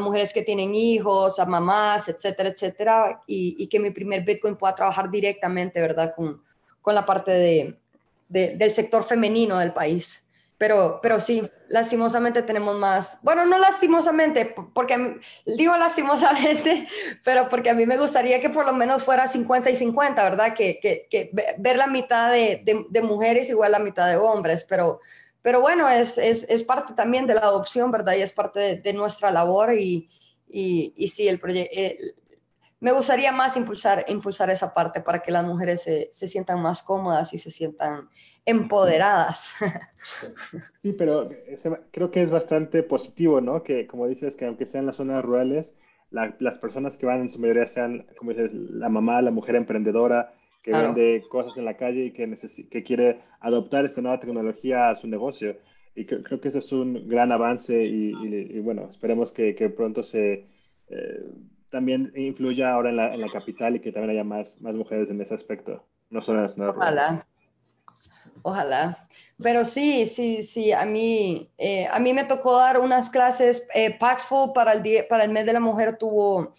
mujeres 0.00 0.32
que 0.32 0.42
tienen 0.42 0.74
hijos, 0.74 1.38
a 1.38 1.46
mamás, 1.46 2.08
etcétera, 2.08 2.48
etcétera, 2.48 3.22
y, 3.28 3.68
que 3.68 3.78
mi 3.78 3.90
primer 3.90 4.24
Bitcoin 4.24 4.56
pueda 4.56 4.74
trabajar 4.74 5.08
directamente, 5.08 5.80
¿verdad?, 5.80 6.14
con, 6.16 6.42
con 6.82 6.96
la 6.96 7.06
parte 7.06 7.30
de, 7.30 7.78
del 8.28 8.72
sector 8.72 9.04
femenino 9.04 9.56
del 9.56 9.72
país. 9.72 10.27
Pero, 10.58 10.98
pero 11.00 11.20
sí, 11.20 11.48
lastimosamente 11.68 12.42
tenemos 12.42 12.76
más, 12.76 13.20
bueno, 13.22 13.46
no 13.46 13.58
lastimosamente, 13.58 14.56
porque 14.74 15.20
digo 15.46 15.76
lastimosamente, 15.76 16.88
pero 17.24 17.48
porque 17.48 17.70
a 17.70 17.74
mí 17.74 17.86
me 17.86 17.96
gustaría 17.96 18.40
que 18.40 18.50
por 18.50 18.66
lo 18.66 18.72
menos 18.72 19.04
fuera 19.04 19.28
50 19.28 19.70
y 19.70 19.76
50, 19.76 20.20
¿verdad? 20.22 20.54
Que, 20.54 20.80
que, 20.80 21.30
ver 21.58 21.76
la 21.76 21.86
mitad 21.86 22.32
de, 22.32 22.64
de, 22.90 23.02
mujeres 23.02 23.48
igual 23.48 23.70
la 23.70 23.78
mitad 23.78 24.08
de 24.08 24.16
hombres, 24.16 24.66
pero, 24.68 24.98
pero 25.42 25.60
bueno, 25.60 25.88
es, 25.88 26.18
es, 26.18 26.42
es 26.48 26.64
parte 26.64 26.92
también 26.92 27.28
de 27.28 27.34
la 27.34 27.42
adopción, 27.42 27.92
¿verdad? 27.92 28.14
Y 28.16 28.22
es 28.22 28.32
parte 28.32 28.80
de, 28.80 28.92
nuestra 28.92 29.30
labor 29.30 29.74
y, 29.74 30.10
y, 30.48 30.92
y 30.96 31.08
sí, 31.08 31.28
el. 31.28 31.40
Eh, 31.44 31.98
me 32.80 32.92
gustaría 32.92 33.32
más 33.32 33.56
impulsar, 33.56 34.04
impulsar 34.08 34.50
esa 34.50 34.72
parte 34.72 35.00
para 35.00 35.20
que 35.20 35.32
las 35.32 35.44
mujeres 35.44 35.82
se, 35.82 36.08
se 36.12 36.28
sientan 36.28 36.60
más 36.62 36.82
cómodas 36.82 37.32
y 37.32 37.38
se 37.38 37.50
sientan 37.50 38.08
empoderadas. 38.48 39.54
Sí, 40.82 40.92
pero 40.92 41.28
creo 41.90 42.10
que 42.10 42.22
es 42.22 42.30
bastante 42.30 42.82
positivo, 42.82 43.40
¿no? 43.40 43.62
Que 43.62 43.86
como 43.86 44.06
dices, 44.06 44.36
que 44.36 44.46
aunque 44.46 44.64
sean 44.64 44.86
las 44.86 44.96
zonas 44.96 45.22
rurales, 45.24 45.76
las 46.10 46.58
personas 46.58 46.96
que 46.96 47.04
van 47.04 47.20
en 47.20 47.30
su 47.30 47.38
mayoría 47.38 47.66
sean, 47.66 48.06
como 48.16 48.30
dices, 48.30 48.52
la 48.54 48.88
mamá, 48.88 49.20
la 49.20 49.30
mujer 49.30 49.56
emprendedora, 49.56 50.32
que 50.62 50.70
vende 50.70 51.24
cosas 51.28 51.58
en 51.58 51.64
la 51.64 51.76
calle 51.76 52.06
y 52.06 52.12
que, 52.12 52.34
que 52.70 52.82
quiere 52.82 53.18
adoptar 53.40 53.84
esta 53.84 54.00
nueva 54.00 54.20
tecnología 54.20 54.88
a 54.88 54.94
su 54.94 55.08
negocio. 55.08 55.56
Y 55.94 56.06
creo 56.06 56.40
que 56.40 56.48
ese 56.48 56.60
es 56.60 56.72
un 56.72 57.08
gran 57.08 57.32
avance 57.32 57.84
y, 57.84 58.58
bueno, 58.60 58.86
esperemos 58.88 59.32
que, 59.32 59.54
que 59.54 59.68
pronto 59.68 60.02
se... 60.02 60.46
Eh, 60.88 61.24
también 61.70 62.12
influya 62.16 62.72
ahora 62.72 62.88
en 62.88 62.96
la, 62.96 63.12
en 63.12 63.20
la, 63.20 63.28
capital 63.28 63.76
y 63.76 63.80
que 63.80 63.92
también 63.92 64.12
haya 64.12 64.24
más, 64.24 64.58
más 64.62 64.74
mujeres 64.74 65.10
en 65.10 65.20
ese 65.20 65.34
aspecto, 65.34 65.84
no 66.08 66.22
solo 66.22 66.38
en 66.38 66.42
las 66.44 66.54
zonas 66.54 66.74
rurales. 66.74 67.27
Ojalá. 68.42 69.08
Pero 69.40 69.64
sí, 69.64 70.06
sí, 70.06 70.42
sí, 70.42 70.72
a 70.72 70.84
mí, 70.84 71.48
eh, 71.58 71.86
a 71.86 72.00
mí 72.00 72.12
me 72.12 72.24
tocó 72.24 72.56
dar 72.56 72.80
unas 72.80 73.08
clases, 73.08 73.66
eh, 73.72 73.96
Paxful 73.96 74.52
para 74.52 74.72
el, 74.72 74.82
día, 74.82 75.06
para 75.08 75.24
el 75.24 75.30
mes 75.30 75.46
de 75.46 75.52
la 75.52 75.60
mujer 75.60 75.96
tuvo, 75.96 76.54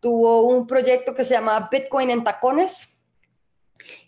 tuvo 0.00 0.42
un 0.42 0.66
proyecto 0.66 1.14
que 1.14 1.24
se 1.24 1.34
llama 1.34 1.68
Bitcoin 1.70 2.10
en 2.10 2.24
tacones. 2.24 2.96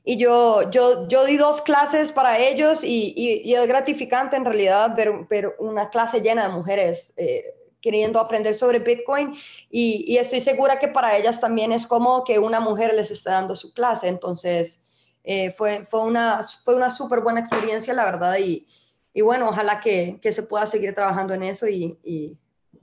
Y 0.03 0.17
yo, 0.17 0.69
yo, 0.71 1.07
yo 1.07 1.25
di 1.27 1.37
dos 1.37 1.61
clases 1.61 2.11
para 2.11 2.39
ellos 2.39 2.83
y, 2.83 3.13
y, 3.17 3.55
es 3.55 3.69
gratificante 3.69 4.35
en 4.37 4.45
realidad 4.45 4.97
ver, 4.97 5.27
ver, 5.29 5.55
una 5.61 5.91
clase 5.91 6.21
llena 6.21 6.49
de 6.49 6.55
mujeres 6.55 7.13
eh, 7.17 7.45
queriendo 7.81 8.19
aprender 8.19 8.57
sobre 8.57 8.81
Bitcoin 8.81 9.35
y, 9.71 10.05
y, 10.09 10.17
estoy 10.17 10.41
segura 10.41 10.81
que 10.81 10.89
para 10.89 11.17
ellas 11.17 11.41
también 11.41 11.71
es 11.71 11.87
como 11.87 12.25
que 12.25 12.41
una 12.41 12.59
mujer 12.59 12.95
les 12.95 13.13
está 13.13 13.33
dando 13.33 13.55
su 13.55 13.73
clase. 13.73 14.09
Entonces, 14.09 14.83
eh, 15.31 15.51
fue, 15.51 15.85
fue 15.85 16.01
una 16.05 16.43
fue 16.65 16.75
una 16.75 16.91
súper 16.91 17.21
buena 17.21 17.41
experiencia, 17.41 17.93
la 17.93 18.07
verdad, 18.07 18.39
y, 18.39 18.67
y 19.13 19.21
bueno, 19.21 19.51
ojalá 19.51 19.79
que, 19.79 20.19
que, 20.23 20.33
se 20.33 20.43
pueda 20.43 20.65
seguir 20.65 20.95
trabajando 20.95 21.35
en 21.35 21.43
eso 21.43 21.69
y, 21.69 21.99
y, 22.03 22.39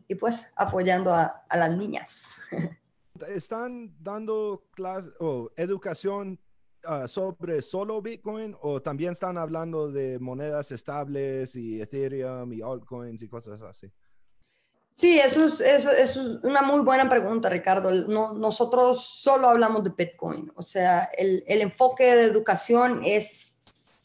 y 0.08 0.14
pues 0.14 0.54
apoyando 0.56 1.12
a, 1.12 1.44
a, 1.50 1.58
las 1.58 1.76
niñas. 1.76 2.40
¿Están 3.30 3.96
dando 4.00 4.68
clase 4.76 5.10
o 5.20 5.50
educación 5.56 6.40
uh, 6.88 7.08
sobre 7.08 7.64
solo 7.64 8.00
Bitcoin 8.00 8.56
o 8.62 8.80
también 8.80 9.14
están 9.14 9.40
hablando 9.40 9.92
de 9.92 10.20
monedas 10.20 10.72
estables 10.72 11.56
y 11.56 11.82
Ethereum 11.82 12.54
y 12.54 12.62
altcoins 12.62 13.24
y 13.24 13.28
cosas 13.28 13.60
así? 13.64 13.92
Sí, 14.98 15.20
eso 15.20 15.44
es, 15.44 15.60
eso, 15.60 15.92
es, 15.92 16.16
una 16.16 16.62
muy 16.62 16.80
buena 16.80 17.10
pregunta, 17.10 17.50
Ricardo. 17.50 17.92
No, 17.92 18.34
nosotros 18.34 19.06
solo 19.06 19.50
hablamos 19.50 19.84
de 19.84 19.90
Bitcoin, 19.90 20.54
o 20.56 20.64
sea, 20.64 21.10
el, 21.18 21.44
el, 21.48 21.62
enfoque 21.62 22.16
de 22.16 22.24
educación 22.24 23.02
es 23.04 23.58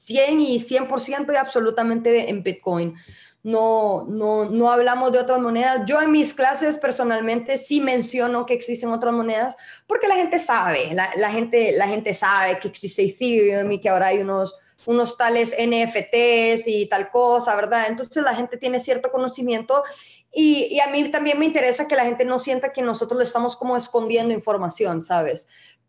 100 0.07 0.41
y 0.41 0.59
100% 0.59 1.33
y 1.33 1.37
absolutamente 1.37 2.29
en 2.29 2.43
Bitcoin. 2.43 2.97
No, 3.45 4.05
no, 4.09 4.51
no 4.51 4.69
hablamos 4.69 5.13
de 5.13 5.21
otras 5.21 5.39
monedas. 5.39 5.83
Yo 5.87 6.03
en 6.03 6.11
mis 6.11 6.35
clases 6.35 6.77
personalmente 6.77 7.57
sí 7.57 7.81
menciono 7.81 8.45
que 8.45 8.55
existen 8.55 8.91
otras 8.91 9.15
monedas 9.15 9.57
porque 9.87 10.09
la 10.09 10.17
gente 10.17 10.41
sabe, 10.41 10.93
la, 10.93 11.09
la 11.17 11.31
gente, 11.31 11.71
la 11.71 11.87
gente 11.87 12.15
sabe 12.15 12.59
que 12.59 12.67
existe 12.67 13.05
Ethereum 13.05 13.71
y 13.71 13.81
que 13.81 13.89
ahora 13.89 14.09
hay 14.09 14.19
unos, 14.19 14.57
unos 14.87 15.17
tales 15.17 15.55
NFTs 15.57 16.67
y 16.67 16.89
tal 16.91 17.11
cosa, 17.11 17.55
¿verdad? 17.55 17.87
Entonces 17.89 18.23
la 18.25 18.35
gente 18.35 18.57
tiene 18.57 18.81
cierto 18.81 19.13
conocimiento 19.13 19.85
y, 20.33 20.79
a 20.81 20.91
mí 20.91 21.11
también 21.11 21.39
me 21.39 21.45
interesa 21.45 21.89
que 21.89 21.97
la 21.97 22.05
gente 22.05 22.25
no 22.25 22.39
sienta 22.39 22.73
que 22.73 22.83
nosotros 22.83 23.19
le 23.19 23.25
estamos 23.25 23.57
como 23.57 23.77
escondiendo 23.77 24.33
información, 24.33 25.03
¿sabes? 25.03 25.49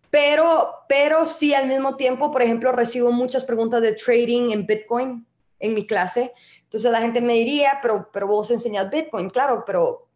Pero, 0.09 0.73
pero 0.89 1.25
sí 1.25 1.53
al 1.53 1.67
mismo 1.67 1.95
tiempo, 1.95 2.31
por 2.31 2.41
ejemplo, 2.41 2.71
recibo 2.71 3.11
muchas 3.11 3.43
preguntas 3.43 3.81
de 3.81 3.93
trading 3.93 4.51
en 4.51 4.65
Bitcoin 4.65 5.25
en 5.59 5.73
mi 5.73 5.85
clase. 5.85 6.33
Entonces 6.63 6.91
la 6.91 7.01
gente 7.01 7.21
me 7.21 7.33
diría, 7.33 7.79
pero, 7.81 8.09
pero 8.11 8.27
vos 8.27 8.49
enseñas 8.51 8.89
Bitcoin, 8.89 9.29
claro, 9.29 9.63
pero, 9.65 10.07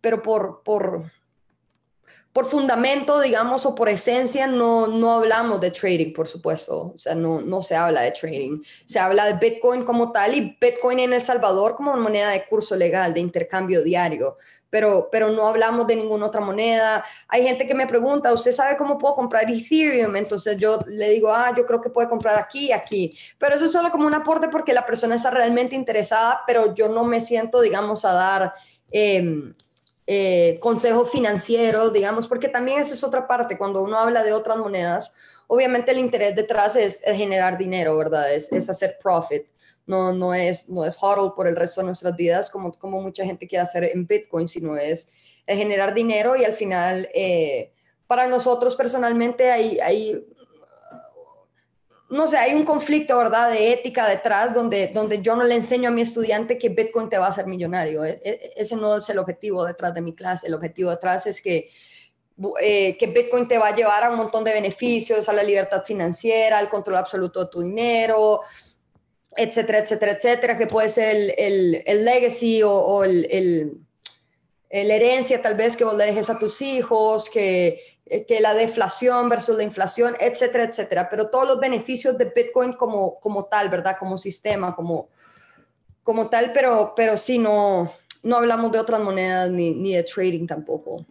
pero 0.00 0.22
por, 0.22 0.62
por, 0.64 1.12
por 2.34 2.46
fundamento, 2.46 3.20
digamos, 3.20 3.64
o 3.64 3.76
por 3.76 3.88
esencia, 3.88 4.48
no, 4.48 4.88
no 4.88 5.12
hablamos 5.12 5.60
de 5.60 5.70
trading, 5.70 6.12
por 6.12 6.26
supuesto. 6.26 6.92
O 6.96 6.98
sea, 6.98 7.14
no, 7.14 7.40
no 7.40 7.62
se 7.62 7.76
habla 7.76 8.00
de 8.00 8.10
trading. 8.10 8.60
Se 8.86 8.98
habla 8.98 9.26
de 9.26 9.34
Bitcoin 9.34 9.84
como 9.84 10.10
tal 10.10 10.34
y 10.34 10.58
Bitcoin 10.60 10.98
en 10.98 11.12
El 11.12 11.22
Salvador 11.22 11.76
como 11.76 11.96
moneda 11.96 12.30
de 12.30 12.44
curso 12.46 12.74
legal, 12.74 13.14
de 13.14 13.20
intercambio 13.20 13.84
diario. 13.84 14.36
Pero, 14.68 15.08
pero 15.12 15.30
no 15.30 15.46
hablamos 15.46 15.86
de 15.86 15.94
ninguna 15.94 16.26
otra 16.26 16.40
moneda. 16.40 17.04
Hay 17.28 17.44
gente 17.44 17.68
que 17.68 17.74
me 17.74 17.86
pregunta, 17.86 18.32
¿usted 18.32 18.50
sabe 18.50 18.76
cómo 18.76 18.98
puedo 18.98 19.14
comprar 19.14 19.48
Ethereum? 19.48 20.16
Entonces 20.16 20.58
yo 20.58 20.80
le 20.88 21.10
digo, 21.10 21.32
ah, 21.32 21.54
yo 21.56 21.64
creo 21.64 21.80
que 21.80 21.90
puede 21.90 22.08
comprar 22.08 22.36
aquí, 22.36 22.72
aquí. 22.72 23.16
Pero 23.38 23.54
eso 23.54 23.66
es 23.66 23.70
solo 23.70 23.92
como 23.92 24.08
un 24.08 24.14
aporte 24.14 24.48
porque 24.48 24.72
la 24.72 24.84
persona 24.84 25.14
está 25.14 25.30
realmente 25.30 25.76
interesada, 25.76 26.40
pero 26.48 26.74
yo 26.74 26.88
no 26.88 27.04
me 27.04 27.20
siento, 27.20 27.60
digamos, 27.60 28.04
a 28.04 28.12
dar... 28.12 28.54
Eh, 28.90 29.54
eh, 30.06 30.58
consejos 30.60 31.10
financieros, 31.10 31.92
digamos, 31.92 32.28
porque 32.28 32.48
también 32.48 32.80
esa 32.80 32.94
es 32.94 33.02
otra 33.02 33.26
parte, 33.26 33.56
cuando 33.56 33.82
uno 33.82 33.96
habla 33.98 34.22
de 34.22 34.32
otras 34.32 34.58
monedas, 34.58 35.14
obviamente 35.46 35.92
el 35.92 35.98
interés 35.98 36.36
detrás 36.36 36.76
es, 36.76 37.02
generar 37.04 37.56
dinero, 37.56 37.96
¿verdad? 37.96 38.34
Es, 38.34 38.52
es, 38.52 38.68
hacer 38.68 38.98
profit, 39.02 39.44
no, 39.86 40.12
no, 40.12 40.34
es, 40.34 40.68
no 40.68 40.84
es 40.84 40.96
hodl 41.00 41.34
por 41.34 41.46
el 41.46 41.56
resto 41.56 41.80
de 41.80 41.86
nuestras 41.86 42.16
vidas, 42.16 42.50
como, 42.50 42.72
como 42.78 43.00
mucha 43.00 43.24
gente 43.24 43.48
quiere 43.48 43.62
hacer 43.62 43.84
en 43.84 44.06
Bitcoin, 44.06 44.48
sino 44.48 44.76
es, 44.76 45.10
generar 45.46 45.94
dinero 45.94 46.36
y 46.36 46.44
al 46.44 46.54
final, 46.54 47.08
eh, 47.14 47.72
para 48.06 48.26
nosotros 48.26 48.76
personalmente 48.76 49.50
hay, 49.50 49.78
hay 49.80 50.26
no 52.14 52.28
sé, 52.28 52.36
hay 52.36 52.54
un 52.54 52.64
conflicto, 52.64 53.18
¿verdad?, 53.18 53.50
de 53.50 53.72
ética 53.72 54.08
detrás 54.08 54.54
donde, 54.54 54.86
donde 54.94 55.20
yo 55.20 55.34
no 55.34 55.42
le 55.42 55.56
enseño 55.56 55.88
a 55.88 55.92
mi 55.92 56.02
estudiante 56.02 56.58
que 56.58 56.68
Bitcoin 56.68 57.08
te 57.08 57.18
va 57.18 57.26
a 57.26 57.30
hacer 57.30 57.48
millonario. 57.48 58.04
E, 58.04 58.20
e, 58.22 58.52
ese 58.54 58.76
no 58.76 58.98
es 58.98 59.08
el 59.10 59.18
objetivo 59.18 59.64
detrás 59.64 59.92
de 59.94 60.00
mi 60.00 60.14
clase. 60.14 60.46
El 60.46 60.54
objetivo 60.54 60.90
detrás 60.90 61.26
es 61.26 61.42
que, 61.42 61.70
eh, 62.60 62.96
que 62.96 63.06
Bitcoin 63.08 63.48
te 63.48 63.58
va 63.58 63.68
a 63.68 63.74
llevar 63.74 64.04
a 64.04 64.10
un 64.10 64.16
montón 64.16 64.44
de 64.44 64.52
beneficios, 64.52 65.28
a 65.28 65.32
la 65.32 65.42
libertad 65.42 65.82
financiera, 65.84 66.58
al 66.58 66.68
control 66.68 66.98
absoluto 66.98 67.44
de 67.44 67.50
tu 67.50 67.62
dinero, 67.62 68.42
etcétera, 69.36 69.78
etcétera, 69.78 70.12
etcétera, 70.12 70.56
que 70.56 70.68
puede 70.68 70.90
ser 70.90 71.34
el, 71.36 71.82
el, 71.84 72.04
legacy 72.04 72.62
o, 72.62 72.72
o 72.72 73.02
el, 73.02 73.26
el, 74.70 74.90
herencia 74.90 75.42
tal 75.42 75.56
vez 75.56 75.76
que 75.76 75.82
vos 75.82 75.96
le 75.96 76.06
dejes 76.06 76.30
a 76.30 76.38
tus 76.38 76.62
hijos, 76.62 77.28
que 77.28 77.93
que 78.06 78.40
la 78.40 78.54
deflación 78.54 79.28
versus 79.28 79.56
la 79.56 79.62
inflación, 79.62 80.14
etcétera, 80.20 80.64
etcétera. 80.64 81.08
Pero 81.10 81.30
todos 81.30 81.48
los 81.48 81.60
beneficios 81.60 82.18
de 82.18 82.26
Bitcoin 82.26 82.74
como, 82.74 83.18
como 83.20 83.46
tal, 83.46 83.70
¿verdad? 83.70 83.96
Como 83.98 84.18
sistema, 84.18 84.74
como, 84.74 85.08
como 86.02 86.28
tal, 86.28 86.52
pero, 86.52 86.92
pero 86.94 87.16
sí, 87.16 87.38
no, 87.38 87.92
no 88.22 88.36
hablamos 88.36 88.72
de 88.72 88.78
otras 88.78 89.00
monedas 89.00 89.50
ni, 89.50 89.74
ni 89.74 89.94
de 89.94 90.02
trading 90.02 90.46
tampoco. 90.46 91.06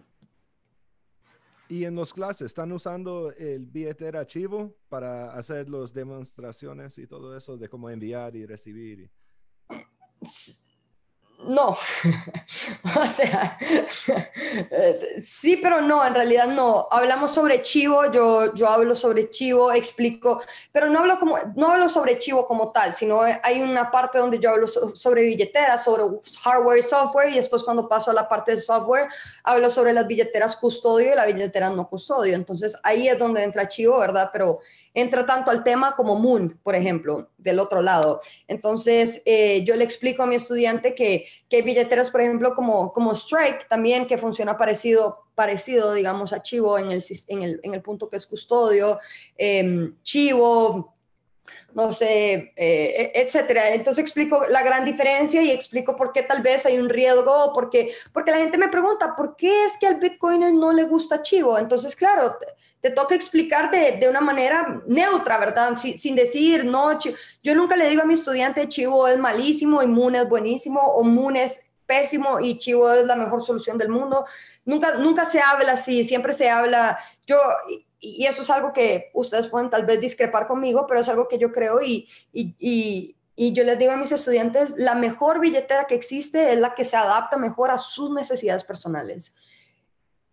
Y 1.70 1.86
en 1.86 1.96
las 1.96 2.14
clases, 2.14 2.48
¿están 2.48 2.72
usando 2.72 3.32
el 3.32 3.66
billetera 3.66 4.20
archivo 4.20 4.76
para 4.90 5.32
hacer 5.32 5.70
las 5.70 5.94
demostraciones 5.94 6.98
y 7.00 7.08
todo 7.08 7.36
eso 7.36 7.58
de 7.58 7.68
cómo 7.68 7.90
enviar 7.90 8.36
y 8.36 8.46
recibir? 8.46 9.10
No, 11.46 11.70
o 12.84 13.06
sea, 13.12 13.58
sí, 15.22 15.58
pero 15.58 15.82
no, 15.82 16.06
en 16.06 16.14
realidad 16.14 16.48
no. 16.48 16.88
Hablamos 16.92 17.34
sobre 17.34 17.62
Chivo, 17.62 18.12
yo, 18.12 18.54
yo 18.56 18.68
hablo 18.68 18.96
sobre 18.96 19.30
Chivo, 19.30 19.72
explico, 19.72 20.42
pero 20.72 20.90
no 20.90 21.00
hablo, 21.00 21.20
como, 21.20 21.38
no 21.56 21.72
hablo 21.72 21.90
sobre 21.90 22.18
Chivo 22.18 22.46
como 22.46 22.72
tal, 22.72 22.94
sino 22.94 23.22
hay 23.22 23.62
una 23.62 23.92
parte 23.92 24.18
donde 24.18 24.40
yo 24.40 24.52
hablo 24.52 24.68
sobre 24.68 25.24
billeteras, 25.24 25.84
sobre 25.84 26.04
hardware 26.44 26.80
y 26.80 26.84
software, 26.84 27.30
y 27.30 27.36
después 27.36 27.64
cuando 27.64 27.88
paso 27.88 28.12
a 28.12 28.14
la 28.14 28.28
parte 28.28 28.54
de 28.54 28.62
software, 28.62 29.08
hablo 29.44 29.70
sobre 29.70 29.94
las 29.94 30.08
billeteras 30.08 30.58
custodio 30.58 31.14
y 31.14 31.16
las 31.16 31.28
billeteras 31.28 31.72
no 31.74 31.88
custodio. 31.88 32.36
Entonces 32.36 32.78
ahí 32.84 33.08
es 33.08 33.18
donde 33.18 33.44
entra 33.44 33.68
Chivo, 33.68 34.00
¿verdad? 34.00 34.30
Pero 34.32 34.60
entra 34.94 35.26
tanto 35.26 35.50
al 35.50 35.64
tema 35.64 35.96
como 35.96 36.16
Moon, 36.20 36.60
por 36.64 36.76
ejemplo, 36.76 37.30
del 37.38 37.60
otro 37.60 37.82
lado. 37.82 38.22
Entonces, 38.48 39.22
eh, 39.26 39.64
yo 39.64 39.76
le 39.76 39.84
explico 39.84 40.24
a 40.24 40.28
mi 40.28 40.36
estudiante 40.36 40.94
que, 40.94 41.26
que, 41.50 41.58
hay 41.58 41.62
billeteras, 41.64 42.10
por 42.10 42.22
ejemplo, 42.22 42.54
como, 42.54 42.94
como 42.94 43.14
Strike 43.14 43.68
también, 43.68 44.06
que 44.08 44.18
funciona 44.18 44.58
parecido, 44.58 45.26
parecido 45.36 45.94
digamos, 45.94 46.34
a 46.34 46.42
Chivo 46.42 46.78
en 46.78 46.92
el, 46.92 47.04
en 47.28 47.44
el, 47.44 47.60
en 47.64 47.74
el 47.74 47.82
punto 47.82 48.10
que 48.10 48.18
es 48.18 48.28
custodio. 48.28 49.00
Eh, 49.38 49.92
Chivo, 50.04 50.93
no 51.74 51.92
sé, 51.92 52.54
eh, 52.56 53.12
etcétera. 53.16 53.74
Entonces 53.74 54.04
explico 54.04 54.46
la 54.48 54.64
gran 54.64 54.86
diferencia 54.86 55.42
y 55.42 55.52
explico 55.52 55.96
por 55.96 56.14
qué 56.14 56.24
tal 56.24 56.42
vez 56.42 56.66
hay 56.66 56.78
un 56.78 56.90
riesgo, 56.90 57.52
porque, 57.54 57.94
porque 58.12 58.32
la 58.32 58.38
gente 58.38 58.58
me 58.58 58.70
pregunta, 58.70 59.16
¿por 59.16 59.36
qué 59.36 59.66
es 59.66 59.78
que 59.78 59.88
al 59.88 60.00
Bitcoiner 60.00 60.54
no 60.54 60.72
le 60.72 60.84
gusta 60.84 61.22
Chivo? 61.22 61.58
Entonces, 61.58 61.96
claro, 61.96 62.38
te, 62.82 62.92
toca 62.92 63.16
explicar 63.16 63.72
de, 63.72 64.08
una 64.10 64.22
manera 64.22 64.82
neutra, 64.86 65.38
¿verdad? 65.40 65.78
sin 65.78 66.16
decir, 66.16 66.66
no, 66.66 67.00
yo 67.42 67.56
nunca 67.56 67.76
le 67.76 67.90
digo 67.90 68.02
a 68.02 68.06
mi 68.06 68.14
estudiante, 68.14 68.70
Chivo 68.70 69.08
es 69.08 69.18
malísimo 69.18 69.82
y 69.82 69.88
Moon 69.88 70.16
es 70.16 70.30
buenísimo 70.30 70.82
o 70.82 71.04
Moon 71.04 71.36
es 71.38 71.72
pésimo 71.86 72.40
y 72.40 72.60
Chivo 72.60 72.92
es 72.92 73.06
la 73.06 73.16
mejor 73.16 73.42
solución 73.42 73.78
del 73.78 73.90
mundo. 73.90 74.26
Nunca, 74.66 74.96
nunca 74.96 75.26
se 75.26 75.42
habla 75.42 75.74
así, 75.74 76.04
siempre 76.04 76.34
se 76.34 76.50
habla, 76.50 77.00
yo, 77.26 77.38
y 78.06 78.26
eso 78.26 78.42
es 78.42 78.50
algo 78.50 78.74
que 78.74 79.12
ustedes 79.14 79.48
pueden 79.48 79.70
tal 79.70 79.86
vez 79.86 80.02
discrepar 80.02 80.46
conmigo, 80.46 80.86
pero 80.86 81.00
es 81.00 81.08
algo 81.08 81.30
que 81.30 81.38
yo 81.38 81.54
creo 81.54 81.82
y, 81.82 82.10
y, 82.34 83.16
y, 83.34 83.54
yo 83.54 83.64
les 83.64 83.80
digo 83.80 83.94
a 83.94 83.98
mis 83.98 84.12
estudiantes, 84.12 84.76
la 84.78 84.94
mejor 84.94 85.40
billetera 85.40 85.86
que 85.86 85.96
existe 85.96 86.52
es 86.52 86.60
la 86.60 86.76
que 86.76 86.84
se 86.84 86.98
adapta 86.98 87.38
mejor 87.38 87.72
a 87.72 87.80
sus 87.80 88.12
necesidades 88.12 88.66
personales. 88.66 89.38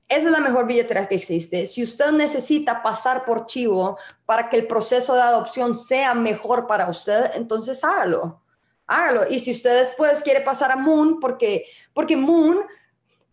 Esa 0.08 0.26
es 0.26 0.32
la 0.32 0.40
mejor 0.40 0.66
billetera 0.66 1.06
que 1.06 1.14
existe. 1.14 1.64
Si 1.66 1.84
usted 1.84 2.10
necesita 2.10 2.82
pasar 2.82 3.24
por 3.24 3.46
Chivo 3.46 3.96
para 4.26 4.50
que 4.50 4.56
el 4.56 4.66
proceso 4.66 5.14
de 5.14 5.22
adopción 5.22 5.76
sea 5.76 6.12
mejor 6.14 6.66
para 6.66 6.90
usted, 6.90 7.30
entonces 7.34 7.84
hágalo. 7.84 8.42
Hágalo. 8.88 9.30
Y 9.30 9.38
si 9.38 9.52
usted 9.52 9.78
después 9.78 10.22
quiere 10.22 10.40
pasar 10.40 10.72
a 10.72 10.76
Moon, 10.76 11.20
porque, 11.20 11.66
porque 11.94 12.16
Moon 12.16 12.58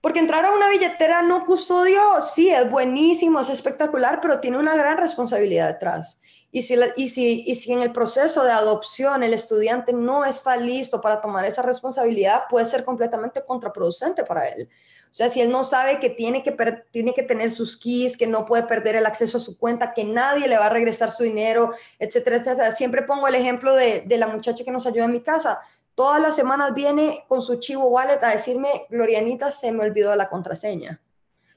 porque 0.01 0.19
entrar 0.19 0.45
a 0.45 0.51
una 0.51 0.69
billetera 0.69 1.21
no 1.21 1.45
custodio, 1.45 2.01
sí, 2.21 2.49
es 2.49 2.69
buenísimo, 2.69 3.39
es 3.39 3.49
espectacular, 3.49 4.19
pero 4.21 4.39
tiene 4.39 4.57
una 4.57 4.75
gran 4.75 4.97
responsabilidad 4.97 5.67
detrás. 5.67 6.21
Y 6.51 6.61
si, 6.61 6.75
y, 6.95 7.09
si, 7.09 7.43
y 7.45 7.55
si 7.55 7.73
en 7.73 7.81
el 7.81 7.91
proceso 7.91 8.43
de 8.43 8.51
adopción 8.51 9.21
el 9.21 9.33
estudiante 9.33 9.91
no 9.91 10.23
está 10.23 10.55
listo 10.55 11.01
para 11.01 11.19
tomar 11.19 11.45
esa 11.45 11.61
responsabilidad, 11.61 12.43
puede 12.49 12.65
ser 12.65 12.85
completamente 12.85 13.43
contraproducente 13.45 14.23
para 14.23 14.47
él. 14.47 14.69
O 15.11 15.15
sea, 15.17 15.29
si 15.29 15.41
él 15.41 15.51
no 15.51 15.63
sabe 15.63 15.99
que 15.99 16.09
tiene 16.09 16.43
que, 16.43 16.51
tiene 16.91 17.13
que 17.13 17.23
tener 17.23 17.49
sus 17.49 17.77
keys, 17.77 18.17
que 18.17 18.27
no 18.27 18.45
puede 18.45 18.63
perder 18.63 18.95
el 18.95 19.05
acceso 19.05 19.37
a 19.37 19.39
su 19.39 19.57
cuenta, 19.57 19.93
que 19.93 20.03
nadie 20.03 20.47
le 20.47 20.57
va 20.57 20.67
a 20.67 20.69
regresar 20.69 21.11
su 21.11 21.23
dinero, 21.23 21.73
etcétera, 21.97 22.37
etcétera. 22.37 22.71
Siempre 22.71 23.01
pongo 23.01 23.27
el 23.27 23.35
ejemplo 23.35 23.73
de, 23.73 24.03
de 24.05 24.17
la 24.17 24.27
muchacha 24.27 24.63
que 24.63 24.71
nos 24.71 24.85
ayuda 24.85 25.05
en 25.05 25.11
mi 25.11 25.21
casa. 25.21 25.59
Todas 25.97 26.21
las 26.21 26.35
semanas 26.35 26.75
viene 26.75 27.25
con 27.27 27.41
su 27.41 27.59
chivo 27.59 27.87
wallet 27.87 28.21
a 28.21 28.29
decirme, 28.29 28.85
Glorianita, 28.87 29.51
se 29.51 29.71
me 29.71 29.83
olvidó 29.83 30.15
la 30.15 30.29
contraseña. 30.29 31.01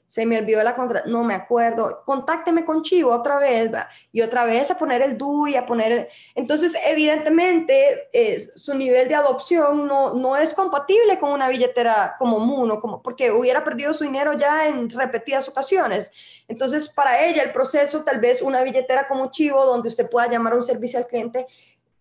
Se 0.09 0.24
me 0.24 0.38
olvidó 0.38 0.62
la 0.62 0.74
contraseña, 0.74 1.12
no 1.12 1.24
me 1.24 1.34
acuerdo. 1.34 2.03
Contácteme 2.07 2.64
con 2.64 2.82
Chivo 2.82 3.12
otra 3.12 3.38
vez, 3.38 3.70
y 4.11 4.22
otra 4.22 4.47
vez 4.47 4.70
a 4.70 4.78
poner 4.78 5.03
el 5.03 5.18
DUI, 5.18 5.57
a 5.57 5.66
poner... 5.66 6.09
Entonces, 6.34 6.74
evidentemente, 6.86 8.09
eh, 8.14 8.49
su 8.57 8.74
nivel 8.74 9.09
de 9.09 9.14
adopción 9.14 9.86
no, 9.86 10.14
no 10.14 10.34
es 10.38 10.55
compatible 10.55 11.18
con 11.18 11.32
una 11.32 11.51
billetera 11.51 12.14
como 12.18 12.38
Moon, 12.38 12.80
como, 12.80 13.03
porque 13.03 13.30
hubiera 13.30 13.62
perdido 13.62 13.93
su 13.93 14.05
dinero 14.05 14.32
ya 14.32 14.66
en 14.66 14.88
repetidas 14.88 15.51
ocasiones. 15.51 16.12
Entonces, 16.49 16.88
para 16.88 17.26
ella, 17.26 17.43
el 17.43 17.53
proceso, 17.53 18.05
tal 18.05 18.20
vez 18.20 18.41
una 18.41 18.62
billetera 18.62 19.07
como 19.07 19.30
Chivo, 19.30 19.66
donde 19.66 19.88
usted 19.88 20.09
pueda 20.09 20.30
llamar 20.30 20.55
a 20.55 20.57
un 20.57 20.62
servicio 20.62 20.99
al 20.99 21.07
cliente, 21.07 21.47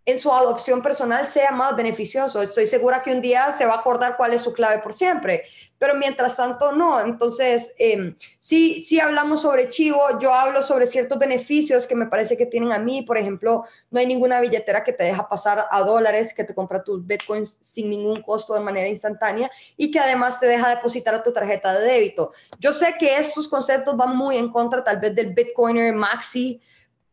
en 0.06 0.18
su 0.18 0.32
adopción 0.32 0.82
personal 0.82 1.26
sea 1.26 1.52
más 1.52 1.76
beneficioso. 1.76 2.42
Estoy 2.42 2.66
segura 2.66 3.04
que 3.04 3.12
un 3.12 3.22
día 3.22 3.52
se 3.52 3.66
va 3.66 3.76
a 3.76 3.80
acordar 3.80 4.18
cuál 4.18 4.34
es 4.34 4.42
su 4.42 4.54
clave 4.54 4.82
por 4.82 4.94
siempre, 4.94 5.44
pero 5.78 5.96
mientras 5.96 6.36
tanto 6.36 6.72
no. 6.72 7.00
Entonces, 7.00 7.76
eh, 7.78 8.16
sí, 8.40 8.82
sí 8.82 9.00
hablamos 9.00 9.42
sobre 9.42 9.70
Chivo, 9.70 10.02
yo 10.20 10.34
hablo 10.34 10.64
sobre 10.64 10.88
ciertos 10.88 11.20
beneficios 11.20 11.86
que 11.86 11.96
me 11.96 12.08
parece 12.08 12.38
que 12.38 12.46
tienen 12.46 12.72
a 12.72 12.80
mí. 12.80 13.04
Por 13.04 13.18
ejemplo, 13.18 13.66
no 13.92 14.00
hay 14.00 14.08
ninguna 14.08 14.42
billetera 14.42 14.84
que 14.84 14.94
te 14.94 15.04
deja 15.04 15.30
pasar 15.30 15.68
a 15.70 15.82
dólares, 15.82 16.34
que 16.34 16.44
te 16.44 16.56
compra 16.56 16.84
tus 16.84 17.06
bitcoins 17.06 17.58
sin 17.62 17.90
ningún 17.90 18.22
costo 18.22 18.54
de 18.54 18.62
manera 18.62 18.88
instantánea 18.88 19.52
y 19.78 19.92
que 19.92 20.00
además 20.00 20.40
te 20.40 20.48
deja 20.48 20.70
depositar 20.70 21.14
a 21.14 21.24
tu 21.24 21.32
tarjeta 21.32 21.78
de 21.78 21.86
débito. 21.86 22.32
Yo 22.60 22.74
sé 22.74 22.96
que 23.00 23.18
estos 23.18 23.48
conceptos 23.48 23.96
van 23.96 24.16
muy 24.16 24.38
en 24.38 24.50
contra 24.50 24.84
tal 24.84 25.00
vez 25.00 25.14
del 25.14 25.34
Bitcoiner 25.34 25.94
Maxi, 25.94 26.62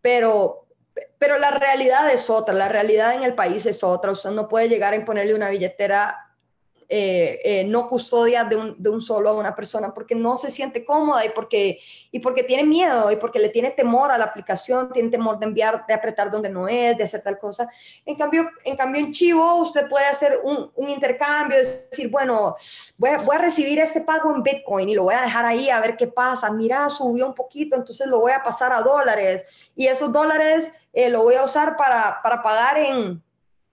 pero 0.01 0.66
pero 1.19 1.39
la 1.39 1.51
realidad 1.51 2.11
es 2.11 2.31
otra, 2.31 2.55
la 2.55 2.69
realidad 2.69 3.15
en 3.15 3.23
el 3.23 3.35
país 3.35 3.67
es 3.67 3.83
otra. 3.83 4.13
Usted 4.13 4.31
no 4.31 4.49
puede 4.49 4.69
llegar 4.69 4.93
a 4.93 4.97
imponerle 4.97 5.35
una 5.35 5.51
billetera 5.51 6.26
eh, 6.89 7.41
eh, 7.45 7.65
no 7.65 7.89
custodia 7.89 8.45
de 8.45 8.57
un, 8.57 9.03
solo 9.03 9.31
a 9.31 9.33
una 9.35 9.57
persona 9.57 9.93
porque 9.93 10.15
no 10.15 10.37
se 10.37 10.53
siente 10.53 10.85
cómoda 10.85 11.25
y 11.25 11.31
porque, 11.31 11.81
y 12.13 12.21
porque 12.21 12.45
tiene 12.45 12.63
miedo 12.63 13.11
y 13.11 13.17
porque 13.17 13.41
le 13.41 13.49
tiene 13.49 13.73
temor 13.73 14.13
a 14.13 14.19
la 14.19 14.27
aplicación, 14.27 14.93
tiene 14.93 15.11
temor 15.11 15.39
de 15.41 15.47
enviar, 15.47 15.85
de 15.87 15.95
apretar 15.95 16.31
donde 16.31 16.49
no 16.49 16.69
es, 16.69 16.97
de 16.97 17.03
hacer 17.03 17.23
tal 17.23 17.39
cosa. 17.39 17.69
En 18.05 18.15
cambio, 18.15 18.49
en, 18.65 18.77
cambio, 18.77 19.01
en 19.01 19.13
Chivo 19.13 19.57
usted 19.57 19.89
puede 19.89 20.07
hacer 20.07 20.39
un, 20.45 20.71
un 20.77 20.89
intercambio, 20.89 21.59
decir, 21.59 22.09
bueno, 22.09 22.55
voy 22.99 23.11
a, 23.11 23.19
voy 23.19 23.35
a, 23.35 23.41
recibir 23.41 23.81
este 23.81 24.03
pago 24.03 24.33
en 24.33 24.45
Bitcoin 24.45 24.89
y 24.89 24.95
lo 24.95 25.05
voy 25.05 25.15
a 25.15 25.23
dejar 25.23 25.45
ahí 25.45 25.69
a 25.69 25.81
ver 25.81 25.97
qué 25.97 26.07
pasa. 26.07 26.51
Mira, 26.51 26.89
subió 26.89 27.27
un 27.27 27.35
poquito, 27.35 27.75
entonces 27.75 28.07
lo 28.07 28.21
voy 28.21 28.33
a 28.33 28.45
pasar 28.45 28.73
a 28.73 28.81
dólares 28.81 29.45
y 29.75 29.89
esos 29.89 30.13
dólares 30.13 30.73
eh, 30.93 31.11
lo 31.11 31.25
voy 31.25 31.35
a 31.35 31.43
usar 31.43 31.77
para, 31.77 32.21
para 32.23 32.43
pagar 32.43 32.79
en 32.79 33.26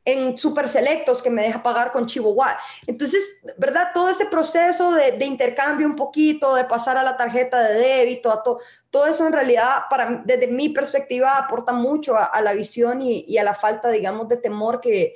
en 0.05 0.37
super 0.37 0.67
selectos 0.67 1.21
que 1.21 1.29
me 1.29 1.43
deja 1.43 1.63
pagar 1.63 1.91
con 1.91 2.05
Chihuahua. 2.05 2.57
Entonces, 2.87 3.41
¿verdad? 3.57 3.89
Todo 3.93 4.09
ese 4.09 4.25
proceso 4.25 4.91
de, 4.91 5.23
intercambio 5.25 5.87
un 5.87 5.95
poquito, 5.95 6.55
de 6.55 6.65
pasar 6.65 6.97
a 6.97 7.03
la 7.03 7.15
tarjeta 7.15 7.63
de 7.63 7.75
débito, 7.75 8.29
a 8.31 8.43
todo 8.43 9.05
eso 9.05 9.25
en 9.25 9.33
realidad, 9.33 9.83
para, 9.89 10.21
desde 10.25 10.47
mi 10.47 10.69
perspectiva, 10.69 11.37
aporta 11.37 11.71
mucho 11.71 12.15
a, 12.17 12.41
la 12.41 12.53
visión 12.53 13.01
y, 13.01 13.37
a 13.37 13.43
la 13.43 13.53
falta, 13.53 13.89
digamos, 13.89 14.27
de 14.27 14.37
temor 14.37 14.81
que, 14.81 15.15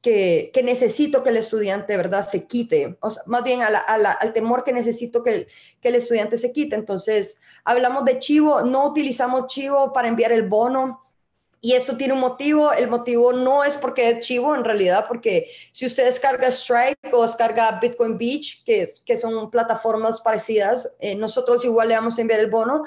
que, 0.00 0.62
necesito 0.62 1.24
que 1.24 1.30
el 1.30 1.38
estudiante, 1.38 1.96
¿verdad?, 1.96 2.26
se 2.26 2.46
quite. 2.46 2.96
O 3.00 3.10
sea, 3.10 3.24
más 3.26 3.42
bien 3.42 3.60
al 3.62 4.32
temor 4.32 4.62
que 4.62 4.72
necesito 4.72 5.24
que 5.24 5.30
el, 5.30 5.46
que 5.80 5.88
el 5.88 5.96
estudiante 5.96 6.38
se 6.38 6.52
quite. 6.52 6.76
Entonces, 6.76 7.40
hablamos 7.64 8.04
de 8.04 8.20
Chivo, 8.20 8.62
no 8.62 8.86
utilizamos 8.86 9.48
Chivo 9.48 9.92
para 9.92 10.06
enviar 10.06 10.30
el 10.30 10.48
bono 10.48 11.05
y 11.66 11.72
esto 11.72 11.96
tiene 11.96 12.14
un 12.14 12.20
motivo, 12.20 12.72
el 12.72 12.86
motivo 12.86 13.32
no 13.32 13.64
es 13.64 13.76
porque 13.76 14.08
es 14.08 14.24
chivo 14.24 14.54
en 14.54 14.62
realidad, 14.62 15.06
porque 15.08 15.50
si 15.72 15.84
usted 15.84 16.04
descarga 16.04 16.46
Strike 16.46 17.12
o 17.12 17.24
descarga 17.24 17.80
Bitcoin 17.80 18.16
Beach, 18.16 18.62
que, 18.64 19.18
son 19.18 19.50
plataformas 19.50 20.20
parecidas, 20.20 20.94
eh, 21.00 21.16
nosotros 21.16 21.64
igual 21.64 21.88
le 21.88 21.96
vamos 21.96 22.18
a 22.18 22.20
enviar 22.20 22.38
el 22.38 22.50
bono, 22.50 22.84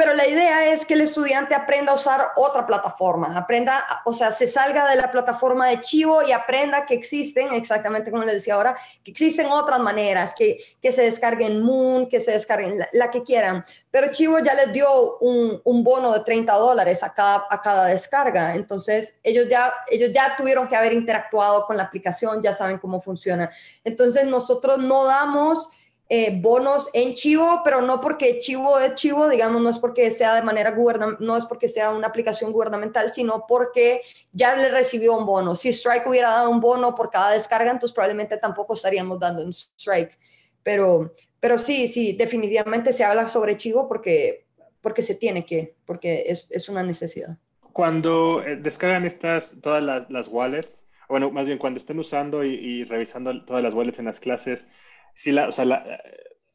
pero 0.00 0.14
la 0.14 0.26
idea 0.26 0.72
es 0.72 0.86
que 0.86 0.94
el 0.94 1.02
estudiante 1.02 1.54
aprenda 1.54 1.92
a 1.92 1.94
usar 1.94 2.28
otra 2.34 2.66
plataforma, 2.66 3.36
aprenda, 3.36 3.84
o 4.06 4.14
sea, 4.14 4.32
se 4.32 4.46
salga 4.46 4.88
de 4.88 4.96
la 4.96 5.10
plataforma 5.10 5.68
de 5.68 5.82
Chivo 5.82 6.22
y 6.22 6.32
aprenda 6.32 6.86
que 6.86 6.94
existen, 6.94 7.52
exactamente 7.52 8.10
como 8.10 8.24
les 8.24 8.32
decía 8.32 8.54
ahora, 8.54 8.74
que 9.04 9.10
existen 9.10 9.48
otras 9.48 9.78
maneras, 9.78 10.32
que, 10.34 10.58
que 10.80 10.90
se 10.90 11.02
descarguen 11.02 11.62
Moon, 11.62 12.08
que 12.08 12.22
se 12.22 12.30
descarguen 12.30 12.82
la, 12.92 13.10
que 13.10 13.22
quieran. 13.22 13.62
Pero 13.90 14.10
Chivo 14.10 14.38
ya 14.38 14.54
les 14.54 14.72
dio 14.72 15.18
un, 15.18 15.60
un, 15.64 15.84
bono 15.84 16.14
de 16.14 16.24
30 16.24 16.50
dólares 16.54 17.02
a 17.02 17.12
cada, 17.12 17.46
a 17.50 17.60
cada 17.60 17.88
descarga, 17.88 18.54
entonces 18.54 19.20
ellos 19.22 19.50
ya, 19.50 19.70
ellos 19.90 20.12
ya 20.14 20.34
tuvieron 20.34 20.66
que 20.66 20.76
haber 20.76 20.94
interactuado 20.94 21.66
con 21.66 21.76
la 21.76 21.82
aplicación, 21.82 22.42
ya 22.42 22.54
saben 22.54 22.78
cómo 22.78 23.02
funciona. 23.02 23.50
Entonces 23.84 24.24
nosotros 24.24 24.78
no 24.78 25.04
damos 25.04 25.68
eh, 26.12 26.40
bonos 26.40 26.90
en 26.92 27.14
Chivo, 27.14 27.60
pero 27.62 27.82
no 27.82 28.00
porque 28.00 28.40
Chivo 28.40 28.80
es 28.80 28.96
Chivo, 28.96 29.28
digamos, 29.28 29.62
no 29.62 29.68
es 29.68 29.78
porque 29.78 30.10
sea 30.10 30.34
de 30.34 30.42
manera 30.42 30.72
gubernamental, 30.72 31.24
no 31.24 31.36
es 31.36 31.44
porque 31.44 31.68
sea 31.68 31.92
una 31.92 32.08
aplicación 32.08 32.50
gubernamental, 32.50 33.10
sino 33.10 33.46
porque 33.46 34.02
ya 34.32 34.56
le 34.56 34.70
recibió 34.70 35.16
un 35.16 35.24
bono. 35.24 35.54
Si 35.54 35.68
Strike 35.68 36.08
hubiera 36.08 36.30
dado 36.30 36.50
un 36.50 36.60
bono 36.60 36.96
por 36.96 37.10
cada 37.10 37.30
descarga, 37.30 37.70
entonces 37.70 37.94
probablemente 37.94 38.36
tampoco 38.38 38.74
estaríamos 38.74 39.20
dando 39.20 39.44
un 39.44 39.50
Strike. 39.50 40.18
Pero, 40.64 41.14
pero 41.38 41.60
sí, 41.60 41.86
sí, 41.86 42.16
definitivamente 42.16 42.92
se 42.92 43.04
habla 43.04 43.28
sobre 43.28 43.56
Chivo 43.56 43.86
porque, 43.86 44.46
porque 44.80 45.02
se 45.02 45.14
tiene 45.14 45.44
que, 45.44 45.76
porque 45.86 46.24
es, 46.26 46.50
es 46.50 46.68
una 46.68 46.82
necesidad. 46.82 47.38
Cuando 47.72 48.42
eh, 48.42 48.56
descargan 48.56 49.04
estas, 49.04 49.60
todas 49.62 49.80
las, 49.80 50.10
las 50.10 50.26
wallets, 50.26 50.88
bueno, 51.08 51.30
más 51.30 51.46
bien 51.46 51.58
cuando 51.58 51.78
estén 51.78 52.00
usando 52.00 52.42
y, 52.42 52.54
y 52.54 52.82
revisando 52.82 53.44
todas 53.44 53.62
las 53.62 53.74
wallets 53.74 54.00
en 54.00 54.06
las 54.06 54.18
clases, 54.18 54.66
si 55.14 55.32
la, 55.32 55.48
o 55.48 55.52
sea, 55.52 55.64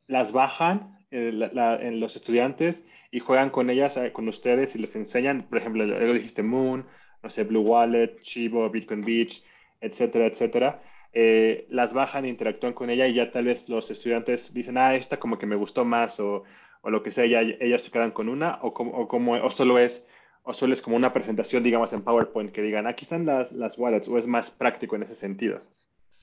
las 0.08 0.32
bajan 0.32 0.99
eh, 1.12 1.49
en 1.82 1.99
los 1.99 2.16
estudiantes 2.16 2.84
y 3.12 3.20
juegan 3.20 3.49
con 3.49 3.70
ellas, 3.70 3.97
eh, 3.97 4.12
con 4.12 4.28
ustedes 4.28 4.76
y 4.76 4.80
les 4.80 4.95
enseñan, 4.95 5.43
por 5.43 5.58
ejemplo, 5.58 5.86
luego 5.86 6.14
dijiste 6.14 6.43
Moon, 6.43 6.86
no 7.24 7.30
sé, 7.30 7.43
Blue 7.43 7.62
Wallet, 7.62 8.22
Chivo, 8.22 8.70
Bitcoin 8.70 9.03
Beach, 9.03 9.43
etcétera, 9.82 10.26
etcétera. 10.28 10.82
Eh, 11.14 11.66
las 11.70 11.93
bajan, 11.93 12.26
interactúan 12.26 12.74
con 12.74 12.89
ella 12.89 13.08
y 13.08 13.14
ya 13.14 13.32
tal 13.32 13.45
vez 13.45 13.70
los 13.70 13.89
estudiantes 13.89 14.53
dicen, 14.53 14.78
ah, 14.78 14.95
esta 14.95 15.18
como 15.18 15.38
que 15.38 15.45
me 15.45 15.56
gustó 15.56 15.86
más 15.86 16.20
o, 16.20 16.43
o 16.82 16.89
lo 16.89 17.03
que 17.03 17.12
sea, 17.12 17.26
ya, 17.26 17.41
ellas 17.41 17.84
se 17.84 17.91
quedan 17.91 18.12
con 18.12 18.28
una 18.30 18.60
o 18.62 18.74
como, 18.74 18.91
o 18.91 19.08
como 19.08 19.34
o 19.34 19.49
solo 19.49 19.80
es 19.80 20.06
o 20.43 20.53
solo 20.53 20.74
es 20.74 20.82
como 20.82 20.95
una 20.95 21.14
presentación, 21.14 21.64
digamos, 21.64 21.91
en 21.93 22.03
PowerPoint 22.03 22.51
que 22.51 22.62
digan, 22.62 22.86
aquí 22.88 23.06
están 23.06 23.26
las, 23.26 23.51
las 23.51 23.78
wallets 23.78 24.08
o 24.08 24.18
es 24.18 24.28
más 24.28 24.51
práctico 24.51 24.95
en 24.95 25.03
ese 25.03 25.16
sentido. 25.16 25.62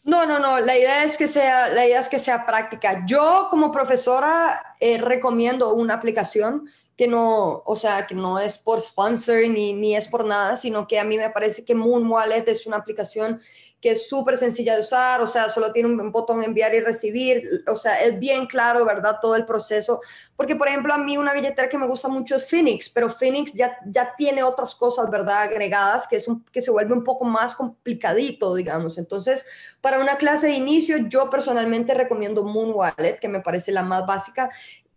No, 0.04 0.26
no, 0.26 0.38
no. 0.38 0.58
La 0.60 0.76
idea 0.76 1.04
es 1.04 1.16
que 1.16 1.28
sea, 1.28 1.68
la 1.68 1.86
idea 1.86 2.00
es 2.00 2.08
que 2.08 2.18
sea 2.18 2.44
práctica. 2.44 3.04
Yo 3.06 3.46
como 3.50 3.70
profesora 3.70 4.74
eh, 4.80 4.98
recomiendo 4.98 5.74
una 5.74 5.94
aplicación 5.94 6.68
que 6.96 7.06
no, 7.06 7.62
o 7.64 7.76
sea, 7.76 8.06
que 8.06 8.14
no 8.14 8.38
es 8.38 8.58
por 8.58 8.80
sponsor 8.80 9.48
ni, 9.48 9.72
ni 9.72 9.96
es 9.96 10.08
por 10.08 10.24
nada, 10.24 10.56
sino 10.56 10.86
que 10.86 10.98
a 10.98 11.04
mí 11.04 11.16
me 11.16 11.30
parece 11.30 11.64
que 11.64 11.74
Moon 11.74 12.06
Wallet 12.10 12.44
es 12.48 12.66
una 12.66 12.76
aplicación 12.78 13.40
que 13.82 13.90
es 13.90 14.08
súper 14.08 14.38
sencilla 14.38 14.76
de 14.76 14.82
usar, 14.82 15.20
o 15.20 15.26
sea, 15.26 15.48
solo 15.48 15.72
tiene 15.72 15.88
un 15.88 16.12
botón 16.12 16.40
enviar 16.44 16.72
y 16.72 16.78
recibir, 16.78 17.64
o 17.66 17.74
sea, 17.74 18.00
es 18.00 18.16
bien 18.16 18.46
claro, 18.46 18.84
¿verdad? 18.84 19.18
Todo 19.20 19.34
el 19.34 19.44
proceso. 19.44 20.00
Porque, 20.36 20.54
por 20.54 20.68
ejemplo, 20.68 20.94
a 20.94 20.98
mí 20.98 21.18
una 21.18 21.34
billetera 21.34 21.68
que 21.68 21.76
me 21.76 21.88
gusta 21.88 22.06
mucho 22.06 22.36
es 22.36 22.46
Phoenix, 22.48 22.88
pero 22.88 23.10
Phoenix 23.10 23.52
ya, 23.52 23.76
ya 23.86 24.14
tiene 24.16 24.44
otras 24.44 24.76
cosas, 24.76 25.10
¿verdad? 25.10 25.42
Agregadas, 25.42 26.06
que, 26.06 26.14
es 26.14 26.28
un, 26.28 26.44
que 26.52 26.62
se 26.62 26.70
vuelve 26.70 26.94
un 26.94 27.02
poco 27.02 27.24
más 27.24 27.56
complicadito, 27.56 28.54
digamos. 28.54 28.98
Entonces, 28.98 29.44
para 29.80 29.98
una 29.98 30.16
clase 30.16 30.46
de 30.46 30.52
inicio, 30.52 30.98
yo 31.08 31.28
personalmente 31.28 31.92
recomiendo 31.92 32.44
Moon 32.44 32.70
Wallet, 32.72 33.18
que 33.18 33.26
me 33.26 33.40
parece 33.40 33.72
la 33.72 33.82
más 33.82 34.06
básica. 34.06 34.48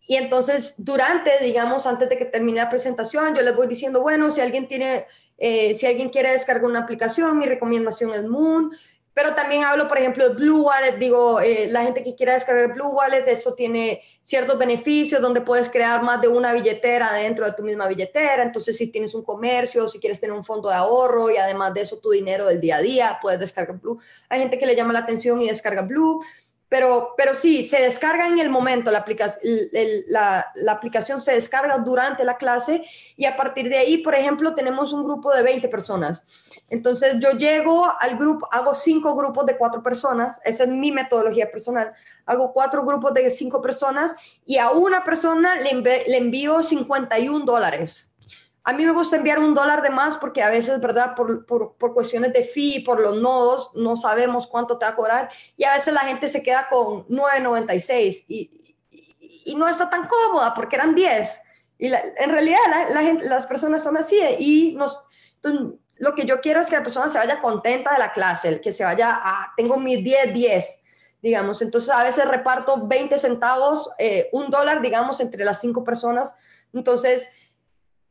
Y 0.08 0.18
entonces, 0.18 0.76
durante, 0.78 1.32
digamos, 1.42 1.88
antes 1.88 2.08
de 2.08 2.20
que 2.20 2.26
termine 2.26 2.60
la 2.60 2.70
presentación, 2.70 3.34
yo 3.34 3.42
les 3.42 3.56
voy 3.56 3.66
diciendo, 3.66 4.02
bueno, 4.02 4.30
si 4.30 4.42
alguien 4.42 4.68
tiene 4.68 5.08
eh, 5.38 5.74
si 5.74 5.86
alguien 5.86 6.10
quiere 6.10 6.32
descargar 6.32 6.66
una 6.66 6.82
aplicación, 6.82 7.38
mi 7.38 7.46
recomendación 7.46 8.14
es 8.14 8.24
Moon. 8.24 8.72
Pero 9.16 9.34
también 9.34 9.64
hablo, 9.64 9.88
por 9.88 9.98
ejemplo, 9.98 10.28
de 10.28 10.36
Blue 10.36 10.64
Wallet. 10.64 10.98
Digo, 10.98 11.40
eh, 11.40 11.68
la 11.72 11.84
gente 11.84 12.04
que 12.04 12.16
quiera 12.16 12.34
descargar 12.34 12.74
Blue 12.74 12.90
Wallet, 12.90 13.24
eso 13.28 13.54
tiene 13.54 14.02
ciertos 14.22 14.60
beneficios 14.60 15.22
donde 15.22 15.40
puedes 15.40 15.70
crear 15.70 16.04
más 16.04 16.20
de 16.20 16.28
una 16.28 16.52
billetera 16.52 17.14
dentro 17.14 17.46
de 17.46 17.54
tu 17.54 17.64
misma 17.64 17.88
billetera. 17.88 18.44
Entonces, 18.44 18.76
si 18.76 18.92
tienes 18.92 19.16
un 19.16 19.24
comercio, 19.24 19.88
si 19.88 20.02
quieres 20.02 20.20
tener 20.20 20.36
un 20.36 20.44
fondo 20.44 20.68
de 20.68 20.76
ahorro 20.76 21.32
y 21.32 21.38
además 21.38 21.74
de 21.74 21.82
eso 21.82 21.98
tu 22.00 22.12
dinero 22.12 22.48
del 22.48 22.60
día 22.60 22.76
a 22.76 22.82
día, 22.82 23.18
puedes 23.22 23.40
descargar 23.40 23.80
Blue. 23.80 24.00
Hay 24.28 24.42
gente 24.42 24.60
que 24.60 24.66
le 24.66 24.76
llama 24.76 24.92
la 24.92 25.00
atención 25.00 25.40
y 25.42 25.48
descarga 25.48 25.84
Blue. 25.84 26.22
Pero, 26.76 27.14
pero 27.16 27.36
sí, 27.36 27.64
se 27.64 27.82
descarga 27.82 28.28
en 28.28 28.38
el 28.38 28.50
momento, 28.50 28.92
la, 28.92 29.06
la, 30.08 30.52
la, 30.56 30.72
aplicación 30.74 31.22
se 31.22 31.32
descarga 31.32 31.78
durante 31.78 32.26
la 32.26 32.36
clase 32.36 32.84
y 33.16 33.24
a 33.24 33.38
partir 33.38 33.70
de 33.70 33.78
ahí, 33.78 34.00
por 34.00 34.14
ejemplo, 34.14 34.54
tenemos 34.54 34.92
un 34.92 35.06
grupo 35.06 35.32
de 35.32 35.42
20 35.42 35.70
personas. 35.70 36.26
Entonces 36.70 37.16
yo 37.22 37.32
llego 37.32 37.90
al 37.98 38.18
grupo, 38.18 38.50
hago 38.52 38.76
cinco 38.76 39.16
grupos 39.16 39.46
de 39.46 39.56
cuatro 39.56 39.82
personas, 39.82 40.42
esa 40.44 40.66
es 40.66 40.70
mi 40.70 40.92
metodología 40.92 41.50
personal, 41.50 41.94
hago 42.26 42.52
cuatro 42.52 42.84
grupos 42.84 43.14
de 43.14 43.32
cinco 43.32 43.62
personas 43.62 44.14
y 44.46 44.58
a 44.58 44.72
una 44.72 45.06
persona 45.06 45.56
le, 45.56 45.76
le 45.82 46.18
envío 46.18 46.62
51 46.62 47.46
dólares. 47.46 48.12
A 48.68 48.74
mí 48.74 48.84
me 48.84 48.92
gusta 48.92 49.16
enviar 49.16 49.38
un 49.38 49.54
dólar 49.54 49.84
de 49.84 49.92
más 49.92 50.18
porque 50.18 50.42
a 50.42 50.50
veces, 50.50 50.82
¿verdad? 50.82 51.16
Por, 51.16 51.46
por, 51.46 51.76
por, 51.78 51.94
cuestiones 51.94 52.34
de 52.34 52.44
fee, 52.44 52.84
por 52.84 53.00
los 53.00 53.16
nodos, 53.22 53.72
no 53.76 53.96
sabemos 53.96 54.48
cuánto 54.48 54.80
te 54.80 54.86
va 54.86 54.92
a 54.92 54.96
cobrar 54.96 55.30
y 55.56 55.64
a 55.66 55.74
veces 55.74 55.94
la 55.94 56.02
gente 56.02 56.28
se 56.28 56.42
queda 56.42 56.68
con 56.68 57.08
9.96 57.08 58.26
y, 58.28 58.76
y, 58.90 59.42
y, 59.46 59.56
no 59.56 59.68
está 59.68 59.88
tan 59.88 60.08
cómoda 60.08 60.54
porque 60.56 60.78
eran 60.78 60.96
10. 60.96 61.42
Y 61.78 61.94
en 61.94 62.30
realidad 62.30 62.58
la, 62.90 63.14
las 63.22 63.46
personas 63.46 63.84
son 63.84 63.98
así 63.98 64.20
y 64.40 64.74
nos, 64.76 65.00
lo 65.98 66.16
que 66.16 66.26
yo 66.26 66.42
quiero 66.42 66.60
es 66.60 66.68
que 66.68 66.78
la 66.78 66.84
persona 66.84 67.10
se 67.10 67.20
vaya 67.20 67.42
contenta 67.42 67.94
de 67.94 68.00
la 68.00 68.12
clase, 68.12 68.62
que 68.62 68.74
se 68.74 68.84
vaya, 68.84 69.20
a, 69.24 69.54
tengo 69.56 69.78
mis 69.78 70.04
10, 70.04 70.34
10 70.34 70.82
digamos. 71.22 71.64
Entonces 71.64 71.90
a 71.90 72.04
veces 72.04 72.28
reparto 72.28 72.86
20 72.86 73.18
centavos, 73.18 73.90
eh, 73.98 74.30
un 74.32 74.52
dólar, 74.52 74.82
digamos, 74.82 75.20
entre 75.20 75.44
las 75.44 75.60
cinco 75.60 75.84
personas. 75.84 76.38
Entonces 76.72 77.32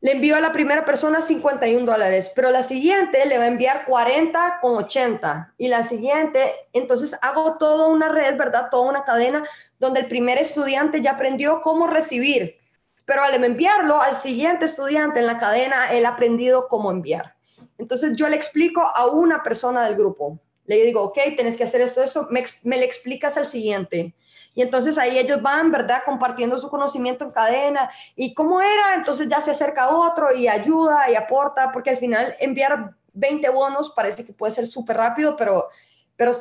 le 0.01 0.11
envío 0.11 0.35
a 0.35 0.41
la 0.41 0.51
primera 0.51 0.85
persona 0.85 1.21
51 1.21 1.85
dólares, 1.85 2.31
pero 2.35 2.51
la 2.51 2.63
siguiente 2.63 3.25
le 3.25 3.37
va 3.37 3.45
a 3.45 3.47
enviar 3.47 3.85
40 3.85 4.59
con 4.61 4.75
80 4.77 5.53
y 5.57 5.67
la 5.67 5.83
siguiente, 5.83 6.53
entonces 6.73 7.17
hago 7.21 7.57
toda 7.57 7.87
una 7.87 8.09
red, 8.09 8.37
¿verdad? 8.37 8.69
Toda 8.69 8.89
una 8.89 9.03
cadena 9.03 9.43
donde 9.79 10.01
el 10.01 10.07
primer 10.07 10.37
estudiante 10.37 11.01
ya 11.01 11.11
aprendió 11.11 11.61
cómo 11.61 11.87
recibir, 11.87 12.57
pero 13.05 13.23
al 13.23 13.43
enviarlo 13.43 14.01
al 14.01 14.15
siguiente 14.15 14.65
estudiante 14.65 15.19
en 15.19 15.27
la 15.27 15.37
cadena, 15.37 15.91
él 15.91 16.05
ha 16.05 16.09
aprendido 16.09 16.67
cómo 16.67 16.91
enviar. 16.91 17.35
Entonces 17.77 18.15
yo 18.15 18.29
le 18.29 18.35
explico 18.35 18.81
a 18.81 19.07
una 19.07 19.43
persona 19.43 19.85
del 19.85 19.95
grupo, 19.95 20.39
le 20.65 20.83
digo, 20.83 21.01
ok, 21.01 21.19
tienes 21.35 21.57
que 21.57 21.63
hacer 21.63 21.81
esto, 21.81 22.03
eso, 22.03 22.27
me 22.29 22.77
le 22.77 22.85
explicas 22.85 23.37
al 23.37 23.47
siguiente 23.47 24.13
y 24.55 24.61
entonces 24.61 24.97
ahí 24.97 25.19
ellos 25.19 25.41
van, 25.41 25.69
¿verdad? 25.69 26.01
Compartiendo 26.05 26.57
su 26.57 26.69
conocimiento 26.69 27.25
en 27.25 27.31
cadena. 27.31 27.91
¿Y 28.15 28.33
cómo 28.33 28.61
era? 28.61 28.95
Entonces 28.95 29.27
ya 29.27 29.41
se 29.41 29.51
acerca 29.51 29.89
otro 29.89 30.33
y 30.33 30.47
ayuda 30.47 31.09
y 31.11 31.15
aporta, 31.15 31.71
porque 31.73 31.89
al 31.89 31.97
final 31.97 32.35
enviar 32.39 32.95
20 33.13 33.49
bonos 33.49 33.91
parece 33.91 34.25
que 34.25 34.31
puede 34.31 34.53
ser 34.53 34.65
súper 34.65 34.95
rápido, 34.95 35.35
pero, 35.35 35.67
pero 36.15 36.33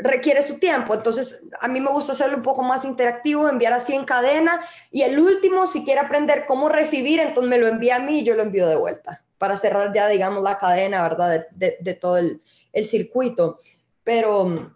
requiere 0.00 0.46
su 0.46 0.58
tiempo. 0.58 0.94
Entonces, 0.94 1.44
a 1.60 1.68
mí 1.68 1.78
me 1.78 1.90
gusta 1.90 2.12
hacerlo 2.12 2.38
un 2.38 2.42
poco 2.42 2.62
más 2.62 2.86
interactivo, 2.86 3.48
enviar 3.50 3.74
así 3.74 3.94
en 3.94 4.06
cadena. 4.06 4.64
Y 4.90 5.02
el 5.02 5.18
último, 5.18 5.66
si 5.66 5.84
quiere 5.84 6.00
aprender 6.00 6.46
cómo 6.46 6.70
recibir, 6.70 7.20
entonces 7.20 7.50
me 7.50 7.58
lo 7.58 7.68
envía 7.68 7.96
a 7.96 8.00
mí 8.00 8.20
y 8.20 8.24
yo 8.24 8.34
lo 8.34 8.42
envío 8.42 8.66
de 8.66 8.76
vuelta 8.76 9.22
para 9.36 9.58
cerrar 9.58 9.92
ya, 9.92 10.08
digamos, 10.08 10.42
la 10.42 10.58
cadena, 10.58 11.02
¿verdad? 11.02 11.44
De, 11.50 11.76
de, 11.78 11.94
todo 11.94 12.16
el, 12.16 12.40
el 12.72 12.86
circuito. 12.86 13.60
Pero 14.02 14.74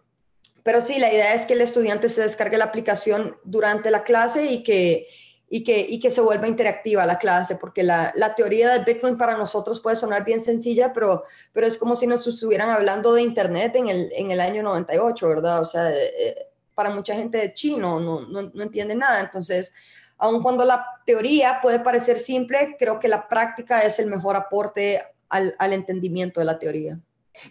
pero 0.68 0.82
sí, 0.82 0.98
la 0.98 1.10
idea 1.10 1.32
es 1.32 1.46
que 1.46 1.54
el 1.54 1.62
estudiante 1.62 2.10
se 2.10 2.20
descargue 2.20 2.58
la 2.58 2.66
aplicación 2.66 3.38
durante 3.42 3.90
la 3.90 4.04
clase 4.04 4.52
y 4.52 4.62
que, 4.62 5.08
y 5.48 5.64
que, 5.64 5.80
y 5.80 5.98
que 5.98 6.10
se 6.10 6.20
vuelva 6.20 6.46
interactiva 6.46 7.06
la 7.06 7.18
clase, 7.18 7.56
porque 7.56 7.82
la, 7.82 8.12
la, 8.16 8.34
teoría 8.34 8.74
del 8.74 8.84
Bitcoin 8.84 9.16
para 9.16 9.38
nosotros 9.38 9.80
puede 9.80 9.96
sonar 9.96 10.26
bien 10.26 10.42
sencilla, 10.42 10.92
pero, 10.92 11.24
pero 11.54 11.66
es 11.66 11.78
como 11.78 11.96
si 11.96 12.06
nos 12.06 12.26
estuvieran 12.26 12.68
hablando 12.68 13.14
de 13.14 13.22
Internet 13.22 13.76
en 13.76 13.88
el, 13.88 14.12
en 14.12 14.30
el 14.30 14.40
año 14.40 14.62
98, 14.62 15.26
¿verdad? 15.26 15.62
O 15.62 15.64
sea, 15.64 15.90
eh, 15.90 16.12
eh, 16.18 16.36
para 16.74 16.90
mucha 16.90 17.14
gente 17.14 17.38
de 17.38 17.54
chino 17.54 17.98
no, 17.98 18.20
no, 18.28 18.50
no 18.52 18.62
entiende 18.62 18.94
nada. 18.94 19.20
Entonces, 19.22 19.72
aun 20.18 20.42
cuando 20.42 20.66
la 20.66 20.84
teoría 21.06 21.60
puede 21.62 21.80
parecer 21.80 22.18
simple, 22.18 22.76
creo 22.78 22.98
que 22.98 23.08
la 23.08 23.26
práctica 23.26 23.80
es 23.80 23.98
el 24.00 24.08
mejor 24.08 24.36
aporte 24.36 25.02
al, 25.30 25.54
al 25.58 25.72
entendimiento 25.72 26.40
de 26.40 26.44
la 26.44 26.58
teoría. 26.58 27.00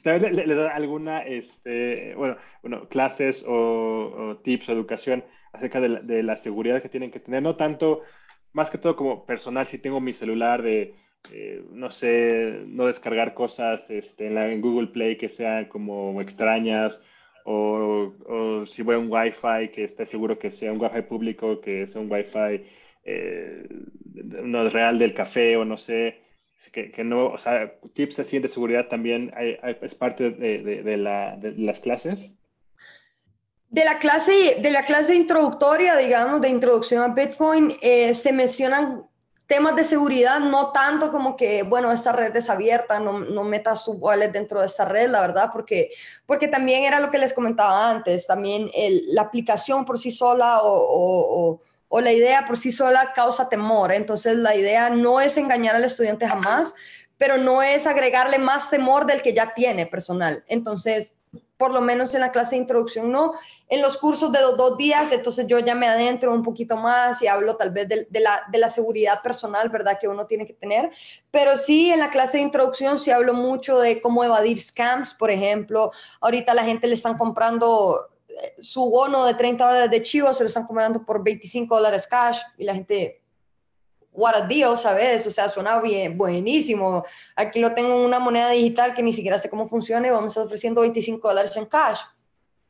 ¿También 0.03 0.35
le, 0.35 0.55
da 0.55 0.75
alguna, 0.75 1.21
este, 1.21 2.15
bueno, 2.15 2.37
bueno, 2.61 2.87
clases 2.89 3.43
o, 3.47 4.39
tips 4.43 4.69
o 4.69 4.73
educación 4.73 5.23
acerca 5.53 5.79
de 5.81 6.23
la, 6.23 6.37
seguridad 6.37 6.81
que 6.81 6.89
tienen 6.89 7.11
que 7.11 7.19
tener? 7.19 7.41
No 7.41 7.55
tanto, 7.55 8.03
más 8.53 8.69
que 8.69 8.77
todo 8.77 8.95
como 8.95 9.25
personal, 9.25 9.67
si 9.67 9.77
tengo 9.77 9.99
mi 9.99 10.13
celular 10.13 10.61
de, 10.61 10.95
eh, 11.33 11.63
no 11.71 11.91
sé, 11.91 12.63
no 12.67 12.87
descargar 12.87 13.33
cosas 13.33 13.89
este, 13.89 14.27
en, 14.27 14.35
la, 14.35 14.51
en, 14.51 14.61
Google 14.61 14.87
Play 14.87 15.17
que 15.17 15.29
sean 15.29 15.65
como 15.65 16.19
extrañas, 16.21 16.99
o, 17.45 18.65
si 18.67 18.81
voy 18.81 18.95
a 18.95 18.99
un 18.99 19.09
Wi-Fi, 19.09 19.69
que 19.73 19.85
esté 19.85 20.05
seguro 20.05 20.37
que 20.37 20.51
sea 20.51 20.73
un 20.73 20.81
Wi-Fi 20.81 21.03
público, 21.03 21.61
que 21.61 21.87
sea 21.87 22.01
un 22.01 22.11
Wi-Fi 22.11 22.65
eh, 23.05 23.65
no 24.43 24.67
real 24.69 24.97
del 24.99 25.13
café 25.13 25.55
o 25.55 25.63
no 25.63 25.77
sé, 25.77 26.26
que, 26.71 27.03
no, 27.03 27.27
o 27.27 27.37
sea, 27.37 27.73
tips 27.93 28.19
así 28.19 28.39
de 28.39 28.47
seguridad 28.47 28.87
también 28.87 29.33
es 29.81 29.95
parte 29.95 30.31
de, 30.31 30.83
de, 30.83 30.97
las 30.97 31.79
clases. 31.79 32.31
De 33.69 33.83
la 33.83 33.99
clase, 33.99 34.57
de 34.61 34.71
la 34.71 34.83
clase 34.83 35.15
introductoria, 35.15 35.95
digamos, 35.97 36.41
de 36.41 36.49
introducción 36.49 37.03
a 37.03 37.13
Bitcoin, 37.13 37.75
eh, 37.81 38.13
se 38.13 38.31
mencionan 38.31 39.03
temas 39.47 39.75
de 39.77 39.85
seguridad, 39.85 40.39
no 40.39 40.71
tanto 40.71 41.09
como 41.09 41.37
que, 41.37 41.63
bueno, 41.63 41.91
esa 41.91 42.11
red 42.11 42.35
es 42.35 42.49
abierta, 42.49 42.99
no, 42.99 43.19
no 43.19 43.43
metas 43.45 43.85
tu 43.85 43.93
wallet 43.93 44.29
dentro 44.29 44.59
de 44.59 44.67
esa 44.67 44.83
red, 44.83 45.09
la 45.09 45.21
verdad, 45.21 45.49
porque, 45.53 45.89
porque 46.25 46.49
también 46.49 46.83
era 46.83 46.99
lo 46.99 47.09
que 47.09 47.17
les 47.17 47.33
comentaba 47.33 47.89
antes, 47.89 48.27
también 48.27 48.69
la 49.07 49.21
aplicación 49.21 49.85
por 49.85 49.99
sí 49.99 50.11
sola 50.11 50.61
o, 50.63 50.73
o, 50.73 51.61
la 51.91 52.11
idea 52.11 52.45
por 52.45 52.57
sí 52.57 52.71
sola 52.71 53.13
causa 53.13 53.49
temor. 53.49 53.91
Entonces, 53.91 54.37
la 54.37 54.55
idea 54.55 54.89
no 54.89 55.19
es 55.21 55.37
engañar 55.37 55.75
al 55.75 55.83
estudiante 55.83 56.27
jamás, 56.27 56.73
pero 57.17 57.37
no 57.37 57.63
es 57.63 57.87
agregarle 57.87 58.37
más 58.37 58.69
temor 58.69 59.05
del 59.05 59.21
que 59.21 59.33
ya 59.33 59.53
tiene 59.53 59.85
personal. 59.85 60.43
Entonces, 60.47 61.17
por 61.57 61.73
lo 61.73 61.81
menos 61.81 62.13
en 62.13 62.21
la 62.21 62.31
clase 62.31 62.51
de 62.51 62.61
introducción 62.61 63.11
no. 63.11 63.33
En 63.67 63.81
los 63.81 63.97
cursos 63.97 64.31
de 64.31 64.39
dos 64.39 64.77
días, 64.77 65.11
entonces 65.11 65.47
yo 65.47 65.59
ya 65.59 65.75
me 65.75 65.87
adentro 65.87 66.31
un 66.33 66.43
poquito 66.43 66.77
más 66.77 67.21
y 67.21 67.27
hablo 67.27 67.57
tal 67.57 67.71
vez 67.71 67.89
de, 67.89 68.07
la, 68.19 68.43
de, 68.49 68.57
la, 68.59 68.69
seguridad 68.69 69.21
personal, 69.21 69.67
¿verdad? 69.69 69.97
Que 69.99 70.07
uno 70.07 70.25
tiene 70.27 70.45
que 70.45 70.53
tener. 70.53 70.91
Pero 71.31 71.57
sí, 71.57 71.91
en 71.91 71.99
la 71.99 72.11
clase 72.11 72.37
de 72.37 72.43
introducción 72.43 72.99
sí 72.99 73.11
hablo 73.11 73.33
mucho 73.33 73.79
de 73.79 74.01
cómo 74.01 74.23
evadir 74.23 74.61
scams, 74.61 75.13
por 75.15 75.31
ejemplo. 75.31 75.91
Ahorita 76.21 76.53
la 76.53 76.63
gente 76.63 76.87
le 76.87 76.93
están 76.93 77.17
comprando 77.17 78.07
eh, 78.07 78.16
su 78.61 78.89
bono 78.89 79.25
de 79.25 79.33
30 79.33 79.65
dólares 79.65 79.91
de 79.91 80.03
chivo, 80.03 80.33
se 80.33 80.43
lo 80.43 80.47
están 80.47 80.65
comprando 80.65 81.03
por 81.05 81.23
25 81.23 81.75
dólares 81.75 82.07
cash 82.07 82.39
y 82.57 82.63
la 82.63 82.73
gente 82.73 83.21
what 84.17 84.35
a 84.35 84.47
deal, 84.47 84.77
¿sabes? 84.77 85.25
O 85.27 85.31
sea, 85.31 85.47
suena 85.47 85.79
bien, 85.79 86.17
buenísimo. 86.17 87.05
Aquí 87.35 87.59
lo 87.59 87.73
tengo 87.73 87.93
en 87.93 88.05
una 88.05 88.19
moneda 88.19 88.49
digital 88.49 88.95
que 88.95 89.03
ni 89.03 89.13
siquiera 89.13 89.37
sé 89.37 89.49
cómo 89.49 89.67
funciona 89.67 90.07
y 90.07 90.09
vamos 90.09 90.35
a 90.37 90.41
ofreciendo 90.41 90.81
25 90.81 91.27
dólares 91.27 91.55
en 91.55 91.67
cash. 91.67 91.99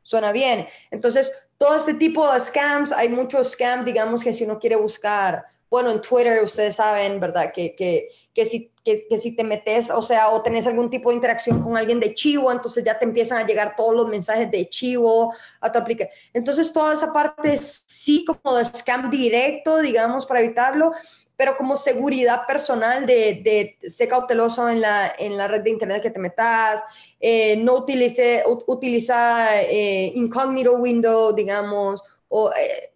Suena 0.02 0.30
bien. 0.30 0.68
Entonces, 0.90 1.32
todo 1.56 1.76
este 1.76 1.94
tipo 1.94 2.30
de 2.30 2.38
scams, 2.38 2.92
hay 2.92 3.08
muchos 3.08 3.52
scams, 3.52 3.84
digamos, 3.84 4.22
que 4.22 4.34
si 4.34 4.44
uno 4.44 4.58
quiere 4.58 4.76
buscar, 4.76 5.46
bueno, 5.70 5.90
en 5.90 6.00
Twitter 6.00 6.42
ustedes 6.42 6.76
saben, 6.76 7.20
¿verdad? 7.20 7.52
Que, 7.52 7.74
que, 7.74 8.08
que 8.34 8.44
si, 8.44 8.70
que, 8.84 9.06
que, 9.08 9.18
si 9.18 9.36
te 9.36 9.44
metes, 9.44 9.90
o 9.90 10.02
sea, 10.02 10.30
o 10.30 10.42
tenés 10.42 10.66
algún 10.66 10.90
tipo 10.90 11.10
de 11.10 11.16
interacción 11.16 11.60
con 11.60 11.76
alguien 11.76 12.00
de 12.00 12.14
Chivo, 12.14 12.50
entonces 12.50 12.84
ya 12.84 12.98
te 12.98 13.04
empiezan 13.04 13.38
a 13.38 13.46
llegar 13.46 13.76
todos 13.76 13.94
los 13.94 14.08
mensajes 14.08 14.50
de 14.50 14.68
Chivo 14.68 15.34
a 15.60 15.70
tu 15.70 15.78
aplicación. 15.78 16.14
Entonces, 16.32 16.72
toda 16.72 16.94
esa 16.94 17.12
parte 17.12 17.56
sí 17.58 18.24
como 18.24 18.56
de 18.56 18.64
scam 18.64 19.10
directo, 19.10 19.78
digamos, 19.78 20.26
para 20.26 20.40
evitarlo 20.40 20.92
pero 21.38 21.56
como 21.56 21.76
seguridad 21.76 22.44
personal 22.48 23.06
de, 23.06 23.40
de 23.44 23.88
ser 23.88 24.08
cauteloso 24.08 24.68
en 24.68 24.80
la, 24.80 25.14
en 25.16 25.36
la 25.36 25.46
red 25.46 25.62
de 25.62 25.70
internet 25.70 26.02
que 26.02 26.10
te 26.10 26.18
metas, 26.18 26.82
eh, 27.20 27.56
no 27.56 27.76
utilice, 27.76 28.42
utiliza 28.66 29.62
eh, 29.62 30.10
incognito 30.16 30.72
window, 30.72 31.32
digamos, 31.32 32.02
o 32.28 32.50
eh, 32.50 32.87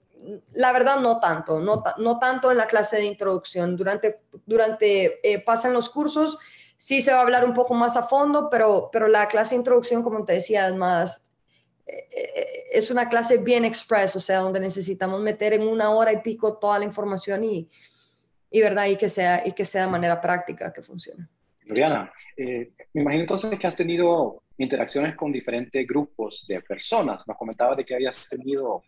la 0.52 0.72
verdad 0.72 1.00
no 1.00 1.20
tanto, 1.20 1.60
no, 1.60 1.82
no, 1.98 2.18
tanto 2.18 2.50
en 2.50 2.58
la 2.58 2.66
clase 2.66 2.96
de 2.96 3.04
introducción. 3.04 3.76
Durante, 3.76 4.20
durante 4.46 5.20
pasan 5.44 5.72
los 5.72 5.88
cursos, 5.88 6.38
sí 6.76 7.02
se 7.02 7.12
va 7.12 7.18
a 7.18 7.22
hablar 7.22 7.44
un 7.44 7.54
poco 7.54 7.74
más 7.74 7.96
a 7.96 8.04
fondo, 8.04 8.48
pero, 8.50 8.88
pero 8.92 9.08
la 9.08 9.28
clase 9.28 9.54
de 9.54 9.60
introducción, 9.60 10.02
como 10.02 10.24
te 10.24 10.34
decía, 10.34 10.68
es 10.68 10.74
más, 10.74 11.28
es 12.72 12.90
una 12.90 13.08
clase 13.08 13.38
bien 13.38 13.64
express, 13.64 14.16
o 14.16 14.20
sea, 14.20 14.40
donde 14.40 14.60
necesitamos 14.60 15.20
meter 15.20 15.52
en 15.52 15.62
una 15.62 15.90
hora 15.90 16.12
y 16.12 16.22
pico 16.22 16.58
toda 16.58 16.78
la 16.78 16.84
información 16.84 17.44
y, 17.44 17.68
y 18.50 18.60
verdad 18.60 18.86
y 18.86 18.96
que 18.96 19.08
sea 19.08 19.46
y 19.46 19.52
que 19.52 19.64
sea 19.64 19.86
de 19.86 19.90
manera 19.90 20.20
práctica 20.20 20.72
que 20.72 20.82
funcione. 20.82 21.26
Loriana, 21.64 22.12
eh, 22.36 22.72
me 22.92 23.02
imagino 23.02 23.22
entonces 23.22 23.58
que 23.58 23.66
has 23.66 23.76
tenido 23.76 24.42
interacciones 24.58 25.16
con 25.16 25.32
diferentes 25.32 25.86
grupos 25.86 26.44
de 26.46 26.60
personas. 26.60 27.26
Nos 27.26 27.36
comentabas 27.36 27.76
de 27.76 27.84
que 27.84 27.94
habías 27.94 28.28
tenido 28.28 28.82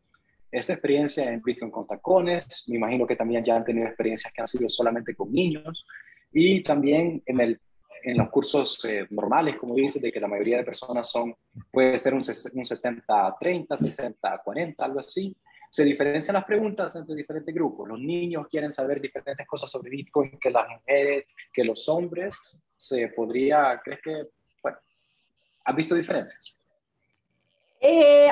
esta 0.59 0.73
experiencia 0.75 1.33
en 1.33 1.43
Bitcoin 1.43 1.71
con 1.71 1.87
tacones. 1.87 2.65
Me 2.69 2.77
imagino 2.77 3.07
que 3.07 3.17
también 3.17 3.45
ya 3.45 3.57
han 3.57 3.65
tenido 3.65 3.87
experiencias 3.87 4.33
que 4.33 4.41
han 4.41 4.47
sido 4.47 4.69
solamente 4.69 5.15
con 5.15 5.33
niños 5.33 5.85
y 6.33 6.63
también 6.63 7.23
en, 7.27 7.41
el, 7.41 7.61
en 8.03 8.19
los 8.19 8.31
cursos 8.31 8.85
eh, 8.85 9.07
normales, 9.11 9.57
como 9.57 9.75
dices, 9.75 10.01
de 10.01 10.13
que 10.13 10.21
la 10.21 10.29
mayoría 10.29 10.59
de 10.59 10.65
personas 10.65 11.11
son, 11.11 11.35
puede 11.71 11.99
ser 11.99 12.13
un, 12.15 12.19
un 12.19 12.23
70-30, 12.23 13.67
60-40, 13.69 14.75
algo 14.79 15.01
así 15.01 15.37
se 15.75 15.83
diferencian 15.85 16.35
las 16.35 16.45
preguntas 16.45 16.95
entre 16.95 17.17
diferentes 17.17 17.53
grupos. 17.53 17.89
Los 17.89 17.99
niños 17.99 18.47
quieren 18.49 18.71
saber 18.71 19.01
diferentes 19.01 19.45
cosas 19.45 19.69
sobre 19.69 19.91
Bitcoin 19.91 20.39
que 20.39 20.49
las 20.49 20.69
mujeres, 20.69 21.25
que 21.53 21.65
los 21.65 21.89
hombres. 21.89 22.63
Se 22.77 23.09
podría, 23.09 23.81
¿crees 23.83 24.01
que, 24.01 24.29
bueno, 24.63 24.79
has 25.65 25.75
visto 25.75 25.97
diferencias? 25.97 26.61
Eh, 27.87 28.30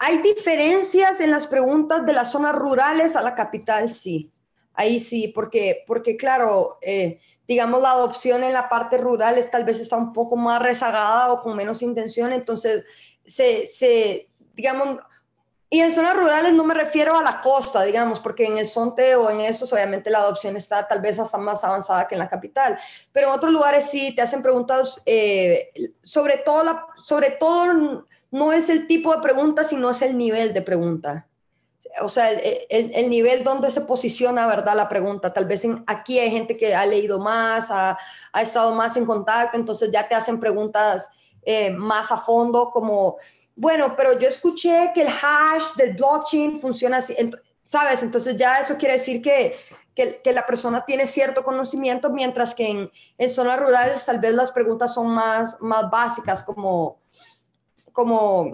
hay 0.00 0.22
diferencias 0.22 1.20
en 1.20 1.30
las 1.30 1.46
preguntas 1.46 2.06
de 2.06 2.14
las 2.14 2.32
zonas 2.32 2.54
rurales 2.54 3.14
a 3.14 3.20
la 3.20 3.34
capital, 3.34 3.90
sí. 3.90 4.32
Ahí 4.72 4.98
sí, 4.98 5.28
porque, 5.28 5.84
porque 5.86 6.16
claro, 6.16 6.78
eh, 6.80 7.20
digamos, 7.46 7.82
la 7.82 7.90
adopción 7.90 8.42
en 8.42 8.54
la 8.54 8.70
parte 8.70 8.96
rural 8.96 9.36
es, 9.36 9.50
tal 9.50 9.64
vez 9.64 9.80
está 9.80 9.98
un 9.98 10.14
poco 10.14 10.34
más 10.36 10.62
rezagada 10.62 11.30
o 11.30 11.42
con 11.42 11.54
menos 11.54 11.82
intención, 11.82 12.32
entonces 12.32 12.86
se, 13.26 13.66
se 13.66 14.28
digamos, 14.54 15.00
y 15.76 15.82
en 15.82 15.90
zonas 15.90 16.16
rurales 16.16 16.54
no 16.54 16.64
me 16.64 16.72
refiero 16.72 17.18
a 17.18 17.22
la 17.22 17.42
costa, 17.42 17.82
digamos, 17.82 18.18
porque 18.18 18.46
en 18.46 18.56
el 18.56 18.66
Sonte 18.66 19.14
o 19.14 19.28
en 19.28 19.42
esos 19.42 19.70
obviamente 19.74 20.08
la 20.08 20.20
adopción 20.20 20.56
está 20.56 20.88
tal 20.88 21.02
vez 21.02 21.18
hasta 21.18 21.36
más 21.36 21.62
avanzada 21.64 22.08
que 22.08 22.14
en 22.14 22.20
la 22.20 22.30
capital, 22.30 22.78
pero 23.12 23.28
en 23.28 23.34
otros 23.34 23.52
lugares 23.52 23.90
sí 23.90 24.14
te 24.16 24.22
hacen 24.22 24.42
preguntas, 24.42 25.02
eh, 25.04 25.70
sobre, 26.02 26.38
todo 26.38 26.64
la, 26.64 26.86
sobre 26.96 27.32
todo 27.32 28.06
no 28.30 28.52
es 28.54 28.70
el 28.70 28.86
tipo 28.86 29.14
de 29.14 29.20
pregunta, 29.20 29.64
sino 29.64 29.90
es 29.90 30.00
el 30.00 30.16
nivel 30.16 30.54
de 30.54 30.62
pregunta. 30.62 31.26
O 32.00 32.08
sea, 32.08 32.30
el, 32.30 32.66
el, 32.70 33.10
nivel 33.10 33.44
donde 33.44 33.70
se 33.70 33.82
posiciona, 33.82 34.46
¿verdad? 34.46 34.76
La 34.76 34.88
pregunta. 34.88 35.32
Tal 35.32 35.44
vez 35.44 35.64
en, 35.64 35.84
aquí 35.86 36.18
hay 36.18 36.30
gente 36.30 36.56
que 36.56 36.74
ha 36.74 36.86
leído 36.86 37.18
más, 37.18 37.70
ha, 37.70 37.98
ha 38.32 38.42
estado 38.42 38.74
más 38.74 38.96
en 38.96 39.04
contacto, 39.04 39.58
entonces 39.58 39.90
ya 39.90 40.08
te 40.08 40.14
hacen 40.14 40.40
preguntas 40.40 41.10
eh, 41.42 41.70
más 41.70 42.10
a 42.10 42.16
fondo, 42.16 42.70
como 42.70 43.18
bueno, 43.56 43.94
pero 43.96 44.18
yo 44.18 44.28
escuché 44.28 44.92
que 44.94 45.02
el 45.02 45.08
hash 45.08 45.74
del 45.76 45.94
blockchain 45.94 46.60
funciona 46.60 46.98
así, 46.98 47.16
¿sabes? 47.62 48.02
Entonces 48.02 48.36
ya 48.36 48.60
eso 48.60 48.76
quiere 48.76 48.94
decir 48.94 49.22
que, 49.22 49.56
que, 49.94 50.32
la 50.32 50.44
persona 50.44 50.84
tiene 50.84 51.06
cierto 51.06 51.42
conocimiento, 51.42 52.10
mientras 52.10 52.54
que 52.54 52.68
en, 52.68 52.90
en, 53.16 53.30
zonas 53.30 53.58
rurales 53.58 54.04
tal 54.04 54.20
vez 54.20 54.34
las 54.34 54.52
preguntas 54.52 54.92
son 54.92 55.08
más, 55.08 55.60
más 55.62 55.90
básicas, 55.90 56.42
como, 56.42 57.00
como, 57.92 58.52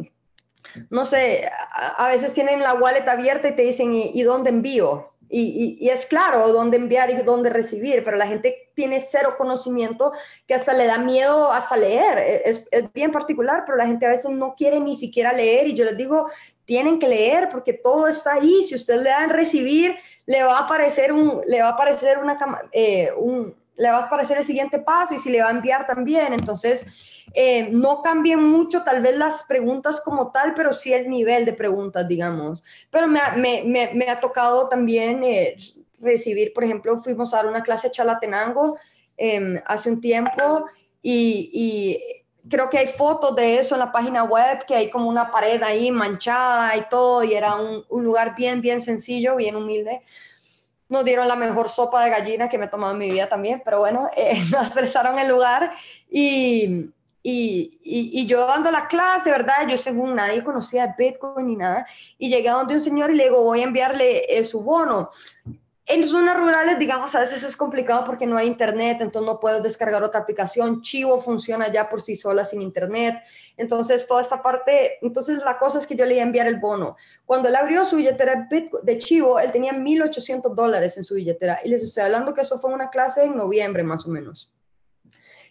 no 0.89 1.05
sé, 1.05 1.51
a, 1.99 2.09
veces 2.09 2.33
tienen 2.33 2.61
la 2.61 2.75
wallet 2.75 3.09
abierta 3.09 3.49
y 3.49 3.57
te 3.57 3.63
dicen, 3.63 3.93
¿y, 3.93 4.13
y 4.15 4.23
dónde 4.23 4.51
envío? 4.51 5.12
Y, 5.35 5.89
es 5.89 6.05
claro 6.05 6.53
dónde 6.53 6.77
enviar 6.77 7.11
y 7.11 7.17
dónde 7.23 7.49
recibir, 7.49 8.03
pero 8.05 8.19
la 8.19 8.27
gente 8.27 8.71
tiene 8.75 9.01
cero 9.01 9.37
conocimiento 9.39 10.13
que 10.47 10.53
hasta 10.53 10.75
le 10.75 10.85
da 10.85 10.99
miedo 10.99 11.51
hasta 11.51 11.77
leer. 11.77 12.19
E, 12.19 12.43
es, 12.45 12.67
bien 12.93 13.11
particular, 13.11 13.63
pero 13.65 13.79
la 13.79 13.87
gente 13.87 14.05
a 14.05 14.11
veces 14.11 14.31
no 14.31 14.55
quiere 14.55 14.79
ni 14.79 14.95
siquiera 14.95 15.33
leer 15.33 15.69
y 15.69 15.75
yo 15.75 15.87
les 15.87 15.97
digo, 15.97 16.27
tienen 16.67 16.99
que 16.99 17.09
leer 17.09 17.49
porque 17.49 17.73
todo 17.73 18.09
está 18.09 18.35
ahí. 18.35 18.63
Si 18.63 18.75
usted 18.75 19.01
le 19.01 19.09
da 19.09 19.25
en 19.25 19.31
recibir, 19.31 19.97
le 20.27 20.43
va 20.43 20.59
a 20.59 20.65
aparecer 20.65 21.13
un, 21.13 21.41
le 21.47 21.63
va 21.63 21.69
a 21.69 21.73
aparecer 21.73 22.19
una, 22.19 22.37
eh, 22.71 23.09
un, 23.17 23.57
le 23.77 23.91
va 23.91 23.99
a 23.99 24.05
aparecer 24.05 24.39
el 24.39 24.45
siguiente 24.45 24.79
paso 24.79 25.15
y 25.15 25.19
si 25.19 25.31
le 25.31 25.41
va 25.41 25.49
a 25.49 25.53
enviar 25.53 25.87
también. 25.87 26.33
Entonces, 26.33 26.87
eh, 27.35 27.69
no 27.71 28.03
cambien 28.03 28.43
mucho 28.43 28.83
tal 28.83 29.03
vez 29.03 29.17
las 29.17 29.45
preguntas 29.45 30.01
como 30.01 30.31
tal, 30.31 30.55
pero 30.55 30.75
sí 30.75 30.93
el 30.93 31.09
nivel 31.09 31.45
de 31.45 31.53
preguntas, 31.53 32.07
digamos. 32.07 32.63
Pero 32.91 33.09
me, 33.09 33.21
me, 33.37 33.91
me, 33.95 34.09
ha 34.09 34.21
tocado 34.21 34.69
también 34.69 35.23
eh, 35.25 35.57
recibir, 36.01 36.53
por 36.53 36.65
ejemplo, 36.65 36.99
fuimos 37.03 37.33
a 37.33 37.39
dar 37.39 37.47
una 37.47 37.63
clase 37.63 37.89
de 37.89 37.93
chalatenango 37.93 38.77
em, 39.17 39.61
hace 39.65 39.91
un 39.91 40.01
tiempo 40.01 40.67
y, 41.01 41.51
y 41.53 42.49
creo 42.49 42.69
que 42.69 42.79
hay 42.79 42.89
fotos 42.89 43.35
de 43.37 43.59
eso 43.59 43.77
en 43.77 43.81
la 43.81 43.93
página 43.93 44.25
web, 44.25 44.65
que 44.67 44.75
hay 44.75 44.91
como 44.91 45.09
una 45.09 45.31
pared 45.31 45.63
ahí 45.63 45.91
manchada 45.91 46.77
y 46.77 46.89
todo, 46.89 47.23
y 47.23 47.35
era 47.35 47.55
un, 47.55 47.85
un 47.89 48.05
lugar 48.05 48.35
bien, 48.37 48.61
bien 48.61 48.83
sencillo, 48.83 49.37
bien 49.37 49.57
humilde 49.57 50.03
nos 50.93 51.05
dieron 51.07 51.27
la 51.27 51.37
mejor 51.37 51.71
sopa 51.71 52.05
de 52.05 52.11
gallina 52.11 52.51
que 52.51 52.59
me 52.59 52.67
he 52.67 52.69
tomado 52.69 52.93
en 52.93 52.99
mi 52.99 53.11
vida 53.11 53.27
también, 53.27 53.63
pero 53.65 53.79
bueno, 53.79 54.11
eh, 54.15 54.45
nos 54.53 54.71
prestaron 54.73 55.19
el 55.19 55.27
lugar 55.27 55.73
y, 56.11 56.91
y, 57.23 57.81
y, 57.83 58.27
yo 58.27 58.47
dando 58.47 58.71
la 58.71 58.87
clase, 58.87 59.31
¿verdad? 59.31 59.67
Yo 59.69 59.79
según 59.79 60.15
nadie 60.15 60.45
conocía 60.45 60.95
Bitcoin 60.97 61.47
ni 61.47 61.57
nada, 61.57 61.87
y 62.19 62.29
llegué 62.29 62.51
a 62.51 62.55
donde 62.55 62.75
un 62.75 62.81
señor 62.83 63.11
y 63.11 63.15
le 63.15 63.25
digo, 63.25 63.43
voy 63.43 63.61
a 63.61 63.65
enviarle 63.65 64.25
eh, 64.29 64.45
su 64.45 64.63
bono. 64.63 65.11
En 65.87 66.07
zonas 66.07 66.37
rurales, 66.37 66.79
digamos, 66.79 67.15
a 67.15 67.21
veces 67.21 67.43
es 67.43 67.57
complicado 67.57 68.05
porque 68.07 68.27
no 68.27 68.37
hay 68.37 68.47
internet, 68.47 68.99
entonces 69.01 69.27
no 69.27 69.41
puedes 69.41 69.63
descargar 69.63 70.03
otra 70.05 70.21
aplicación. 70.21 70.81
Chivo 70.81 71.19
funciona 71.19 71.73
ya 71.73 71.89
por 71.89 72.01
sí 72.01 72.15
sola 72.15 72.45
sin 72.45 72.63
internet. 72.63 73.17
Entonces, 73.57 74.07
toda 74.07 74.21
esta 74.21 74.43
parte, 74.43 74.99
entonces 75.03 75.43
la 75.45 75.59
cosa 75.59 75.79
es 75.79 75.87
que 75.87 75.97
yo 75.97 76.07
le 76.07 76.15
iba 76.15 76.23
a 76.23 76.27
enviar 76.27 76.47
el 76.47 76.61
bono. 76.61 76.97
Cuando 77.27 77.49
él 77.49 77.57
abrió 77.57 77.85
su 77.85 77.97
billetera 77.97 78.49
de 78.83 78.99
Chivo, 78.99 79.41
él 79.41 79.51
tenía 79.51 79.73
1.800 79.73 80.55
dólares 80.55 80.97
en 80.99 81.05
su 81.05 81.17
billetera. 81.17 81.59
Y 81.65 81.69
les 81.69 81.83
estoy 81.83 82.05
hablando 82.05 82.33
que 82.33 82.43
eso 82.43 82.61
fue 82.61 82.73
una 82.73 82.89
clase 82.89 83.25
en 83.25 83.37
noviembre, 83.37 83.83
más 83.83 84.07
o 84.07 84.09
menos. 84.09 84.53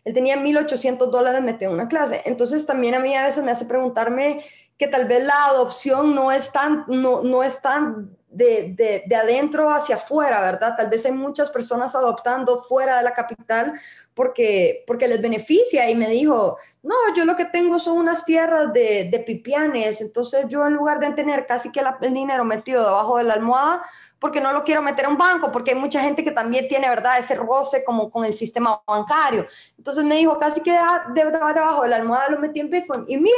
Él 0.04 0.14
tenía 0.14 0.38
1.800 0.38 1.10
dólares 1.10 1.42
metido 1.42 1.72
en 1.72 1.76
una 1.76 1.88
clase. 1.88 2.22
Entonces, 2.26 2.66
también 2.66 2.96
a 2.96 3.00
mí 3.00 3.16
a 3.16 3.24
veces 3.24 3.44
me 3.44 3.52
hace 3.52 3.66
preguntarme 3.66 4.44
que 4.78 4.88
tal 4.88 5.08
vez 5.08 5.24
la 5.24 5.46
adopción 5.46 6.16
no 6.16 6.32
es 6.32 6.52
tan, 6.52 6.86
no, 6.88 7.22
no 7.22 7.44
es 7.44 7.62
tan 7.62 8.18
de, 8.32 9.04
de, 9.06 9.16
adentro 9.16 9.70
hacia 9.70 9.96
afuera, 9.96 10.42
¿verdad? 10.42 10.76
Tal 10.78 10.90
vez 10.90 11.06
hay 11.06 11.12
muchas 11.12 11.50
personas 11.50 11.96
adoptando 11.96 12.64
fuera 12.64 12.98
de 12.98 13.04
la 13.04 13.14
capital 13.14 13.74
porque, 14.14 14.84
porque 14.88 15.08
les 15.08 15.22
beneficia 15.22 15.90
y 15.90 15.96
me 15.96 16.10
dijo, 16.10 16.58
no, 16.82 16.96
yo 17.16 17.26
lo 17.26 17.36
que 17.36 17.46
tengo 17.46 17.78
son 17.78 17.98
unas 17.98 18.24
tierras 18.24 18.72
de, 18.72 19.10
de 19.12 19.20
pipianes, 19.20 20.00
entonces 20.00 20.46
yo 20.48 20.66
en 20.66 20.74
lugar 20.74 21.00
de 21.00 21.12
tener 21.12 21.46
casi 21.46 21.72
que 21.72 21.82
el 22.02 22.14
dinero 22.14 22.46
metido 22.46 22.86
debajo 22.86 23.18
de 23.18 23.26
la 23.26 23.34
almohada, 23.34 23.84
porque 24.22 24.40
no 24.40 24.54
lo 24.54 24.64
quiero 24.64 24.84
meter 24.84 25.06
a 25.06 25.10
un 25.10 25.18
banco, 25.18 25.52
porque 25.52 25.72
hay 25.72 25.78
mucha 25.78 26.00
gente 26.00 26.24
que 26.24 26.30
también 26.30 26.68
tiene, 26.68 26.88
¿verdad?, 26.88 27.18
ese 27.18 27.34
roce 27.34 27.84
como 27.84 28.12
con 28.12 28.24
el 28.24 28.36
sistema 28.36 28.80
bancario. 28.86 29.48
Entonces 29.80 30.04
me 30.04 30.16
dijo, 30.16 30.38
casi 30.38 30.62
que 30.62 30.78
debajo 31.16 31.82
de 31.82 31.90
la 31.90 31.96
almohada 31.96 32.30
lo 32.30 32.40
metí 32.40 32.60
en 32.60 32.70
Bitcoin. 32.70 33.04
Y 33.08 33.18
mire, 33.18 33.36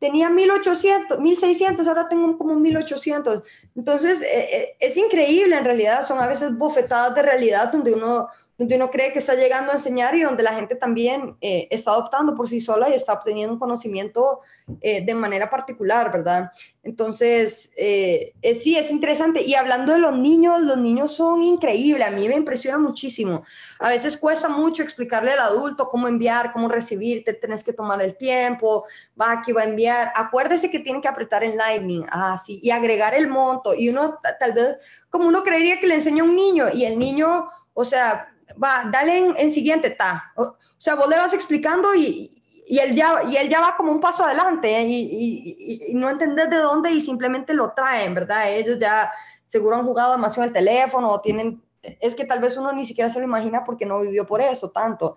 tenía 0.00 0.28
1800, 0.28 1.20
1600, 1.20 1.86
ahora 1.86 2.08
tengo 2.08 2.36
como 2.36 2.56
1800. 2.56 3.44
Entonces, 3.76 4.22
eh, 4.22 4.48
eh, 4.52 4.76
es 4.80 4.96
increíble 4.96 5.56
en 5.56 5.64
realidad, 5.64 6.04
son 6.04 6.18
a 6.18 6.26
veces 6.26 6.58
bofetadas 6.58 7.14
de 7.14 7.22
realidad 7.22 7.70
donde 7.70 7.92
uno 7.92 8.28
donde 8.56 8.76
uno 8.76 8.90
cree 8.90 9.12
que 9.12 9.18
está 9.18 9.34
llegando 9.34 9.72
a 9.72 9.76
enseñar 9.76 10.14
y 10.14 10.22
donde 10.22 10.44
la 10.44 10.54
gente 10.54 10.76
también 10.76 11.36
eh, 11.40 11.66
está 11.70 11.90
adoptando 11.90 12.36
por 12.36 12.48
sí 12.48 12.60
sola 12.60 12.88
y 12.88 12.94
está 12.94 13.12
obteniendo 13.12 13.52
un 13.52 13.58
conocimiento 13.58 14.40
eh, 14.80 15.04
de 15.04 15.14
manera 15.14 15.50
particular, 15.50 16.12
¿verdad? 16.12 16.52
Entonces, 16.84 17.74
eh, 17.76 18.32
sí, 18.54 18.76
es 18.76 18.90
interesante. 18.92 19.42
Y 19.42 19.54
hablando 19.54 19.92
de 19.92 19.98
los 19.98 20.16
niños, 20.16 20.60
los 20.60 20.78
niños 20.78 21.16
son 21.16 21.42
increíbles, 21.42 22.06
a 22.06 22.12
mí 22.12 22.28
me 22.28 22.36
impresiona 22.36 22.78
muchísimo. 22.78 23.44
A 23.80 23.88
veces 23.88 24.16
cuesta 24.16 24.48
mucho 24.48 24.84
explicarle 24.84 25.32
al 25.32 25.40
adulto 25.40 25.88
cómo 25.88 26.06
enviar, 26.06 26.52
cómo 26.52 26.68
recibir, 26.68 27.24
te 27.24 27.34
tenés 27.34 27.64
que 27.64 27.72
tomar 27.72 28.00
el 28.02 28.16
tiempo, 28.16 28.84
va 29.20 29.32
aquí, 29.32 29.50
va 29.50 29.62
a 29.62 29.64
enviar. 29.64 30.12
Acuérdese 30.14 30.70
que 30.70 30.78
tiene 30.78 31.00
que 31.00 31.08
apretar 31.08 31.42
en 31.42 31.56
Lightning, 31.56 32.06
ah, 32.10 32.40
y 32.46 32.70
agregar 32.70 33.14
el 33.14 33.26
monto. 33.26 33.74
Y 33.74 33.88
uno 33.88 34.20
tal 34.38 34.52
vez, 34.52 34.76
como 35.10 35.26
uno 35.26 35.42
creería 35.42 35.80
que 35.80 35.88
le 35.88 35.94
enseña 35.94 36.22
a 36.22 36.26
un 36.26 36.36
niño 36.36 36.66
y 36.72 36.84
el 36.84 36.98
niño, 36.98 37.48
o 37.72 37.84
sea, 37.84 38.33
va, 38.62 38.88
dale 38.90 39.34
en, 39.36 39.50
siguiente, 39.50 39.90
ta. 39.90 40.32
O, 40.36 40.56
sea, 40.78 40.94
vos 40.94 41.08
le 41.08 41.16
vas 41.16 41.32
explicando 41.32 41.94
y, 41.94 42.30
y, 42.66 42.78
él 42.78 42.94
ya, 42.94 43.22
y 43.26 43.36
él 43.36 43.48
ya 43.48 43.60
va 43.60 43.76
como 43.76 43.92
un 43.92 44.00
paso 44.00 44.24
adelante 44.24 44.76
¿eh? 44.76 44.86
y, 44.86 45.92
no 45.94 46.10
entender 46.10 46.48
de 46.48 46.58
dónde 46.58 46.90
y 46.90 47.00
simplemente 47.00 47.54
lo 47.54 47.72
traen, 47.72 48.14
¿verdad? 48.14 48.52
Ellos 48.52 48.78
ya 48.78 49.10
seguro 49.46 49.76
han 49.76 49.86
jugado 49.86 50.12
demasiado 50.12 50.48
el 50.48 50.52
teléfono 50.52 51.10
o 51.10 51.20
tienen, 51.20 51.62
es 51.82 52.14
que 52.14 52.24
tal 52.24 52.40
vez 52.40 52.56
uno 52.56 52.72
ni 52.72 52.84
siquiera 52.84 53.08
se 53.08 53.18
lo 53.18 53.24
imagina 53.24 53.64
porque 53.64 53.86
no 53.86 54.00
vivió 54.00 54.26
por 54.26 54.40
eso 54.40 54.70
tanto. 54.70 55.16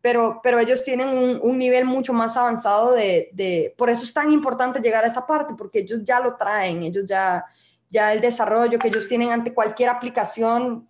Pero, 0.00 0.40
pero 0.42 0.58
ellos 0.58 0.84
tienen 0.84 1.08
un, 1.08 1.40
un 1.42 1.58
nivel 1.58 1.86
mucho 1.86 2.12
más 2.12 2.36
avanzado 2.36 2.92
de, 2.92 3.30
de, 3.32 3.74
por 3.78 3.88
eso 3.88 4.04
es 4.04 4.12
tan 4.12 4.32
importante 4.32 4.80
llegar 4.80 5.02
a 5.04 5.06
esa 5.06 5.26
parte, 5.26 5.54
porque 5.56 5.78
ellos 5.78 6.00
ya 6.04 6.20
lo 6.20 6.36
traen, 6.36 6.82
ellos 6.82 7.06
ya, 7.06 7.42
ya 7.88 8.12
el 8.12 8.20
desarrollo 8.20 8.78
que 8.78 8.88
ellos 8.88 9.08
tienen 9.08 9.30
ante 9.30 9.54
cualquier 9.54 9.88
aplicación 9.88 10.86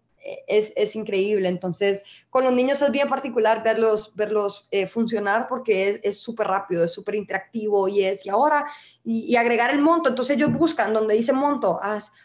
es, 0.46 0.72
es, 0.76 0.96
increíble. 0.96 1.48
Entonces, 1.48 2.02
con 2.30 2.44
los 2.44 2.52
niños 2.52 2.80
es 2.80 2.90
bien 2.90 3.08
particular 3.08 3.62
verlos, 3.62 4.14
verlos 4.14 4.66
eh, 4.70 4.86
funcionar 4.86 5.46
porque 5.48 6.00
es 6.02 6.18
súper 6.18 6.46
rápido, 6.46 6.84
es 6.84 6.92
súper 6.92 7.14
interactivo 7.14 7.88
y 7.88 8.04
es, 8.04 8.24
y 8.24 8.30
ahora, 8.30 8.66
y, 9.04 9.36
agregar 9.36 9.70
el 9.70 9.80
monto. 9.80 10.08
Entonces 10.08 10.36
ellos 10.36 10.52
buscan 10.52 10.92
donde 10.92 11.14
dice 11.14 11.32
monto, 11.32 11.80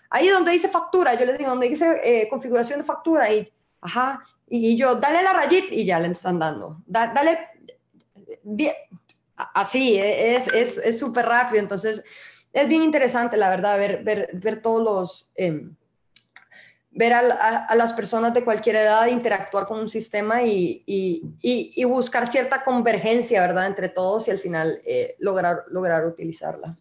ahí 0.09 0.27
donde 0.29 0.51
dice 0.51 0.69
factura, 0.69 1.13
yo 1.15 1.25
les 1.25 1.37
digo, 1.37 1.49
donde 1.49 1.69
dice 1.69 1.99
eh, 2.03 2.27
configuración 2.29 2.79
de 2.79 2.85
factura, 2.85 3.31
y, 3.31 3.47
ajá, 3.81 4.23
y 4.47 4.75
yo, 4.77 4.95
dale 4.95 5.21
la 5.21 5.33
rayita 5.33 5.73
y 5.73 5.85
ya 5.85 5.99
le 5.99 6.07
están 6.07 6.39
dando. 6.39 6.81
dale, 6.87 7.37
así, 9.53 9.97
es 9.99 10.99
súper 10.99 11.25
es, 11.25 11.29
rápido. 11.29 11.61
Entonces, 11.61 12.03
es 12.51 12.67
bien 12.67 12.83
interesante, 12.83 13.37
la 13.37 13.49
verdad, 13.49 13.77
ver, 13.77 14.03
ver, 14.03 14.29
ver 14.33 14.61
todos 14.61 14.83
los... 14.83 15.31
Em, 15.35 15.75
ver 16.91 17.13
a, 17.13 17.75
las 17.75 17.93
personas 17.93 18.33
de 18.33 18.43
cualquier 18.43 18.77
edad 18.77 19.07
interactuar 19.07 19.67
con 19.67 19.79
un 19.79 19.89
sistema 19.89 20.43
y, 20.43 20.83
y, 20.87 21.83
buscar 21.85 22.27
cierta 22.27 22.63
convergencia, 22.63 23.41
¿verdad?, 23.41 23.67
entre 23.67 23.89
todos 23.89 24.27
y 24.27 24.31
al 24.31 24.39
final 24.39 24.81
eh, 24.85 25.15
lograr, 25.19 25.65
lograr 25.69 26.05
utilizarla. 26.05 26.75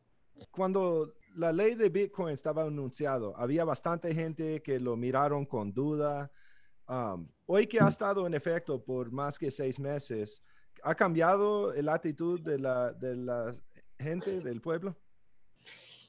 Cuando 0.51 1.15
la 1.37 1.53
ley 1.53 1.75
de 1.75 1.89
Bitcoin 1.89 2.35
estaba 2.35 2.63
anunciado, 2.63 3.37
había 3.37 3.65
bastante 3.65 4.15
gente 4.15 4.63
que 4.63 4.81
lo 4.81 4.97
miraron 4.97 5.47
con 5.47 5.73
duda. 5.73 6.31
Um, 6.89 7.29
hoy 7.47 7.67
que 7.67 7.79
ha 7.81 7.89
estado 7.89 8.27
en 8.27 8.35
efecto 8.35 8.83
por 8.83 9.13
más 9.13 9.39
que 9.39 9.51
seis 9.51 9.79
meses, 9.79 10.43
¿ha 10.83 10.95
cambiado 10.95 11.73
la 11.75 11.95
actitud 11.95 12.41
de 12.41 12.59
la, 12.59 12.93
de 12.93 13.15
la 13.15 13.55
gente 13.99 14.41
del 14.41 14.61
pueblo? 14.61 14.97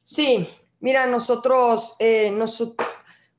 Sí, 0.04 0.48
mira, 0.80 1.06
nosotros, 1.06 1.96
eh, 2.00 2.32
nosotros 2.32 2.88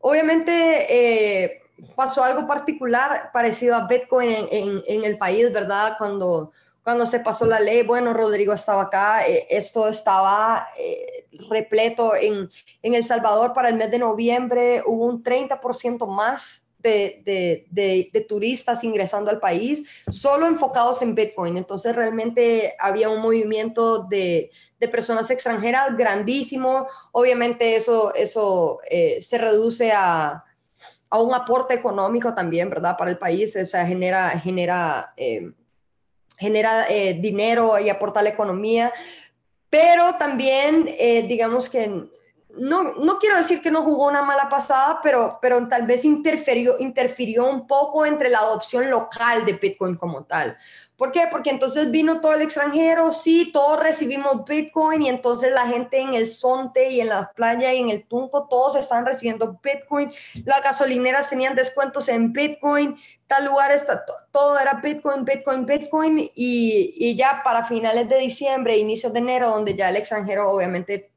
Obviamente 0.01 0.87
eh, 0.89 1.63
pasó 1.95 2.25
algo 2.25 2.47
particular 2.47 3.31
parecido 3.33 3.77
a 3.77 3.87
Bitcoin 3.87 4.31
en, 4.51 5.05
el 5.05 5.19
país, 5.19 5.53
¿verdad? 5.53 5.97
Cuando, 5.99 6.53
cuando 6.83 7.07
se 7.07 7.21
pasó 7.21 7.45
la 7.45 7.61
ley, 7.61 7.83
bueno, 7.83 8.15
Rodrigo 8.15 8.53
estaba 8.53 8.83
acá, 8.83 9.27
eh, 9.27 9.47
esto 9.51 9.89
estaba 9.89 10.69
eh, 10.79 11.27
repleto 11.51 12.15
en, 12.15 12.51
en 12.83 12.95
El 12.95 13.05
Salvador 13.05 13.53
para 13.53 13.69
el 13.69 13.77
mes 13.77 13.91
de 13.91 13.99
noviembre, 13.99 14.83
hubo 14.87 15.05
un 15.05 15.23
30% 15.23 16.07
más 16.07 16.60
de, 16.83 18.27
turistas 18.29 18.85
ingresando 18.85 19.31
al 19.31 19.39
país, 19.39 20.05
solo 20.11 20.47
enfocados 20.47 21.03
en 21.03 21.15
Bitcoin. 21.15 21.57
Entonces 21.57 21.95
realmente 21.95 22.75
había 22.79 23.09
un 23.09 23.21
movimiento 23.21 24.05
de, 24.05 24.51
personas 24.91 25.31
extranjeras 25.31 25.97
grandísimo. 25.97 26.87
Obviamente 27.13 27.77
eso, 27.77 28.15
eso 28.15 28.81
eh, 28.89 29.21
se 29.21 29.39
reduce 29.39 29.93
a, 29.93 30.45
un 31.13 31.35
aporte 31.35 31.75
económico 31.75 32.35
también, 32.35 32.71
¿verdad? 32.71 32.97
Para 32.97 33.11
el 33.11 33.19
país, 33.19 33.57
o 33.57 33.67
sea, 33.67 33.85
genera, 33.85 34.31
genera, 34.39 35.13
eh, 35.17 35.51
genera 36.39 36.87
eh, 36.89 37.15
dinero 37.15 37.81
y 37.81 37.89
aporta 37.89 38.21
a 38.21 38.23
la 38.23 38.31
economía. 38.31 38.93
Pero 39.69 40.15
también, 40.19 40.85
digamos 41.29 41.69
que 41.69 42.09
no, 42.57 42.95
no 42.95 43.19
quiero 43.19 43.37
decir 43.37 43.61
que 43.61 43.71
no 43.71 43.83
jugó 43.83 44.09
una 44.09 44.23
mala 44.23 44.49
pasada, 44.49 45.01
pero, 45.03 45.39
pero 45.41 45.67
tal 45.69 45.87
vez 45.87 46.05
interfirió, 46.05 46.77
interfirió 46.79 47.49
un 47.49 47.67
poco 47.67 48.05
entre 48.07 48.29
la 48.29 48.39
adopción 48.39 48.91
local 48.91 49.45
de 49.45 49.55
Bitcoin 49.55 49.97
como 49.97 50.25
tal. 50.25 50.57
¿Por 51.01 51.13
qué? 51.13 51.29
Porque 51.31 51.49
entonces 51.49 51.91
vino 51.91 52.21
todo 52.21 52.35
el 52.35 52.43
extranjero, 52.43 53.11
sí, 53.11 53.51
todos 53.55 53.83
recibimos 53.83 54.45
Bitcoin 54.45 55.01
y 55.01 55.09
entonces 55.09 55.51
la 55.51 55.67
gente 55.67 55.99
en 55.99 56.13
el 56.13 56.27
Sonte 56.27 56.91
y 56.91 57.01
en 57.01 57.09
la 57.09 57.33
playa 57.35 57.73
y 57.73 57.79
en 57.79 57.89
el 57.89 58.07
Tunco, 58.07 58.47
todos 58.51 58.77
están 58.77 59.07
recibiendo 59.07 59.59
Bitcoin. 59.63 60.13
Las 60.45 60.63
gasolineras 60.63 61.31
tenían 61.31 61.57
descuentos 61.57 62.07
en 62.11 62.35
Bitcoin, 62.35 62.99
tal 63.27 63.47
lugar 63.47 63.73
está, 63.73 64.05
todo 64.31 64.59
era 64.59 64.75
Bitcoin, 64.75 65.25
Bitcoin, 65.25 65.65
Bitcoin 65.65 66.19
y, 66.19 66.95
y 66.95 67.17
ya 67.17 67.41
para 67.43 67.65
finales 67.65 68.07
de 68.11 68.19
diciembre, 68.19 68.77
inicios 68.77 69.11
de 69.15 69.21
enero, 69.21 69.49
donde 69.49 69.75
ya 69.75 69.89
el 69.89 69.97
extranjero 69.97 70.51
obviamente 70.51 71.10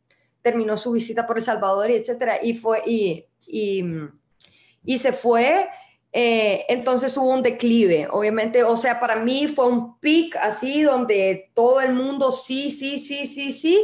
terminó 0.43 0.77
su 0.77 0.91
visita 0.91 1.25
por 1.25 1.37
El 1.37 1.43
Salvador 1.43 1.89
y 1.89 1.95
etcétera, 1.95 2.37
y 2.43 2.53
fue, 2.53 2.83
y, 2.85 3.25
y, 3.47 4.97
se 4.99 5.13
fue, 5.13 5.69
eh, 6.11 6.65
entonces 6.67 7.15
hubo 7.17 7.31
un 7.31 7.41
declive, 7.41 8.07
obviamente, 8.11 8.63
o 8.63 8.77
sea, 8.77 8.99
para 8.99 9.15
mí 9.15 9.47
fue 9.47 9.65
un 9.65 9.97
pic 9.99 10.35
así 10.35 10.83
donde 10.83 11.49
todo 11.55 11.81
el 11.81 11.93
mundo 11.93 12.31
sí, 12.31 12.69
sí, 12.69 12.99
sí, 12.99 13.25
sí, 13.25 13.51
sí, 13.51 13.83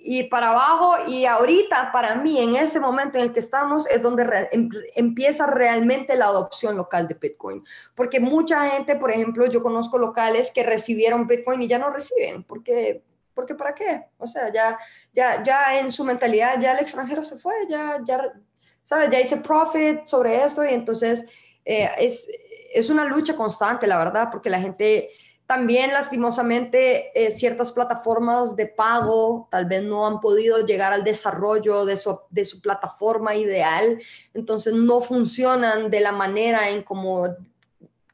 y 0.00 0.22
para 0.24 0.50
abajo, 0.50 1.08
y 1.08 1.26
ahorita 1.26 1.92
para 1.92 2.14
mí, 2.14 2.38
en 2.42 2.56
ese 2.56 2.80
momento 2.80 3.18
en 3.18 3.24
el 3.24 3.32
que 3.34 3.40
estamos, 3.40 3.86
es 3.88 4.00
donde 4.00 4.48
em, 4.52 4.70
empieza 4.94 5.46
realmente 5.46 6.16
la 6.16 6.26
adopción 6.26 6.78
local 6.78 7.08
de 7.08 7.14
Bitcoin, 7.20 7.62
porque 7.94 8.20
mucha 8.20 8.70
gente, 8.70 8.96
por 8.96 9.10
ejemplo, 9.10 9.44
yo 9.46 9.62
conozco 9.62 9.98
locales 9.98 10.50
que 10.50 10.62
recibieron 10.62 11.26
Bitcoin 11.26 11.60
y 11.60 11.68
ya 11.68 11.78
no 11.78 11.90
reciben, 11.90 12.42
porque 12.44 13.02
porque 13.38 13.54
¿para 13.54 13.72
qué? 13.72 14.04
O 14.18 14.26
sea, 14.26 14.52
ya, 14.52 14.76
ya, 15.12 15.44
ya 15.44 15.78
en 15.78 15.92
su 15.92 16.02
mentalidad, 16.02 16.60
ya 16.60 16.72
el 16.72 16.80
extranjero 16.80 17.22
se 17.22 17.36
fue, 17.36 17.54
ya, 17.68 18.00
ya, 18.04 18.32
¿sabes? 18.84 19.10
Ya 19.10 19.20
hice 19.20 19.36
profit 19.36 20.08
sobre 20.08 20.42
esto 20.44 20.64
y 20.64 20.74
entonces 20.74 21.24
eh, 21.64 21.88
es, 21.98 22.28
es 22.74 22.90
una 22.90 23.04
lucha 23.04 23.36
constante, 23.36 23.86
la 23.86 23.96
verdad, 23.96 24.28
porque 24.32 24.50
la 24.50 24.60
gente 24.60 25.10
también 25.46 25.92
lastimosamente 25.92 27.12
eh, 27.14 27.30
ciertas 27.30 27.70
plataformas 27.70 28.56
de 28.56 28.66
pago 28.66 29.46
tal 29.52 29.66
vez 29.66 29.84
no 29.84 30.04
han 30.04 30.20
podido 30.20 30.66
llegar 30.66 30.92
al 30.92 31.04
desarrollo 31.04 31.84
de 31.84 31.96
su, 31.96 32.18
de 32.30 32.44
su 32.44 32.60
plataforma 32.60 33.36
ideal, 33.36 34.00
entonces 34.34 34.74
no 34.74 35.00
funcionan 35.00 35.92
de 35.92 36.00
la 36.00 36.10
manera 36.10 36.70
en 36.70 36.82
como 36.82 37.28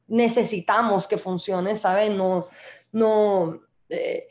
necesitamos 0.07 1.09
que 1.09 1.17
funcione, 1.17 1.77
¿saben? 1.77 2.15
No, 2.19 2.47
no, 2.93 3.59
eh, 3.89 4.29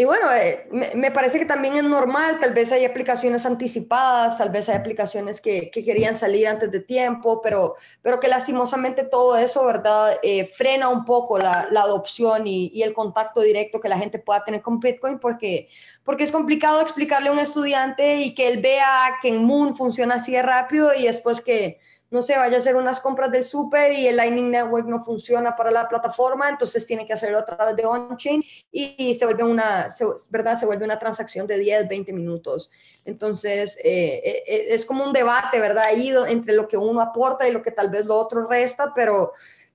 y 0.00 0.04
bueno, 0.06 0.32
eh, 0.32 0.66
me, 0.94 1.10
parece 1.10 1.38
que 1.38 1.44
también 1.44 1.76
es 1.76 1.82
normal, 1.82 2.38
tal 2.40 2.54
vez 2.54 2.72
hay 2.72 2.86
aplicaciones 2.86 3.44
anticipadas, 3.44 4.38
tal 4.38 4.48
vez 4.48 4.66
hay 4.70 4.76
aplicaciones 4.76 5.42
que, 5.42 5.70
querían 5.70 6.16
salir 6.16 6.48
antes 6.48 6.70
de 6.72 6.80
tiempo, 6.80 7.42
pero, 7.42 7.74
pero 8.00 8.18
que 8.18 8.26
lastimosamente 8.26 9.04
todo 9.04 9.36
eso, 9.36 9.66
¿verdad? 9.66 10.16
Eh, 10.22 10.46
frena 10.54 10.88
un 10.88 11.04
poco 11.04 11.38
la, 11.38 11.68
adopción 11.76 12.46
y, 12.46 12.82
el 12.82 12.94
contacto 12.94 13.42
directo 13.42 13.78
que 13.78 13.90
la 13.90 13.98
gente 13.98 14.18
pueda 14.18 14.42
tener 14.42 14.62
con 14.62 14.80
Bitcoin 14.80 15.18
porque, 15.18 15.68
porque 16.02 16.24
es 16.24 16.32
complicado 16.32 16.80
explicarle 16.80 17.28
a 17.28 17.32
un 17.32 17.38
estudiante 17.38 18.22
y 18.22 18.34
que 18.34 18.48
él 18.48 18.62
vea 18.62 19.18
que 19.20 19.28
en 19.28 19.44
Moon 19.44 19.76
funciona 19.76 20.14
así 20.14 20.32
de 20.32 20.40
rápido 20.40 20.94
y 20.94 21.02
después 21.02 21.42
que 21.42 21.78
no 22.10 22.22
sé, 22.22 22.36
vaya 22.36 22.56
a 22.56 22.58
hacer 22.58 22.74
unas 22.74 23.00
compras 23.00 23.30
del 23.30 23.44
súper 23.44 23.92
y 23.92 24.08
el 24.08 24.16
Lightning 24.16 24.50
Network 24.50 24.86
no 24.86 25.04
funciona 25.04 25.54
para 25.54 25.70
la 25.70 25.88
plataforma, 25.88 26.48
entonces 26.48 26.84
tiene 26.84 27.06
que 27.06 27.12
hacerlo 27.12 27.38
a 27.38 27.46
través 27.46 27.76
de 27.76 27.86
on-chain 27.86 28.42
y, 28.72 29.14
se 29.14 29.24
vuelve 29.24 29.44
una, 29.44 29.88
¿verdad? 30.28 30.58
Se 30.58 30.66
vuelve 30.66 30.84
una 30.84 30.98
transacción 30.98 31.46
de 31.46 31.58
10, 31.58 31.88
20 31.88 32.12
minutos. 32.12 32.70
Entonces, 33.04 33.78
eh, 33.84 34.20
eh, 34.24 34.42
eh, 34.46 34.66
es 34.70 34.84
como 34.84 35.04
un 35.04 35.12
debate, 35.12 35.60
¿verdad? 35.60 35.84
Ahí 35.86 36.12
entre 36.28 36.54
lo 36.54 36.66
que 36.66 36.76
uno 36.76 37.00
aporta 37.00 37.48
y 37.48 37.52
lo 37.52 37.62
que 37.62 37.70
tal 37.70 37.90
vez 37.90 38.04
lo 38.04 38.16
otro 38.18 38.46
resta, 38.48 38.92
pero, 38.92 39.32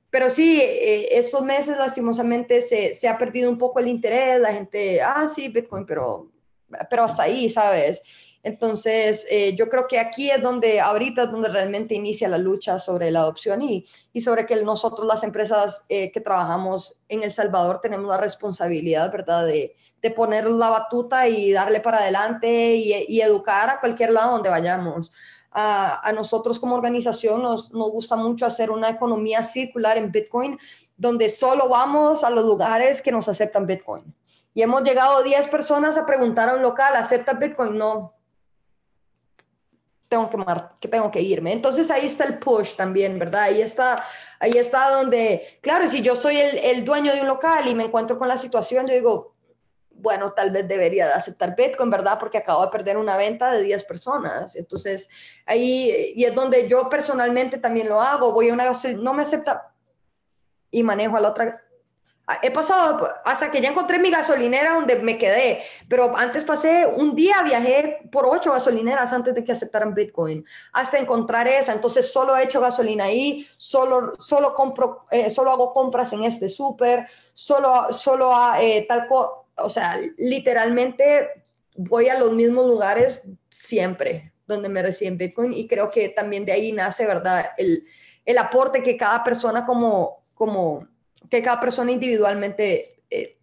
pero 0.10 0.30
sí, 0.30 0.62
estos 0.62 1.42
meses 1.42 1.78
lastimosamente 1.78 2.62
se, 2.62 2.94
se, 2.94 3.08
ha 3.08 3.18
perdido 3.18 3.50
un 3.50 3.58
poco 3.58 3.80
el 3.80 3.88
interés, 3.88 4.42
la 4.42 4.52
gente, 4.52 5.02
ah, 5.02 5.26
sí, 5.28 5.48
Bitcoin, 5.48 5.86
pero, 5.86 6.30
pero 6.90 7.04
hasta 7.04 7.24
ahí, 7.24 7.50
¿sabes? 7.50 8.04
Entonces, 8.46 9.26
eh, 9.32 9.56
yo 9.56 9.70
creo 9.70 9.88
que 9.88 9.98
aquí 9.98 10.30
es 10.30 10.40
donde, 10.40 10.80
ahorita 10.80 11.24
es 11.24 11.32
donde 11.32 11.50
realmente 11.50 11.96
inicia 11.96 12.30
la 12.30 12.38
lucha 12.38 12.78
sobre 12.78 13.10
la 13.10 13.22
adopción 13.22 13.64
y, 13.64 13.88
y 14.14 14.22
sobre 14.22 14.46
que 14.46 14.56
nosotros, 14.58 15.08
las 15.08 15.24
empresas 15.24 15.84
eh, 15.90 16.12
que 16.12 16.22
trabajamos 16.22 16.96
en 17.10 17.24
El 17.24 17.32
Salvador, 17.32 17.80
tenemos 17.82 18.08
la 18.08 18.18
responsabilidad, 18.18 19.12
¿verdad?, 19.12 19.48
de, 19.48 19.76
de 20.00 20.12
poner 20.12 20.46
la 20.46 20.70
batuta 20.70 21.28
y 21.28 21.54
darle 21.54 21.80
para 21.80 21.98
adelante 21.98 22.76
y, 22.76 23.20
educar 23.20 23.68
a 23.72 23.80
cualquier 23.80 24.12
lado 24.12 24.34
donde 24.34 24.50
vayamos. 24.50 25.12
A, 25.50 26.08
a 26.08 26.14
nosotros 26.14 26.60
como 26.60 26.76
organización 26.76 27.42
nos, 27.42 27.74
nos 27.74 27.90
gusta 27.90 28.16
mucho 28.16 28.46
hacer 28.46 28.70
una 28.70 28.92
economía 28.92 29.42
circular 29.42 29.98
en 29.98 30.12
Bitcoin, 30.12 30.60
donde 30.96 31.30
solo 31.30 31.68
vamos 31.68 32.24
a 32.24 32.30
los 32.30 32.46
lugares 32.46 33.02
que 33.02 33.12
nos 33.12 33.28
aceptan 33.28 33.66
Bitcoin. 33.66 34.04
Y 34.54 34.62
hemos 34.62 34.84
llegado 34.84 35.24
10 35.24 35.48
personas 35.48 35.98
a 35.98 36.06
preguntar 36.06 36.48
a 36.50 36.54
un 36.54 36.62
local, 36.62 36.96
¿acepta 36.96 37.34
Bitcoin? 37.34 37.76
No, 37.76 38.15
tengo 40.08 40.30
que, 40.30 40.38
que 40.80 40.88
tengo 40.88 41.12
que 41.12 41.22
irme. 41.22 41.54
Entonces 41.54 41.90
ahí 41.92 42.06
está 42.06 42.26
el 42.26 42.40
push 42.40 42.76
también, 42.76 43.18
¿verdad? 43.18 43.44
Ahí 43.44 43.62
está, 43.62 44.04
ahí 44.40 44.52
está 44.52 44.90
donde, 44.90 45.60
claro, 45.62 45.88
si 45.88 46.02
yo 46.02 46.16
soy 46.16 46.38
el, 46.38 46.58
el 46.58 46.86
dueño 46.86 47.14
de 47.14 47.22
un 47.22 47.28
local 47.28 47.68
y 47.68 47.76
me 47.76 47.86
encuentro 47.86 48.18
con 48.18 48.28
la 48.28 48.38
situación, 48.38 48.88
yo 48.88 48.94
digo, 48.94 49.36
bueno, 49.98 50.34
tal 50.34 50.52
vez 50.52 50.68
debería 50.68 51.08
de 51.08 51.14
aceptar 51.14 51.56
Bitcoin, 51.56 51.90
¿verdad? 51.90 52.20
Porque 52.20 52.38
acabo 52.38 52.64
de 52.64 52.72
perder 52.72 52.98
una 52.98 53.18
venta 53.18 53.52
de 53.52 53.64
10 53.64 53.84
personas. 53.86 54.56
Entonces, 54.56 55.10
ahí, 55.46 56.14
y 56.16 56.26
es 56.26 56.36
donde 56.36 56.68
yo 56.68 56.90
personalmente 56.90 57.58
también 57.58 57.88
lo 57.88 58.02
hago. 58.02 58.32
Voy 58.32 58.50
a 58.50 58.54
una 58.54 58.72
no 58.98 59.14
me 59.14 59.24
acepta 59.24 59.72
y 60.70 60.84
manejo 60.84 61.16
a 61.16 61.22
la 61.22 61.30
otra 61.30 61.65
He 62.42 62.50
pasado 62.50 63.08
hasta 63.24 63.52
que 63.52 63.62
ya 63.62 63.70
encontré 63.70 64.00
mi 64.00 64.10
gasolinera 64.10 64.74
donde 64.74 64.96
me 64.96 65.18
quedé, 65.18 65.62
pero 65.88 66.18
antes 66.18 66.44
pasé 66.44 66.88
un 66.88 67.16
día, 67.16 67.44
viajé 67.44 68.00
por 68.12 68.26
ocho 68.26 68.52
gasolineras 68.52 69.14
antes 69.14 69.36
de 69.36 69.44
que 69.44 69.52
aceptaran 69.52 69.94
Bitcoin, 69.94 70.44
hasta 70.74 70.98
encontrar 70.98 71.48
esa. 71.48 71.74
Entonces 71.74 72.12
solo 72.12 72.36
he 72.36 72.44
hecho 72.44 72.62
gasolina 72.62 73.06
ahí, 73.06 73.46
solo, 73.58 74.14
solo, 74.18 74.56
compro, 74.56 75.06
eh, 75.12 75.30
solo 75.30 75.52
hago 75.52 75.72
compras 75.72 76.14
en 76.14 76.24
este 76.24 76.50
súper, 76.50 77.08
solo, 77.34 77.94
solo 77.94 78.34
eh, 78.60 78.86
tal 78.88 79.08
o 79.58 79.70
sea, 79.70 80.00
literalmente 80.18 81.30
voy 81.76 82.10
a 82.10 82.18
los 82.18 82.32
mismos 82.32 82.66
lugares 82.66 83.30
siempre 83.50 84.34
donde 84.48 84.70
me 84.70 84.82
reciben 84.82 85.18
Bitcoin 85.18 85.54
y 85.54 85.68
creo 85.68 85.90
que 85.92 86.10
también 86.10 86.46
de 86.46 86.52
ahí 86.52 86.72
nace, 86.72 87.06
¿verdad? 87.06 87.46
El, 87.58 87.86
el 88.26 88.38
aporte 88.38 88.84
que 88.84 88.98
cada 88.98 89.24
persona 89.24 89.66
como, 89.66 90.24
como 90.34 90.88
que 91.30 91.44
cada 91.44 91.60
persona 91.60 91.92
individualmente, 91.92 93.04
eh, 93.10 93.38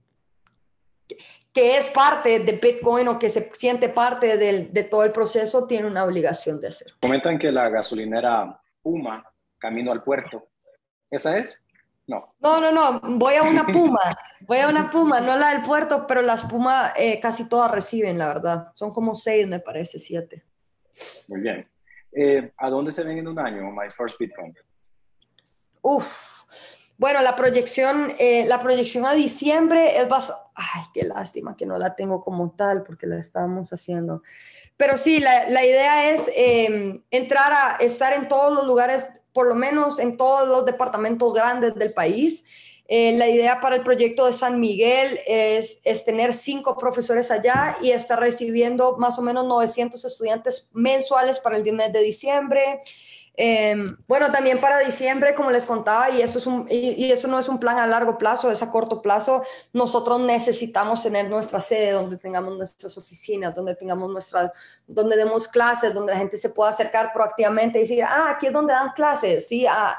que 1.53 1.79
es 1.79 1.89
parte 1.89 2.41
de 2.41 2.53
Bitcoin 2.53 3.09
o 3.09 3.19
que 3.19 3.29
se 3.29 3.51
siente 3.55 3.89
parte 3.89 4.37
de 4.37 4.85
todo 4.85 5.05
el 5.05 5.13
proceso, 5.13 5.67
tiene 5.67 5.87
una 5.87 6.05
obligación 6.05 6.61
de 6.61 6.69
hacer. 6.69 6.95
Comentan 7.01 7.39
que 7.39 7.53
la 7.53 7.69
gasolinera 7.69 8.59
Puma, 8.83 9.25
camino 9.59 9.93
al 9.93 10.03
puerto, 10.03 10.49
¿esa 11.11 11.39
es? 11.39 11.63
No. 12.07 12.35
No, 12.41 12.61
no, 12.61 12.73
no, 12.73 13.01
voy 13.17 13.35
a 13.37 13.43
una 13.43 13.65
Puma, 13.67 14.17
voy 14.41 14.59
a 14.59 14.69
una 14.69 14.91
Puma, 14.91 15.21
no 15.21 15.37
la 15.37 15.51
del 15.51 15.63
puerto, 15.63 16.05
pero 16.07 16.21
las 16.21 16.43
Puma 16.45 16.93
eh, 16.97 17.21
casi 17.21 17.49
todas 17.49 17.71
reciben, 17.71 18.19
la 18.19 18.29
verdad. 18.29 18.73
Son 18.75 18.93
como 18.93 19.15
seis, 19.15 19.47
me 19.47 19.61
parece, 19.61 19.99
siete. 20.01 20.45
Muy 21.29 21.41
bien. 21.41 21.69
Eh, 22.11 22.53
¿A 22.57 22.69
dónde 22.69 22.91
se 22.93 23.05
ven 23.05 23.19
en 23.19 23.29
un 23.29 23.39
año, 23.39 23.71
My 23.71 23.89
First 23.91 24.19
Bitcoin? 24.19 24.55
Uf, 25.81 26.32
bueno, 27.03 27.21
la 27.21 27.35
proyección, 27.35 28.15
eh, 28.21 28.45
la 28.47 28.63
proyección 28.63 29.05
a 29.07 29.13
diciembre 29.13 30.01
es 30.01 30.09
bastante... 30.09 30.41
Ay, 30.55 30.83
qué 30.95 31.03
lástima 31.03 31.57
que 31.57 31.67
no 31.67 31.77
la 31.77 31.97
tengo 31.97 32.23
como 32.23 32.53
tal 32.53 32.85
porque 32.85 33.09
la 33.09 33.19
estábamos 33.19 33.73
haciendo. 33.73 34.23
Pero 34.77 34.97
sí, 34.97 35.19
la, 35.19 35.65
idea 35.65 36.11
es 36.11 36.31
em, 36.37 37.03
entrar 37.11 37.53
a 37.53 37.77
estar 37.79 38.13
en 38.13 38.29
todos 38.29 38.55
los 38.55 38.69
lugares, 38.69 39.09
por 39.33 39.49
lo 39.49 39.57
menos 39.57 39.99
en 39.99 40.17
todos 40.17 40.47
los 40.47 40.65
departamentos 40.65 41.35
grandes 41.35 41.75
del 41.75 41.93
país. 41.93 42.45
Eh, 42.87 43.19
la 43.19 43.27
idea 43.27 43.61
para 43.61 43.75
el 43.75 43.83
proyecto 43.83 44.27
de 44.27 44.33
San 44.33 44.61
Miguel 44.61 45.19
es, 45.27 45.81
es, 45.83 46.05
tener 46.05 46.33
cinco 46.33 46.79
profesores 46.79 47.33
allá 47.33 47.79
y 47.83 47.91
estar 47.91 48.21
recibiendo 48.21 48.97
más 48.99 49.19
o 49.19 49.23
menos 49.23 49.45
900 49.45 50.05
estudiantes 50.05 50.71
mensuales 50.73 51.41
para 51.41 51.57
el 51.57 51.73
mes 51.73 51.93
de 51.93 52.01
diciembre. 52.01 52.81
Em, 53.35 53.97
bueno, 54.07 54.31
también 54.31 54.61
para 54.61 54.79
diciembre, 54.81 55.35
como 55.35 55.51
les 55.51 55.65
contaba, 55.65 56.11
y 56.11 56.21
eso, 56.21 56.39
es 56.39 56.47
un, 56.47 56.67
y, 56.69 57.11
eso 57.11 57.29
no 57.29 57.39
es 57.39 57.49
un 57.49 57.59
plan 57.59 57.79
a 57.79 57.87
largo 57.87 58.19
plazo, 58.19 58.51
es 58.51 58.63
a 58.63 58.71
corto 58.71 59.01
plazo, 59.01 59.43
nosotros 59.73 60.21
necesitamos 60.21 61.03
tener 61.03 61.31
nuestra 61.31 61.63
sede 61.63 61.93
donde 61.93 62.19
tengamos 62.19 62.57
nuestras 62.59 62.99
oficinas, 62.99 63.55
donde 63.55 63.75
tengamos 63.75 64.11
nuestras, 64.11 64.53
donde 64.87 65.17
demos 65.17 65.49
clases, 65.49 65.95
donde 65.95 66.13
la 66.13 66.19
gente 66.19 66.37
se 66.37 66.51
pueda 66.51 66.71
acercar 66.71 67.13
proactivamente 67.15 67.79
y 67.79 67.83
decir, 67.83 68.05
ah, 68.05 68.33
aquí 68.37 68.49
es 68.49 68.53
donde 68.53 68.75
dan 68.75 68.93
clases, 68.93 69.49
sí, 69.49 69.67
a, 69.67 69.99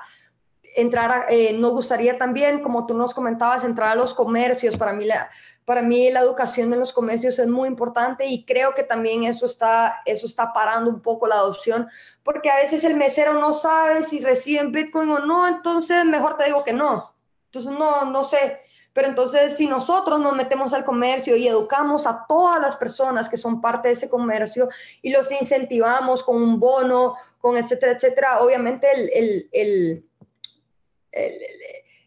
entrar, 0.75 1.11
a, 1.11 1.25
eh, 1.29 1.53
nos 1.53 1.73
gustaría 1.73 2.17
también, 2.17 2.61
como 2.61 2.85
tú 2.85 2.93
nos 2.93 3.13
comentabas, 3.13 3.63
entrar 3.63 3.89
a 3.89 3.95
los 3.95 4.13
comercios, 4.13 4.77
para 4.77 4.93
mí 4.93 5.05
la, 5.05 5.29
para 5.65 5.81
mí 5.81 6.11
la 6.11 6.19
educación 6.19 6.73
en 6.73 6.79
los 6.79 6.93
comercios 6.93 7.39
es 7.39 7.47
muy 7.47 7.67
importante 7.67 8.27
y 8.27 8.45
creo 8.45 8.73
que 8.73 8.83
también 8.83 9.23
eso 9.23 9.45
está, 9.45 10.01
eso 10.05 10.25
está 10.25 10.53
parando 10.53 10.89
un 10.89 11.01
poco 11.01 11.27
la 11.27 11.35
adopción, 11.35 11.87
porque 12.23 12.49
a 12.49 12.57
veces 12.57 12.83
el 12.83 12.95
mesero 12.95 13.33
no 13.33 13.53
sabe 13.53 14.03
si 14.03 14.19
reciben 14.19 14.71
Bitcoin 14.71 15.09
o 15.09 15.19
no, 15.19 15.47
entonces 15.47 16.05
mejor 16.05 16.37
te 16.37 16.45
digo 16.45 16.63
que 16.63 16.73
no. 16.73 17.13
Entonces 17.45 17.71
no, 17.71 18.05
no 18.05 18.23
sé. 18.23 18.59
Pero 18.93 19.07
entonces 19.07 19.57
si 19.57 19.67
nosotros 19.67 20.19
nos 20.19 20.35
metemos 20.35 20.73
al 20.73 20.85
comercio 20.85 21.35
y 21.35 21.47
educamos 21.47 22.05
a 22.05 22.25
todas 22.27 22.61
las 22.61 22.75
personas 22.75 23.27
que 23.27 23.37
son 23.37 23.59
parte 23.59 23.87
de 23.87 23.95
ese 23.95 24.09
comercio 24.09 24.69
y 25.01 25.11
los 25.11 25.31
incentivamos 25.31 26.23
con 26.23 26.41
un 26.41 26.59
bono, 26.59 27.15
con 27.39 27.57
etcétera, 27.57 27.93
etcétera, 27.93 28.39
obviamente 28.41 28.87
el, 28.93 29.09
el, 29.13 29.49
el, 29.51 30.05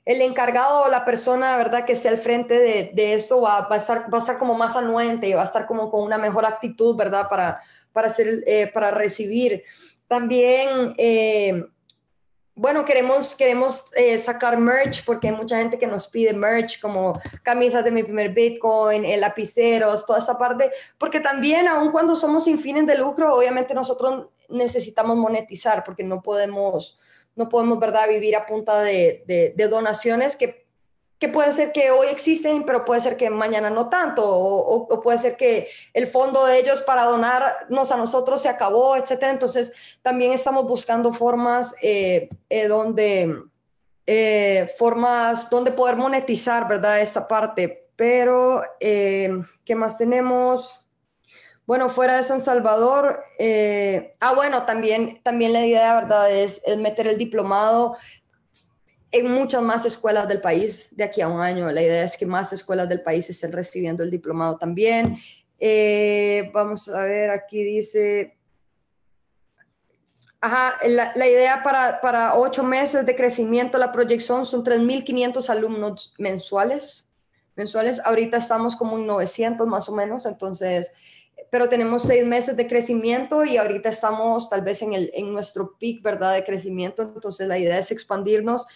el 0.06 0.22
encargado 0.22 0.84
o 0.84 0.88
la 0.88 1.04
persona, 1.04 1.56
¿verdad?, 1.56 1.84
que 1.84 1.94
esté 1.94 2.08
al 2.08 2.18
frente 2.18 2.54
de, 2.54 2.92
de 2.94 3.14
eso 3.14 3.40
va, 3.40 3.66
a 3.68 3.76
estar, 3.76 4.12
va 4.12 4.18
a 4.18 4.20
estar 4.20 4.38
como 4.38 4.54
más 4.54 4.76
anuente 4.76 5.28
y 5.28 5.34
va 5.34 5.42
a 5.42 5.46
estar 5.46 5.66
como 5.66 5.90
con 5.90 6.04
una 6.04 6.16
mejor 6.16 6.46
actitud, 6.46 6.96
¿verdad?, 6.96 7.28
para, 7.28 7.60
para, 7.92 8.06
hacer, 8.06 8.44
eh, 8.46 8.70
para 8.72 8.92
recibir. 8.92 9.64
También, 10.06 10.94
eh, 10.96 11.64
bueno, 12.54 12.84
queremos, 12.84 13.34
queremos 13.34 13.86
eh, 13.96 14.16
sacar 14.18 14.56
merch 14.56 15.04
porque 15.04 15.26
hay 15.26 15.34
mucha 15.34 15.58
gente 15.58 15.76
que 15.76 15.88
nos 15.88 16.06
pide 16.06 16.32
merch 16.32 16.80
como 16.80 17.20
camisas 17.42 17.82
de 17.82 17.90
mi 17.90 18.04
primer 18.04 18.32
Bitcoin, 18.32 19.04
lapiceros, 19.20 20.06
toda 20.06 20.20
esa 20.20 20.38
parte, 20.38 20.70
porque 20.98 21.18
también, 21.18 21.66
aun 21.66 21.90
cuando 21.90 22.14
somos 22.14 22.44
sin 22.44 22.60
fines 22.60 22.86
de 22.86 22.96
lucro, 22.96 23.34
obviamente 23.34 23.74
nosotros 23.74 24.28
necesitamos 24.48 25.16
monetizar 25.16 25.82
porque 25.82 26.04
no 26.04 26.22
podemos 26.22 26.96
no 27.36 27.48
podemos, 27.48 27.78
¿verdad?, 27.78 28.08
vivir 28.08 28.34
a 28.34 28.46
punta 28.46 28.80
de, 28.80 29.54
donaciones 29.70 30.36
que, 30.36 30.66
que, 31.18 31.28
puede 31.28 31.52
ser 31.52 31.70
que 31.70 31.90
hoy 31.90 32.08
existen, 32.08 32.64
pero 32.64 32.84
puede 32.84 33.00
ser 33.00 33.16
que 33.16 33.30
mañana 33.30 33.70
no 33.70 33.88
tanto, 33.88 34.22
o, 34.26 35.00
puede 35.00 35.18
ser 35.18 35.36
que 35.36 35.68
el 35.94 36.08
fondo 36.08 36.44
de 36.44 36.58
ellos 36.58 36.80
para 36.80 37.04
donarnos 37.04 37.92
a 37.92 37.96
nosotros 37.96 38.42
se 38.42 38.48
acabó, 38.48 38.96
etcétera. 38.96 39.32
Entonces, 39.32 39.98
también 40.02 40.32
estamos 40.32 40.66
buscando 40.66 41.12
formas 41.12 41.76
eh, 41.82 42.28
eh, 42.48 42.66
donde 42.66 43.36
eh, 44.08 44.72
formas 44.78 45.50
donde 45.50 45.72
poder 45.72 45.96
monetizar, 45.96 46.68
¿verdad? 46.68 47.00
Esta 47.00 47.26
parte. 47.26 47.88
Pero, 47.96 48.62
eh, 48.78 49.30
¿qué 49.64 49.74
más 49.74 49.98
tenemos? 49.98 50.85
Bueno, 51.66 51.88
fuera 51.88 52.16
de 52.16 52.22
San 52.22 52.40
Salvador, 52.40 53.20
eh, 53.38 54.14
ah, 54.20 54.34
bueno, 54.34 54.64
también, 54.64 55.20
también 55.22 55.52
la 55.52 55.66
idea, 55.66 56.00
¿verdad? 56.00 56.32
Es, 56.32 56.62
es, 56.64 56.78
meter 56.78 57.08
el 57.08 57.18
diplomado 57.18 57.96
en 59.10 59.30
muchas 59.32 59.62
más 59.62 59.84
escuelas 59.84 60.28
del 60.28 60.40
país 60.40 60.88
de 60.92 61.04
aquí 61.04 61.20
a 61.20 61.28
un 61.28 61.40
año. 61.40 61.70
La 61.72 61.82
idea 61.82 62.04
es 62.04 62.16
que 62.16 62.26
más 62.26 62.52
escuelas 62.52 62.88
del 62.88 63.02
país 63.02 63.28
estén 63.28 63.52
recibiendo 63.52 64.04
el 64.04 64.10
diplomado 64.10 64.58
también. 64.58 65.18
vamos 66.52 66.88
a 66.88 67.00
ver, 67.02 67.30
aquí 67.30 67.64
dice, 67.64 68.36
Ajá, 70.40 70.76
la, 70.86 71.12
la 71.16 71.26
idea 71.26 71.62
para, 71.64 72.00
para, 72.00 72.36
ocho 72.36 72.62
meses 72.62 73.06
de 73.06 73.16
crecimiento, 73.16 73.78
la 73.78 73.90
proyección 73.90 74.44
son 74.46 74.64
3.500 74.64 75.48
alumnos 75.48 76.14
mensuales. 76.18 77.08
Mensuales, 77.56 78.00
ahorita 78.04 78.36
estamos 78.36 78.76
como 78.76 78.96
en 78.98 79.06
900 79.06 79.66
más 79.66 79.88
o 79.88 79.96
menos, 79.96 80.26
entonces, 80.26 80.92
pero 81.50 81.68
tenemos 81.68 82.02
seis 82.02 82.24
meses 82.24 82.56
de 82.56 82.66
crecimiento 82.66 83.44
y 83.44 83.56
ahorita 83.56 83.88
estamos 83.88 84.50
tal 84.50 84.62
vez 84.62 84.82
en, 84.82 84.92
el, 84.92 85.10
en 85.14 85.32
nuestro 85.32 85.76
peak, 85.78 86.02
¿verdad? 86.02 86.34
De 86.34 86.44
crecimiento, 86.44 87.02
entonces 87.02 87.46
la 87.46 87.58
idea 87.58 87.78
es 87.78 87.90
expandirnos 87.90 88.66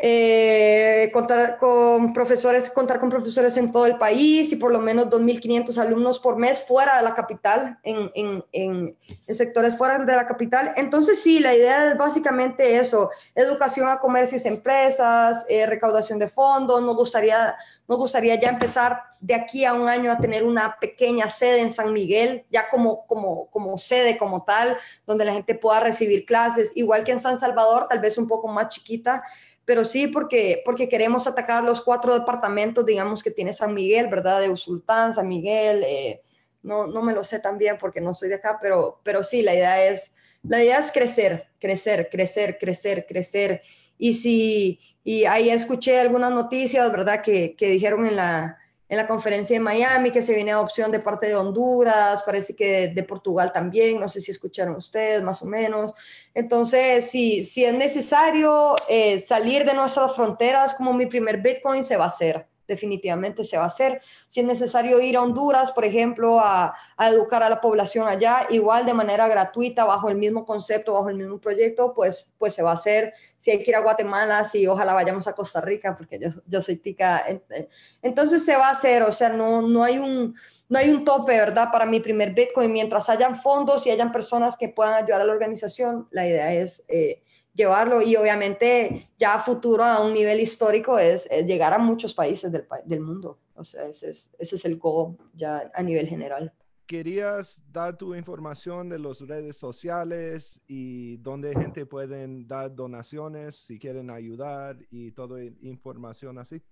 eh, 0.00 1.10
contar 1.12 1.58
con 1.58 2.12
profesores, 2.12 2.70
contar 2.70 3.00
con 3.00 3.10
profesores 3.10 3.56
en 3.56 3.72
todo 3.72 3.84
el 3.84 3.98
país 3.98 4.52
y 4.52 4.56
por 4.56 4.70
lo 4.70 4.78
menos 4.78 5.06
2.500 5.06 5.76
alumnos 5.76 6.20
por 6.20 6.36
mes 6.36 6.60
fuera 6.60 6.98
de 6.98 7.02
la 7.02 7.14
capital, 7.14 7.80
en, 7.82 8.08
en, 8.14 8.44
en, 8.52 8.96
sectores 9.26 9.76
fuera 9.76 9.98
de 9.98 10.14
la 10.14 10.24
capital. 10.24 10.72
Entonces, 10.76 11.20
sí, 11.20 11.40
la 11.40 11.52
idea 11.52 11.88
es 11.88 11.98
básicamente 11.98 12.78
eso, 12.78 13.10
educación 13.34 13.88
a 13.88 13.98
comercios, 13.98 14.46
empresas, 14.46 15.44
eh, 15.48 15.66
recaudación 15.66 16.20
de 16.20 16.28
fondos. 16.28 16.80
Nos 16.80 16.94
gustaría, 16.94 17.56
nos 17.88 17.98
gustaría 17.98 18.36
ya 18.36 18.50
empezar 18.50 19.02
de 19.18 19.34
aquí 19.34 19.64
a 19.64 19.74
un 19.74 19.88
año 19.88 20.12
a 20.12 20.18
tener 20.18 20.44
una 20.44 20.76
pequeña 20.78 21.28
sede 21.28 21.60
en 21.60 21.72
San 21.72 21.92
Miguel, 21.92 22.44
ya 22.50 22.70
como, 22.70 23.04
como, 23.08 23.50
como 23.50 23.76
sede, 23.76 24.16
como 24.16 24.44
tal, 24.44 24.76
donde 25.08 25.24
la 25.24 25.32
gente 25.32 25.56
pueda 25.56 25.80
recibir 25.80 26.24
clases, 26.24 26.70
igual 26.76 27.02
que 27.02 27.10
en 27.10 27.18
San 27.18 27.40
Salvador, 27.40 27.88
tal 27.88 27.98
vez 27.98 28.16
un 28.16 28.28
poco 28.28 28.46
más 28.46 28.68
chiquita 28.68 29.24
pero 29.68 29.84
sí 29.84 30.06
porque, 30.06 30.62
porque 30.64 30.88
queremos 30.88 31.26
atacar 31.26 31.62
los 31.62 31.82
cuatro 31.82 32.18
departamentos, 32.18 32.86
digamos, 32.86 33.22
que 33.22 33.30
tiene 33.30 33.52
San 33.52 33.74
Miguel, 33.74 34.06
¿verdad? 34.06 34.40
De 34.40 34.48
Usultán, 34.48 35.12
San 35.12 35.28
Miguel, 35.28 35.84
eh, 35.86 36.22
no, 36.62 36.86
no 36.86 37.02
me 37.02 37.12
lo 37.12 37.22
sé 37.22 37.38
tan 37.38 37.58
bien 37.58 37.76
porque 37.78 38.00
no 38.00 38.14
soy 38.14 38.30
de 38.30 38.36
acá, 38.36 38.58
pero, 38.62 38.98
pero 39.04 39.22
sí, 39.22 39.42
la 39.42 39.54
idea 39.54 39.84
es, 39.84 40.16
la 40.42 40.64
idea 40.64 40.78
es 40.78 40.90
crecer, 40.90 41.48
crecer, 41.60 42.08
crecer, 42.10 42.56
crecer, 42.58 43.04
crecer. 43.06 43.62
Y 43.98 44.14
si, 44.14 44.80
y 45.04 45.26
ahí 45.26 45.50
escuché 45.50 46.00
algunas 46.00 46.32
noticias, 46.32 46.90
¿verdad? 46.90 47.20
Que, 47.20 47.54
que 47.54 47.68
dijeron 47.68 48.06
en 48.06 48.16
la, 48.16 48.56
en 48.88 48.96
la 48.96 49.06
conferencia 49.06 49.54
de 49.56 49.60
Miami, 49.60 50.10
que 50.10 50.22
se 50.22 50.34
viene 50.34 50.52
adopción 50.52 50.90
de 50.90 51.00
parte 51.00 51.26
de 51.26 51.34
Honduras, 51.34 52.22
parece 52.22 52.56
que 52.56 52.88
de, 52.88 53.02
Portugal 53.02 53.52
también, 53.52 54.00
no 54.00 54.08
sé 54.08 54.20
si 54.20 54.30
escucharon 54.30 54.76
ustedes 54.76 55.22
más 55.22 55.42
o 55.42 55.46
menos. 55.46 55.92
Entonces, 56.34 57.10
si, 57.10 57.44
si 57.44 57.64
es 57.64 57.74
necesario 57.74 58.76
eh, 58.88 59.18
salir 59.18 59.64
de 59.64 59.74
nuestras 59.74 60.14
fronteras 60.14 60.74
como 60.74 60.92
mi 60.92 61.06
primer 61.06 61.38
Bitcoin, 61.38 61.84
se 61.84 61.96
va 61.96 62.04
a 62.04 62.08
hacer 62.08 62.46
definitivamente 62.68 63.44
se 63.44 63.56
va 63.56 63.64
a 63.64 63.68
hacer. 63.68 64.00
Si 64.28 64.40
es 64.40 64.46
necesario 64.46 65.00
ir 65.00 65.16
a 65.16 65.22
Honduras, 65.22 65.72
por 65.72 65.84
ejemplo, 65.84 66.38
a, 66.38 66.76
educar 66.98 67.42
a 67.42 67.48
la 67.48 67.60
población 67.60 68.06
allá, 68.06 68.46
igual 68.50 68.84
de 68.86 68.94
manera 68.94 69.26
gratuita, 69.26 69.86
bajo 69.86 70.10
el 70.10 70.16
mismo 70.16 70.44
concepto, 70.44 70.92
bajo 70.92 71.08
el 71.08 71.16
mismo 71.16 71.40
proyecto, 71.40 71.94
pues, 71.94 72.34
pues 72.38 72.54
se 72.54 72.62
va 72.62 72.70
a 72.70 72.74
hacer. 72.74 73.14
Si 73.38 73.50
hay 73.50 73.64
que 73.64 73.70
ir 73.70 73.76
a 73.76 73.80
Guatemala, 73.80 74.44
si 74.44 74.66
ojalá 74.66 74.92
vayamos 74.92 75.26
a 75.26 75.32
Costa 75.32 75.60
Rica, 75.60 75.96
porque 75.96 76.18
yo, 76.20 76.28
yo 76.46 76.60
soy 76.60 76.76
tica, 76.76 77.24
entonces 78.02 78.44
se 78.44 78.56
va 78.56 78.68
a 78.68 78.72
hacer, 78.72 79.02
o 79.02 79.12
sea, 79.12 79.30
no, 79.30 79.62
no 79.62 79.82
hay 79.82 79.98
un... 79.98 80.36
No 80.70 80.78
hay 80.78 80.90
un 80.90 81.02
tope, 81.02 81.32
¿verdad? 81.32 81.70
Para 81.72 81.86
mi 81.86 81.98
primer 81.98 82.34
Bitcoin. 82.34 82.70
Mientras 82.70 83.08
hayan 83.08 83.36
fondos 83.36 83.86
y 83.86 83.90
hayan 83.90 84.12
personas 84.12 84.54
que 84.54 84.68
puedan 84.68 85.02
ayudar 85.02 85.22
a 85.22 85.24
la 85.24 85.32
organización, 85.32 86.06
la 86.10 86.26
idea 86.26 86.52
es 86.52 86.84
eh, 86.88 87.22
llevarlo 87.58 88.00
y 88.00 88.14
obviamente 88.16 89.10
ya 89.18 89.34
a 89.34 89.40
futuro 89.40 89.84
a 89.84 90.02
un 90.02 90.14
nivel 90.14 90.40
histórico 90.40 90.98
es, 90.98 91.28
llegar 91.44 91.74
a 91.74 91.78
muchos 91.78 92.14
países 92.14 92.50
del, 92.52 92.66
del, 92.86 93.00
mundo. 93.00 93.38
O 93.54 93.64
sea, 93.64 93.86
ese 93.86 94.10
es, 94.10 94.34
ese 94.38 94.56
es 94.56 94.64
el 94.64 94.78
goal 94.78 95.16
ya 95.34 95.70
a 95.74 95.82
nivel 95.82 96.06
general. 96.08 96.54
¿Querías 96.86 97.60
dar 97.70 97.98
tu 97.98 98.14
información 98.14 98.88
de 98.88 98.98
las 98.98 99.20
redes 99.20 99.56
sociales 99.56 100.62
y 100.66 101.18
dónde 101.18 101.52
gente 101.52 101.84
pueden 101.84 102.46
dar 102.46 102.74
donaciones 102.74 103.56
si 103.56 103.78
quieren 103.78 104.08
ayudar 104.08 104.78
y 104.90 105.10
toda 105.12 105.42
información 105.60 106.38
así? 106.38 106.62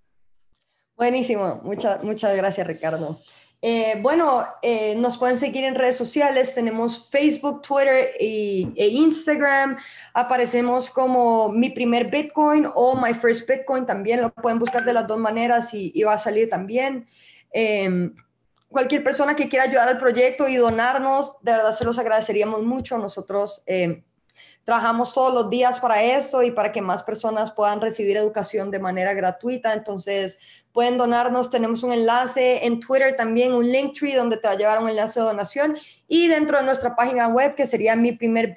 Buenísimo, 0.96 1.60
muchas, 1.62 2.02
muchas 2.02 2.34
gracias 2.36 2.66
Ricardo. 2.66 3.20
Eh, 3.60 3.98
bueno, 4.00 4.46
eh, 4.62 4.94
nos 4.96 5.18
pueden 5.18 5.38
seguir 5.38 5.64
en 5.64 5.74
redes 5.74 5.96
sociales, 5.96 6.54
tenemos 6.54 7.08
Facebook, 7.10 7.62
Twitter 7.62 8.12
e 8.18 8.88
Instagram, 8.92 9.76
aparecemos 10.14 10.88
como 10.88 11.50
mi 11.50 11.70
primer 11.70 12.10
Bitcoin 12.10 12.66
o 12.74 12.94
my 12.96 13.12
first 13.12 13.48
Bitcoin, 13.48 13.84
también 13.84 14.22
lo 14.22 14.30
pueden 14.30 14.58
buscar 14.58 14.84
de 14.84 14.92
las 14.92 15.06
dos 15.06 15.18
maneras 15.18 15.74
y, 15.74 16.02
va 16.02 16.14
a 16.14 16.18
salir 16.18 16.48
también. 16.48 17.06
Em, 17.50 18.14
cualquier 18.68 19.02
persona 19.02 19.34
que 19.34 19.48
quiera 19.48 19.64
ayudar 19.64 19.88
al 19.88 19.98
proyecto 19.98 20.48
y 20.48 20.56
donarnos, 20.56 21.42
de 21.42 21.52
verdad 21.52 21.72
se 21.72 21.84
los 21.84 21.98
agradeceríamos 21.98 22.62
mucho. 22.62 22.98
Nosotros 22.98 23.62
em, 23.66 24.02
trabajamos 24.66 25.14
todos 25.14 25.32
los 25.32 25.48
días 25.48 25.78
para 25.78 26.02
eso 26.02 26.42
y 26.42 26.50
para 26.50 26.72
que 26.72 26.82
más 26.82 27.04
personas 27.04 27.52
puedan 27.52 27.80
recibir 27.80 28.16
educación 28.16 28.72
de 28.72 28.80
manera 28.80 29.14
gratuita. 29.14 29.72
Entonces, 29.72 30.40
pueden 30.72 30.98
donarnos. 30.98 31.50
Tenemos 31.50 31.84
un 31.84 31.92
enlace 31.92 32.66
en 32.66 32.80
Twitter 32.80 33.16
también, 33.16 33.54
un 33.54 33.70
link 33.70 33.96
tree 33.98 34.12
donde 34.12 34.36
te 34.36 34.48
va 34.48 34.54
a 34.54 34.56
llevar 34.58 34.82
un 34.82 34.88
enlace 34.88 35.20
de 35.20 35.26
donación. 35.26 35.78
Y 36.08 36.26
dentro 36.26 36.58
de 36.58 36.64
nuestra 36.64 36.96
página 36.96 37.28
web, 37.28 37.54
que 37.54 37.64
sería 37.64 37.94
mi 37.94 38.10
primer 38.12 38.52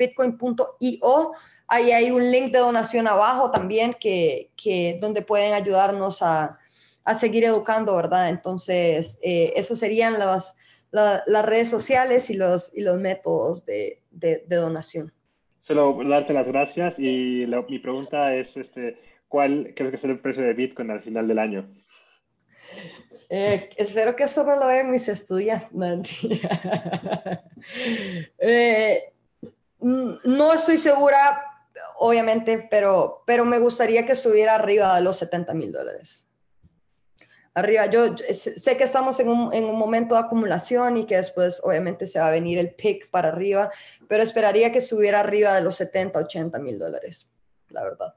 ahí 1.67 1.91
hay 1.91 2.09
un 2.09 2.31
link 2.31 2.51
de 2.51 2.59
donación 2.59 3.07
abajo 3.07 3.51
también 3.51 3.95
que, 3.99 4.49
que 4.57 4.97
donde 4.99 5.21
pueden 5.21 5.53
ayudarnos 5.53 6.23
a, 6.23 6.57
a, 7.03 7.13
seguir 7.13 7.43
educando, 7.43 7.95
¿verdad? 7.95 8.29
Entonces, 8.29 9.19
eh, 9.21 9.53
esos 9.55 9.77
serían 9.77 10.17
las, 10.17 10.55
las 10.91 11.45
redes 11.45 11.69
sociales 11.69 12.31
y 12.31 12.33
los, 12.33 12.75
y 12.75 12.81
los 12.81 12.99
métodos 12.99 13.63
de, 13.63 14.01
de, 14.11 14.43
donación. 14.49 15.13
Solo 15.69 15.99
darte 16.03 16.33
las 16.33 16.47
gracias 16.47 16.97
y 16.97 17.45
mi 17.67 17.77
pregunta 17.77 18.33
es, 18.33 18.57
este, 18.57 18.97
¿cuál 19.27 19.71
crees 19.75 19.91
que 19.91 19.97
es 19.97 20.03
el 20.03 20.19
precio 20.19 20.41
de 20.41 20.55
Bitcoin 20.55 20.89
al 20.89 21.03
final 21.03 21.27
del 21.27 21.37
año? 21.37 21.69
Eh, 23.29 23.69
espero 23.77 24.15
que 24.15 24.23
eso 24.23 24.43
no 24.43 24.55
lo 24.55 24.65
vean 24.65 24.89
mis 24.89 25.07
estudiantes. 25.07 26.17
Eh, 28.39 29.13
no 29.81 30.53
estoy 30.53 30.79
segura, 30.79 31.39
obviamente, 31.97 32.67
pero, 32.71 33.21
pero 33.27 33.45
me 33.45 33.59
gustaría 33.59 34.07
que 34.07 34.13
estuviera 34.13 34.55
arriba 34.55 34.95
de 34.95 35.01
los 35.01 35.17
70 35.17 35.53
mil 35.53 35.71
dólares. 35.71 36.28
Arriba, 37.53 37.87
yo, 37.87 38.15
sé 38.17 38.77
que 38.77 38.83
estamos 38.83 39.19
en 39.19 39.29
un, 39.29 39.53
en 39.53 39.65
un, 39.65 39.77
momento 39.77 40.15
de 40.15 40.21
acumulación 40.21 40.97
y 40.97 41.05
que 41.05 41.17
después 41.17 41.61
obviamente 41.63 42.07
se 42.07 42.19
va 42.19 42.27
a 42.27 42.31
venir 42.31 42.57
el 42.59 42.75
pick 42.75 43.09
para 43.09 43.29
arriba, 43.29 43.71
pero 44.07 44.23
esperaría 44.23 44.71
que 44.71 44.77
estuviera 44.77 45.19
arriba 45.19 45.55
de 45.55 45.61
los 45.61 45.75
70, 45.75 46.19
80 46.19 46.59
mil 46.59 46.77
dólares, 46.77 47.29
la 47.69 47.83
verdad. 47.83 48.13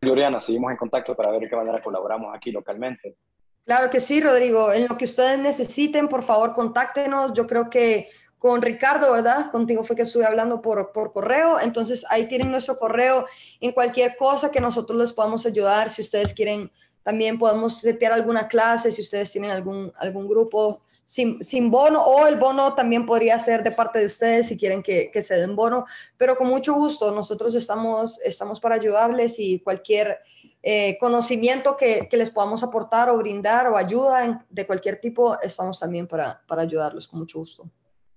Gloriana, 0.00 0.40
seguimos 0.40 0.70
en 0.70 0.76
contacto 0.76 1.16
para 1.16 1.30
ver 1.30 1.40
de 1.40 1.48
qué 1.48 1.56
manera 1.56 1.82
colaboramos 1.82 2.34
aquí 2.34 2.52
localmente. 2.52 3.16
Claro 3.64 3.90
que 3.90 4.00
sí, 4.00 4.20
Rodrigo. 4.20 4.72
En 4.72 4.88
lo 4.88 4.96
que 4.96 5.04
ustedes 5.04 5.38
necesiten, 5.38 6.08
por 6.08 6.22
favor, 6.22 6.54
contáctenos. 6.54 7.32
Yo 7.34 7.46
creo 7.46 7.68
que 7.68 8.08
con 8.38 8.62
Ricardo, 8.62 9.12
¿verdad? 9.12 9.50
Contigo 9.50 9.84
fue 9.84 9.96
que 9.96 10.02
estuve 10.02 10.24
hablando 10.24 10.62
por, 10.62 10.92
por 10.92 11.12
correo. 11.12 11.60
Entonces, 11.60 12.06
ahí 12.08 12.28
tienen 12.28 12.50
nuestro 12.50 12.76
correo 12.76 13.26
en 13.60 13.72
cualquier 13.72 14.16
cosa 14.16 14.50
que 14.50 14.60
nosotros 14.60 14.98
les 14.98 15.12
podamos 15.12 15.44
ayudar. 15.44 15.90
Si 15.90 16.00
ustedes 16.00 16.32
quieren, 16.32 16.70
también 17.08 17.38
podemos 17.38 17.78
setear 17.78 18.12
alguna 18.12 18.48
clase, 18.48 18.92
si 18.92 19.00
ustedes 19.00 19.32
tienen 19.32 19.50
algún, 19.50 19.90
algún 19.96 20.28
grupo 20.28 20.82
sin, 21.06 21.42
sin 21.42 21.70
bono 21.70 22.04
o 22.04 22.26
el 22.26 22.36
bono 22.36 22.74
también 22.74 23.06
podría 23.06 23.38
ser 23.38 23.62
de 23.62 23.70
parte 23.70 23.98
de 23.98 24.04
ustedes 24.04 24.48
si 24.48 24.58
quieren 24.58 24.82
que, 24.82 25.10
que 25.10 25.22
se 25.22 25.36
den 25.36 25.56
bono. 25.56 25.86
Pero 26.18 26.36
con 26.36 26.48
mucho 26.48 26.74
gusto, 26.74 27.10
nosotros 27.10 27.54
estamos, 27.54 28.20
estamos 28.22 28.60
para 28.60 28.74
ayudarles 28.74 29.38
y 29.38 29.58
cualquier 29.60 30.18
eh, 30.62 30.98
conocimiento 31.00 31.78
que, 31.78 32.08
que, 32.10 32.18
les 32.18 32.30
podamos 32.30 32.62
aportar 32.62 33.08
o 33.08 33.16
brindar 33.16 33.68
o 33.68 33.78
ayuda 33.78 34.44
de 34.50 34.66
cualquier 34.66 35.00
tipo, 35.00 35.40
estamos 35.40 35.80
también 35.80 36.06
para, 36.06 36.42
para 36.46 36.60
ayudarlos 36.60 37.08
con 37.08 37.20
mucho 37.20 37.38
gusto. 37.38 37.70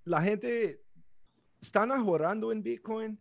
La 0.04 0.22
gente 0.22 0.82
están 1.62 1.94
ahorrando 1.94 2.52
en 2.52 2.62
Bitcoin 2.62 3.18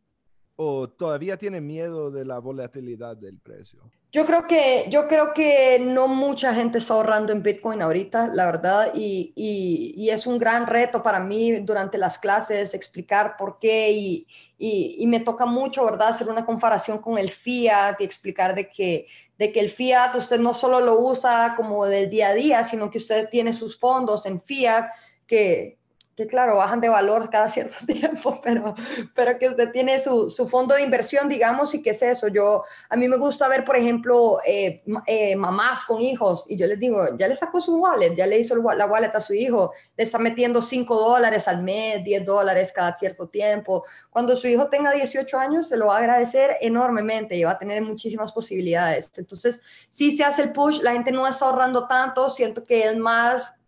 o 0.62 0.90
todavía 0.90 1.38
tiene 1.38 1.58
miedo 1.62 2.11
de 2.11 2.26
la 2.26 2.38
volatilidad 2.38 3.16
del 3.16 3.38
precio? 3.38 3.80
Yo 4.12 4.26
creo 4.26 4.46
que, 4.46 4.84
yo 4.90 5.08
creo 5.08 5.32
que 5.32 5.78
no 5.80 6.06
mucha 6.06 6.52
gente 6.52 6.76
está 6.76 6.92
ahorrando 6.92 7.32
en 7.32 7.42
Bitcoin 7.42 7.80
ahorita, 7.80 8.28
la 8.34 8.44
verdad, 8.44 8.92
y, 8.94 9.32
y, 9.34 10.11
es 10.11 10.26
un 10.26 10.38
gran 10.38 10.66
reto 10.66 11.02
para 11.02 11.18
mí 11.18 11.61
durante 11.61 11.96
las 11.96 12.18
clases 12.18 12.74
explicar 12.74 13.36
por 13.38 13.58
qué 13.58 13.90
y, 13.90 14.26
y, 14.58 15.06
me 15.06 15.20
toca 15.20 15.46
mucho, 15.46 15.82
¿verdad?, 15.86 16.08
hacer 16.08 16.28
una 16.28 16.44
comparación 16.44 16.98
con 16.98 17.16
el 17.16 17.30
fiat 17.30 17.98
y 17.98 18.04
explicar 18.04 18.54
de 18.54 18.68
que, 18.68 19.06
de 19.38 19.52
que 19.52 19.61
el 19.61 19.70
fiat 19.70 20.14
usted 20.14 20.38
no 20.38 20.52
solo 20.52 20.80
lo 20.80 21.00
usa 21.00 21.54
como 21.56 21.86
del 21.86 22.11
día 22.11 22.28
a 22.28 22.34
día, 22.34 22.64
sino 22.64 22.90
que 22.90 22.98
usted 22.98 23.30
tiene 23.30 23.54
sus 23.54 23.78
fondos 23.78 24.26
en 24.26 24.38
fiat 24.38 24.90
que, 25.26 25.79
claro, 26.26 26.56
bajan 26.56 26.80
de 26.80 26.88
valor 26.88 27.30
cada 27.30 27.48
cierto 27.48 27.76
tiempo, 27.86 28.40
pero, 28.42 28.74
pero 29.14 29.38
que 29.38 29.48
usted 29.48 29.70
tiene 29.70 29.98
su, 29.98 30.30
su, 30.30 30.48
fondo 30.48 30.74
de 30.74 30.82
inversión, 30.82 31.28
digamos, 31.28 31.74
y 31.74 31.82
qué 31.82 31.90
es 31.90 32.02
eso. 32.02 32.28
Yo, 32.28 32.64
a 32.88 32.96
mí 32.96 33.08
me 33.08 33.16
gusta 33.16 33.48
ver, 33.48 33.64
por 33.64 33.76
ejemplo, 33.76 34.40
eh, 34.44 34.82
eh, 35.06 35.36
mamás 35.36 35.84
con 35.84 36.00
hijos, 36.00 36.46
y 36.48 36.56
yo 36.56 36.66
les 36.66 36.78
digo, 36.78 37.16
ya 37.16 37.28
le 37.28 37.34
sacó 37.34 37.60
su 37.60 37.76
wallet, 37.76 38.14
ya 38.14 38.26
le 38.26 38.38
hizo 38.38 38.56
la 38.56 38.86
wallet 38.86 39.14
a 39.14 39.20
su 39.20 39.34
hijo, 39.34 39.72
le 39.96 40.04
está 40.04 40.18
metiendo 40.18 40.62
5 40.62 40.94
dólares 40.94 41.48
al 41.48 41.62
mes, 41.62 42.02
10 42.04 42.24
dólares 42.26 42.72
cada 42.74 42.96
cierto 42.96 43.28
tiempo. 43.28 43.84
Cuando 44.10 44.36
su 44.36 44.48
hijo 44.48 44.68
tenga 44.68 44.92
18 44.92 45.38
años, 45.38 45.68
se 45.68 45.76
lo 45.76 45.86
va 45.86 45.96
a 45.96 45.98
agradecer 45.98 46.56
enormemente 46.60 47.36
y 47.36 47.44
va 47.44 47.52
a 47.52 47.58
tener 47.58 47.82
muchísimas 47.82 48.32
posibilidades. 48.32 49.10
Entonces, 49.16 49.62
si 49.88 50.10
se 50.10 50.24
hace 50.24 50.42
el 50.42 50.52
push, 50.52 50.80
la 50.82 50.92
gente 50.92 51.12
no 51.12 51.26
está 51.26 51.46
ahorrando 51.46 51.86
tanto, 51.86 52.30
siento 52.30 52.64
que 52.64 52.88
es 52.88 52.96
más 52.96 53.60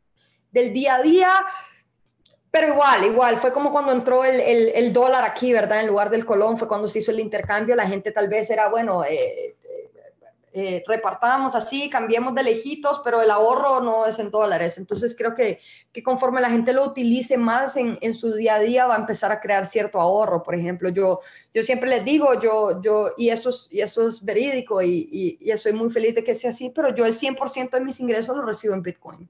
del 0.51 0.73
día 0.73 0.97
a 0.97 1.03
día, 1.03 1.31
pero 2.53 2.69
igual, 2.69 3.07
igual, 3.07 3.39
fue 3.39 3.51
como 3.51 3.73
cuando 3.73 3.93
entró 3.93 4.27
el, 4.27 4.39
el, 4.39 4.93
dólar 4.93 5.25
aquí, 5.25 5.55
¿verdad? 5.55 5.81
En 5.81 5.87
lugar 5.87 6.11
del 6.11 6.27
colón, 6.27 6.59
fue 6.59 6.69
cuando 6.69 6.87
se 6.87 6.99
hizo 6.99 7.11
el 7.11 7.19
intercambio, 7.19 7.75
la 7.75 7.89
gente 7.89 8.13
tal 8.13 8.29
vez 8.29 8.51
era, 8.51 8.69
bueno, 8.69 9.05
eh, 9.05 9.57
eh, 9.65 9.91
eh 10.53 10.85
repartamos 10.87 11.55
así, 11.55 11.89
cambiemos 11.89 12.35
de 12.35 12.43
lejitos, 12.43 13.01
pero 13.03 13.23
el 13.23 13.31
ahorro 13.31 13.81
no 13.81 14.05
es 14.05 14.19
en 14.19 14.31
dólares. 14.31 14.77
Entonces 14.77 15.15
creo 15.17 15.35
que, 15.35 15.61
que 15.95 16.03
conforme 16.03 16.43
la 16.43 16.51
gente 16.51 16.75
lo 16.75 16.85
utilice 16.85 17.39
más 17.39 17.79
en, 17.79 17.97
en, 18.03 18.13
su 18.13 18.35
día 18.35 18.57
a 18.57 18.61
día, 18.61 18.85
va 18.85 18.97
a 18.97 19.01
empezar 19.01 19.33
a 19.33 19.41
crear 19.41 19.67
cierto 19.67 19.99
ahorro. 19.99 20.43
Por 20.43 20.55
ejemplo, 20.55 20.91
yo, 20.91 21.21
yo 21.55 21.63
siempre 21.63 21.89
les 21.89 22.05
digo, 22.05 22.39
yo, 22.39 22.83
yo, 22.83 23.13
y 23.17 23.31
eso 23.31 23.49
es, 23.49 23.69
y 23.71 23.81
eso 23.81 24.07
es 24.07 24.23
verídico 24.23 24.83
y, 24.83 25.09
y, 25.11 25.39
y 25.41 25.51
estoy 25.53 25.73
muy 25.73 25.91
feliz 25.91 26.15
de 26.15 26.23
que 26.23 26.35
sea 26.35 26.51
así, 26.51 26.69
pero 26.69 26.95
yo 26.95 27.07
el 27.07 27.15
100% 27.15 27.71
de 27.71 27.81
mis 27.81 27.99
ingresos 27.99 28.37
los 28.37 28.45
recibo 28.45 28.75
en 28.75 28.83
Bitcoin 28.83 29.27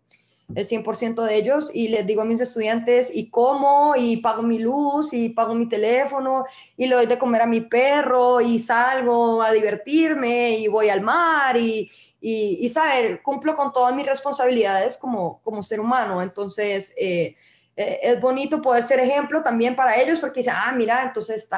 el 0.54 0.66
100% 0.66 1.24
de 1.24 1.36
ellos 1.36 1.70
y 1.72 1.88
les 1.88 2.06
digo 2.06 2.22
a 2.22 2.24
mis 2.24 2.40
estudiantes 2.40 3.10
y 3.14 3.30
cómo 3.30 3.94
y 3.96 4.18
pago 4.18 4.42
mi 4.42 4.58
luz 4.58 5.12
y 5.12 5.30
pago 5.30 5.54
mi 5.54 5.68
teléfono 5.68 6.44
y 6.76 6.86
le 6.86 6.94
doy 6.94 7.06
de 7.06 7.18
comer 7.18 7.42
a 7.42 7.46
mi 7.46 7.62
perro 7.62 8.40
y 8.40 8.58
salgo 8.58 9.42
a 9.42 9.52
divertirme 9.52 10.58
y 10.58 10.68
voy 10.68 10.88
al 10.88 11.00
mar 11.00 11.56
y, 11.56 11.90
y, 12.20 12.68
saber, 12.68 13.20
cumplo 13.22 13.56
con 13.56 13.72
todas 13.72 13.94
mis 13.94 14.06
responsabilidades 14.06 14.96
como, 14.96 15.40
como 15.42 15.62
ser 15.62 15.80
humano. 15.80 16.22
Entonces, 16.22 16.94
eh, 16.96 17.36
eh, 17.74 17.98
es 18.02 18.20
bonito 18.20 18.62
poder 18.62 18.86
ser 18.86 19.00
ejemplo 19.00 19.42
también 19.42 19.74
para 19.74 20.00
ellos 20.00 20.20
porque 20.20 20.40
dicen, 20.40 20.54
ah, 20.56 20.72
mira, 20.72 21.02
entonces 21.02 21.48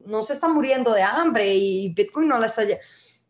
no 0.00 0.22
se 0.22 0.34
está 0.34 0.46
muriendo 0.48 0.92
de 0.92 1.02
hambre 1.02 1.54
y 1.54 1.92
Bitcoin 1.94 2.28
no 2.28 2.38
la 2.38 2.46
está... 2.46 2.62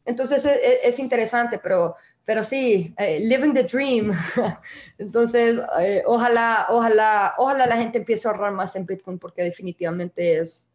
Entonces 0.04 0.44
es, 0.44 0.60
es 0.82 0.98
interesante, 0.98 1.58
pero 1.58 1.94
pero 2.24 2.42
sí, 2.42 2.94
eh, 2.96 3.20
living 3.20 3.52
the 3.52 3.64
dream. 3.64 4.10
Entonces, 4.98 5.60
eh, 5.80 6.02
ojalá, 6.06 6.66
ojalá, 6.70 7.34
ojalá 7.38 7.66
la 7.66 7.76
gente 7.76 7.98
empiece 7.98 8.26
a 8.26 8.30
ahorrar 8.30 8.52
más 8.52 8.74
en 8.76 8.86
Bitcoin 8.86 9.18
porque 9.18 9.42
definitivamente 9.42 10.38
es, 10.38 10.70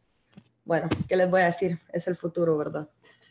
bueno, 0.64 0.88
¿qué 1.08 1.16
les 1.16 1.30
voy 1.30 1.41
a 1.41 1.45
decir? 1.45 1.80
Es 1.91 2.08
el 2.08 2.16
futuro, 2.16 2.58
¿verdad? 2.58 2.88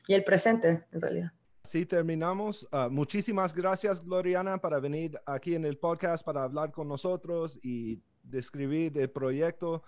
Y 0.07 0.15
el 0.15 0.25
presente, 0.25 0.85
en 0.93 1.01
realidad. 1.01 1.33
Sí, 1.63 1.85
terminamos. 1.87 2.67
Ah, 2.73 2.89
muchísimas 2.91 3.55
gracias, 3.55 4.03
Gloriana, 4.03 4.59
para 4.59 4.81
venir 4.81 5.21
aquí 5.27 5.55
en 5.55 5.65
el 5.65 5.77
podcast 5.77 6.25
para 6.25 6.43
hablar 6.43 6.73
con 6.73 6.89
nosotros 6.89 7.61
y 7.63 8.03
describir 8.23 8.99
el 8.99 9.11
proyecto. 9.11 9.83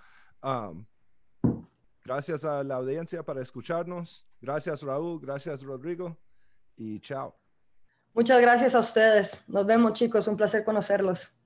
gracias 2.05 2.45
a 2.45 2.63
la 2.63 2.77
audiencia 2.77 3.23
para 3.23 3.41
escucharnos. 3.41 4.27
Gracias, 4.41 4.83
Raúl. 4.83 5.21
Gracias, 5.21 5.63
Rodrigo. 5.63 6.17
Y 6.77 7.01
chao. 7.01 7.50
Muchas 8.13 8.41
gracias 8.41 8.75
a 8.75 8.81
ustedes. 8.81 9.43
Nos 9.49 9.67
vemos 9.67 9.93
chicos, 9.93 10.27
un 10.27 10.37
placer 10.37 10.65
conocerlos. 10.65 11.40